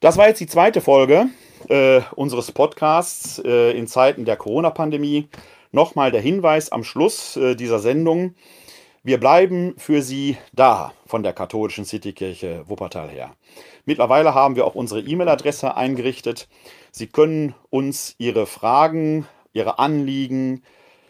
Das 0.01 0.17
war 0.17 0.29
jetzt 0.29 0.41
die 0.41 0.47
zweite 0.47 0.81
Folge 0.81 1.27
äh, 1.69 2.03
unseres 2.17 2.53
Podcasts 2.53 3.41
äh, 3.45 3.73
in 3.73 3.87
Zeiten 3.87 4.25
der 4.25 4.37
Corona-Pandemie. 4.37 5.29
Nochmal 5.71 6.11
der 6.11 6.21
Hinweis 6.21 6.71
am 6.71 6.85
Schluss 6.85 7.37
äh, 7.37 7.55
dieser 7.55 7.79
Sendung. 7.79 8.35
Wir 9.05 9.19
bleiben 9.19 9.75
für 9.79 10.01
Sie 10.01 10.37
da 10.53 10.93
von 11.07 11.23
der 11.23 11.33
katholischen 11.33 11.85
Citykirche 11.85 12.65
Wuppertal 12.69 13.09
her. 13.09 13.35
Mittlerweile 13.85 14.35
haben 14.35 14.55
wir 14.55 14.65
auch 14.65 14.77
unsere 14.77 15.01
E-Mail-Adresse 15.01 15.77
eingerichtet. 15.77 16.49
Sie 16.93 17.09
können 17.09 17.55
uns 17.71 18.15
Ihre 18.19 18.47
Fragen, 18.47 19.27
Ihre 19.53 19.79
Anliegen, 19.79 20.63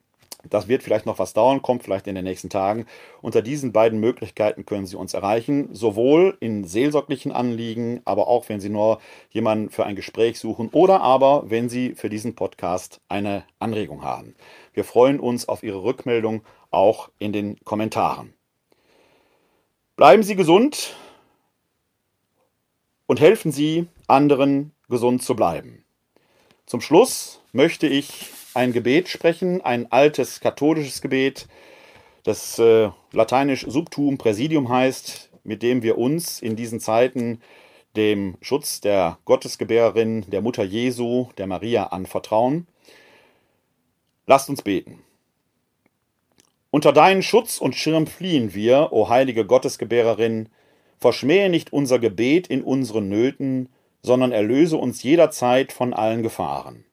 das 0.51 0.69
wird 0.69 0.83
vielleicht 0.83 1.07
noch 1.07 1.19
was 1.19 1.33
dauern, 1.33 1.63
kommt 1.63 1.83
vielleicht 1.83 2.07
in 2.07 2.15
den 2.15 2.25
nächsten 2.25 2.51
Tagen. 2.51 2.87
Unter 3.23 3.43
diesen 3.43 3.73
beiden 3.73 4.01
Möglichkeiten 4.01 4.67
können 4.67 4.87
Sie 4.87 4.97
uns 4.97 5.15
erreichen, 5.15 5.69
sowohl 5.73 6.37
in 6.41 6.65
seelsorglichen 6.65 7.33
Anliegen, 7.33 8.01
aber 8.05 8.29
auch 8.29 8.49
wenn 8.49 8.61
Sie 8.61 8.69
nur 8.69 9.01
jemanden 9.31 9.71
für 9.71 9.87
ein 9.87 9.97
Gespräch 9.97 10.39
suchen 10.39 10.69
oder 10.73 11.01
aber 11.01 11.45
wenn 11.51 11.69
Sie 11.69 11.95
für 11.95 12.09
diesen 12.09 12.35
Podcast 12.35 13.01
eine 13.09 13.45
Anregung 13.59 14.03
haben. 14.03 14.35
Wir 14.73 14.85
freuen 14.85 15.21
uns 15.21 15.49
auf 15.49 15.63
Ihre 15.63 15.83
Rückmeldung 15.83 16.43
auch 16.71 17.11
in 17.19 17.33
den 17.33 17.57
Kommentaren. 17.65 18.35
Bleiben 19.97 20.23
Sie 20.23 20.37
gesund 20.37 20.95
und 23.07 23.21
helfen 23.21 23.53
Sie 23.53 23.87
anderen 24.07 24.73
gesund 24.89 25.23
zu 25.23 25.35
bleiben. 25.35 25.85
Zum 26.67 26.81
Schluss 26.81 27.41
möchte 27.53 27.87
ich 27.87 28.31
ein 28.57 28.73
Gebet 28.73 29.09
sprechen, 29.09 29.61
ein 29.61 29.93
altes 29.93 30.41
katholisches 30.41 31.03
Gebet, 31.03 31.47
das 32.25 32.59
äh, 32.59 32.91
lateinisch 33.13 33.65
Subtum 33.69 34.19
Präsidium 34.19 34.69
heißt, 34.69 35.31
mit 35.45 35.63
dem 35.63 35.83
wir 35.83 35.99
uns 35.99 36.41
in 36.41 36.57
diesen 36.57 36.81
Zeiten 36.81 37.41
dem 37.97 38.37
Schutz 38.41 38.81
der 38.81 39.19
Gottesgebärerin, 39.25 40.25
der 40.29 40.41
Mutter 40.41 40.65
Jesu, 40.65 41.29
der 41.39 41.47
Maria 41.47 41.85
anvertrauen. 41.85 42.67
Lasst 44.27 44.51
uns 44.51 44.63
beten. 44.63 44.99
Unter 46.71 46.93
deinen 46.93 47.23
Schutz 47.23 47.59
und 47.59 47.77
Schirm 47.77 48.07
fliehen 48.07 48.55
wir, 48.55 48.89
o 48.91 49.09
heilige 49.09 49.47
Gottesgebärerin, 49.47 50.49
verschmähe 50.99 51.49
nicht 51.49 51.73
unser 51.73 51.99
Gebet 51.99 52.49
in 52.49 52.63
unseren 52.63 53.09
Nöten, 53.09 53.69
sondern 54.03 54.33
erlöse 54.33 54.77
uns 54.77 55.03
jederzeit 55.03 55.73
von 55.73 55.95
allen 55.95 56.23
Gefahren. 56.23 56.85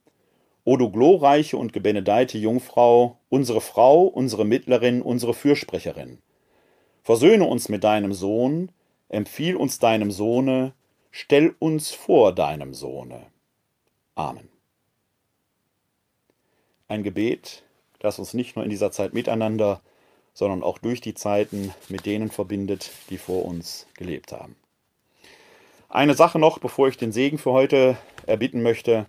O 0.66 0.78
du 0.78 0.90
glorreiche 0.90 1.58
und 1.58 1.74
gebenedeite 1.74 2.38
Jungfrau, 2.38 3.18
unsere 3.30 3.62
Frau, 3.62 4.04
unsere 4.04 4.46
Mittlerin, 4.46 5.02
unsere 5.02 5.34
Fürsprecherin. 5.34 6.20
Versöhne 7.04 7.46
uns 7.46 7.68
mit 7.68 7.84
deinem 7.84 8.14
Sohn, 8.14 8.72
empfiehl 9.10 9.58
uns 9.58 9.80
deinem 9.80 10.10
Sohne, 10.10 10.74
stell 11.12 11.54
uns 11.60 11.92
vor 11.92 12.34
deinem 12.34 12.74
Sohne. 12.74 13.28
Amen. 14.16 14.48
Ein 16.88 17.04
Gebet, 17.04 17.64
das 18.00 18.20
uns 18.20 18.34
nicht 18.34 18.56
nur 18.56 18.64
in 18.64 18.70
dieser 18.70 18.92
Zeit 18.92 19.14
miteinander, 19.14 19.82
sondern 20.34 20.64
auch 20.64 20.78
durch 20.78 21.02
die 21.02 21.14
Zeiten 21.14 21.74
mit 21.90 22.06
denen 22.06 22.32
verbindet, 22.32 22.92
die 23.10 23.18
vor 23.18 23.46
uns 23.46 23.88
gelebt 23.96 24.32
haben. 24.32 24.56
Eine 25.90 26.16
Sache 26.16 26.40
noch, 26.40 26.58
bevor 26.58 26.88
ich 26.88 26.98
den 26.98 27.12
Segen 27.12 27.38
für 27.38 27.52
heute 27.52 27.98
erbitten 28.26 28.64
möchte. 28.64 29.06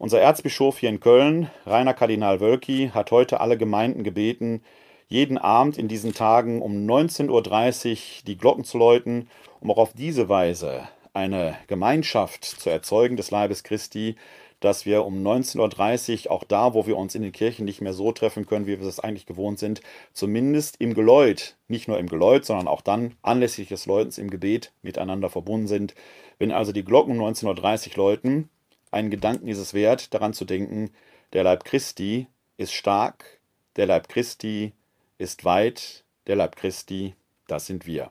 Unser 0.00 0.20
Erzbischof 0.20 0.78
hier 0.78 0.90
in 0.90 1.00
Köln, 1.00 1.50
Rainer 1.66 1.92
Kardinal 1.92 2.38
Wölki, 2.38 2.92
hat 2.94 3.10
heute 3.10 3.40
alle 3.40 3.58
Gemeinden 3.58 4.04
gebeten, 4.04 4.62
jeden 5.08 5.38
Abend 5.38 5.76
in 5.76 5.88
diesen 5.88 6.14
Tagen 6.14 6.62
um 6.62 6.86
19.30 6.86 7.90
Uhr 7.90 7.98
die 8.28 8.38
Glocken 8.38 8.62
zu 8.62 8.78
läuten, 8.78 9.28
um 9.60 9.72
auch 9.72 9.78
auf 9.78 9.94
diese 9.94 10.28
Weise 10.28 10.86
eine 11.14 11.56
Gemeinschaft 11.66 12.44
zu 12.44 12.70
erzeugen 12.70 13.16
des 13.16 13.32
Leibes 13.32 13.64
Christi, 13.64 14.14
dass 14.60 14.86
wir 14.86 15.04
um 15.04 15.20
19.30 15.26 16.26
Uhr, 16.26 16.30
auch 16.30 16.44
da, 16.44 16.74
wo 16.74 16.86
wir 16.86 16.96
uns 16.96 17.16
in 17.16 17.22
den 17.22 17.32
Kirchen 17.32 17.64
nicht 17.64 17.80
mehr 17.80 17.92
so 17.92 18.12
treffen 18.12 18.46
können, 18.46 18.68
wie 18.68 18.78
wir 18.78 18.86
es 18.86 19.00
eigentlich 19.00 19.26
gewohnt 19.26 19.58
sind, 19.58 19.80
zumindest 20.12 20.80
im 20.80 20.94
Geläut, 20.94 21.56
nicht 21.66 21.88
nur 21.88 21.98
im 21.98 22.08
Geläut, 22.08 22.44
sondern 22.44 22.68
auch 22.68 22.82
dann 22.82 23.16
anlässlich 23.22 23.66
des 23.66 23.86
Läutens 23.86 24.16
im 24.18 24.30
Gebet 24.30 24.72
miteinander 24.82 25.28
verbunden 25.28 25.66
sind. 25.66 25.96
Wenn 26.38 26.52
also 26.52 26.70
die 26.70 26.84
Glocken 26.84 27.18
um 27.18 27.26
19.30 27.26 27.90
Uhr 27.90 27.96
läuten, 27.96 28.48
einen 28.90 29.10
Gedanken 29.10 29.48
ist 29.48 29.58
es 29.58 29.74
wert, 29.74 30.14
daran 30.14 30.32
zu 30.32 30.44
denken, 30.44 30.90
der 31.32 31.44
Leib 31.44 31.64
Christi 31.64 32.26
ist 32.56 32.72
stark, 32.72 33.40
der 33.76 33.86
Leib 33.86 34.08
Christi 34.08 34.72
ist 35.18 35.44
weit, 35.44 36.04
der 36.26 36.36
Leib 36.36 36.56
Christi, 36.56 37.14
das 37.46 37.66
sind 37.66 37.86
wir. 37.86 38.10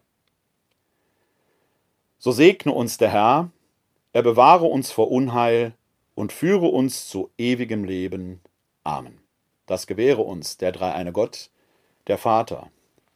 So 2.19 2.31
segne 2.31 2.71
uns 2.71 2.97
der 2.97 3.11
Herr, 3.11 3.51
er 4.13 4.23
bewahre 4.23 4.65
uns 4.65 4.91
vor 4.91 5.11
Unheil 5.11 5.73
und 6.15 6.33
führe 6.33 6.67
uns 6.67 7.07
zu 7.07 7.29
ewigem 7.37 7.83
Leben. 7.83 8.41
Amen. 8.83 9.19
Das 9.67 9.85
gewähre 9.85 10.21
uns 10.21 10.57
der 10.57 10.71
dreieine 10.71 11.11
Gott, 11.11 11.49
der 12.07 12.17
Vater, 12.17 12.71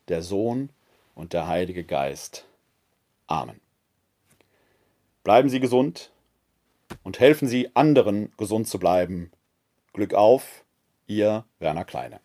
der 0.08 0.22
Sohn 0.22 0.70
und 1.16 1.34
der 1.34 1.48
Heilige 1.48 1.84
Geist. 1.84 2.46
Amen. 3.28 3.60
Bleiben 5.24 5.50
Sie 5.50 5.60
gesund 5.60 6.11
und 7.04 7.20
helfen 7.20 7.48
Sie 7.48 7.76
anderen, 7.76 8.32
gesund 8.38 8.68
zu 8.68 8.80
bleiben. 8.80 9.32
Glück 9.94 10.14
auf, 10.14 10.66
Ihr 11.08 11.46
Werner 11.60 11.86
Kleine. 11.86 12.20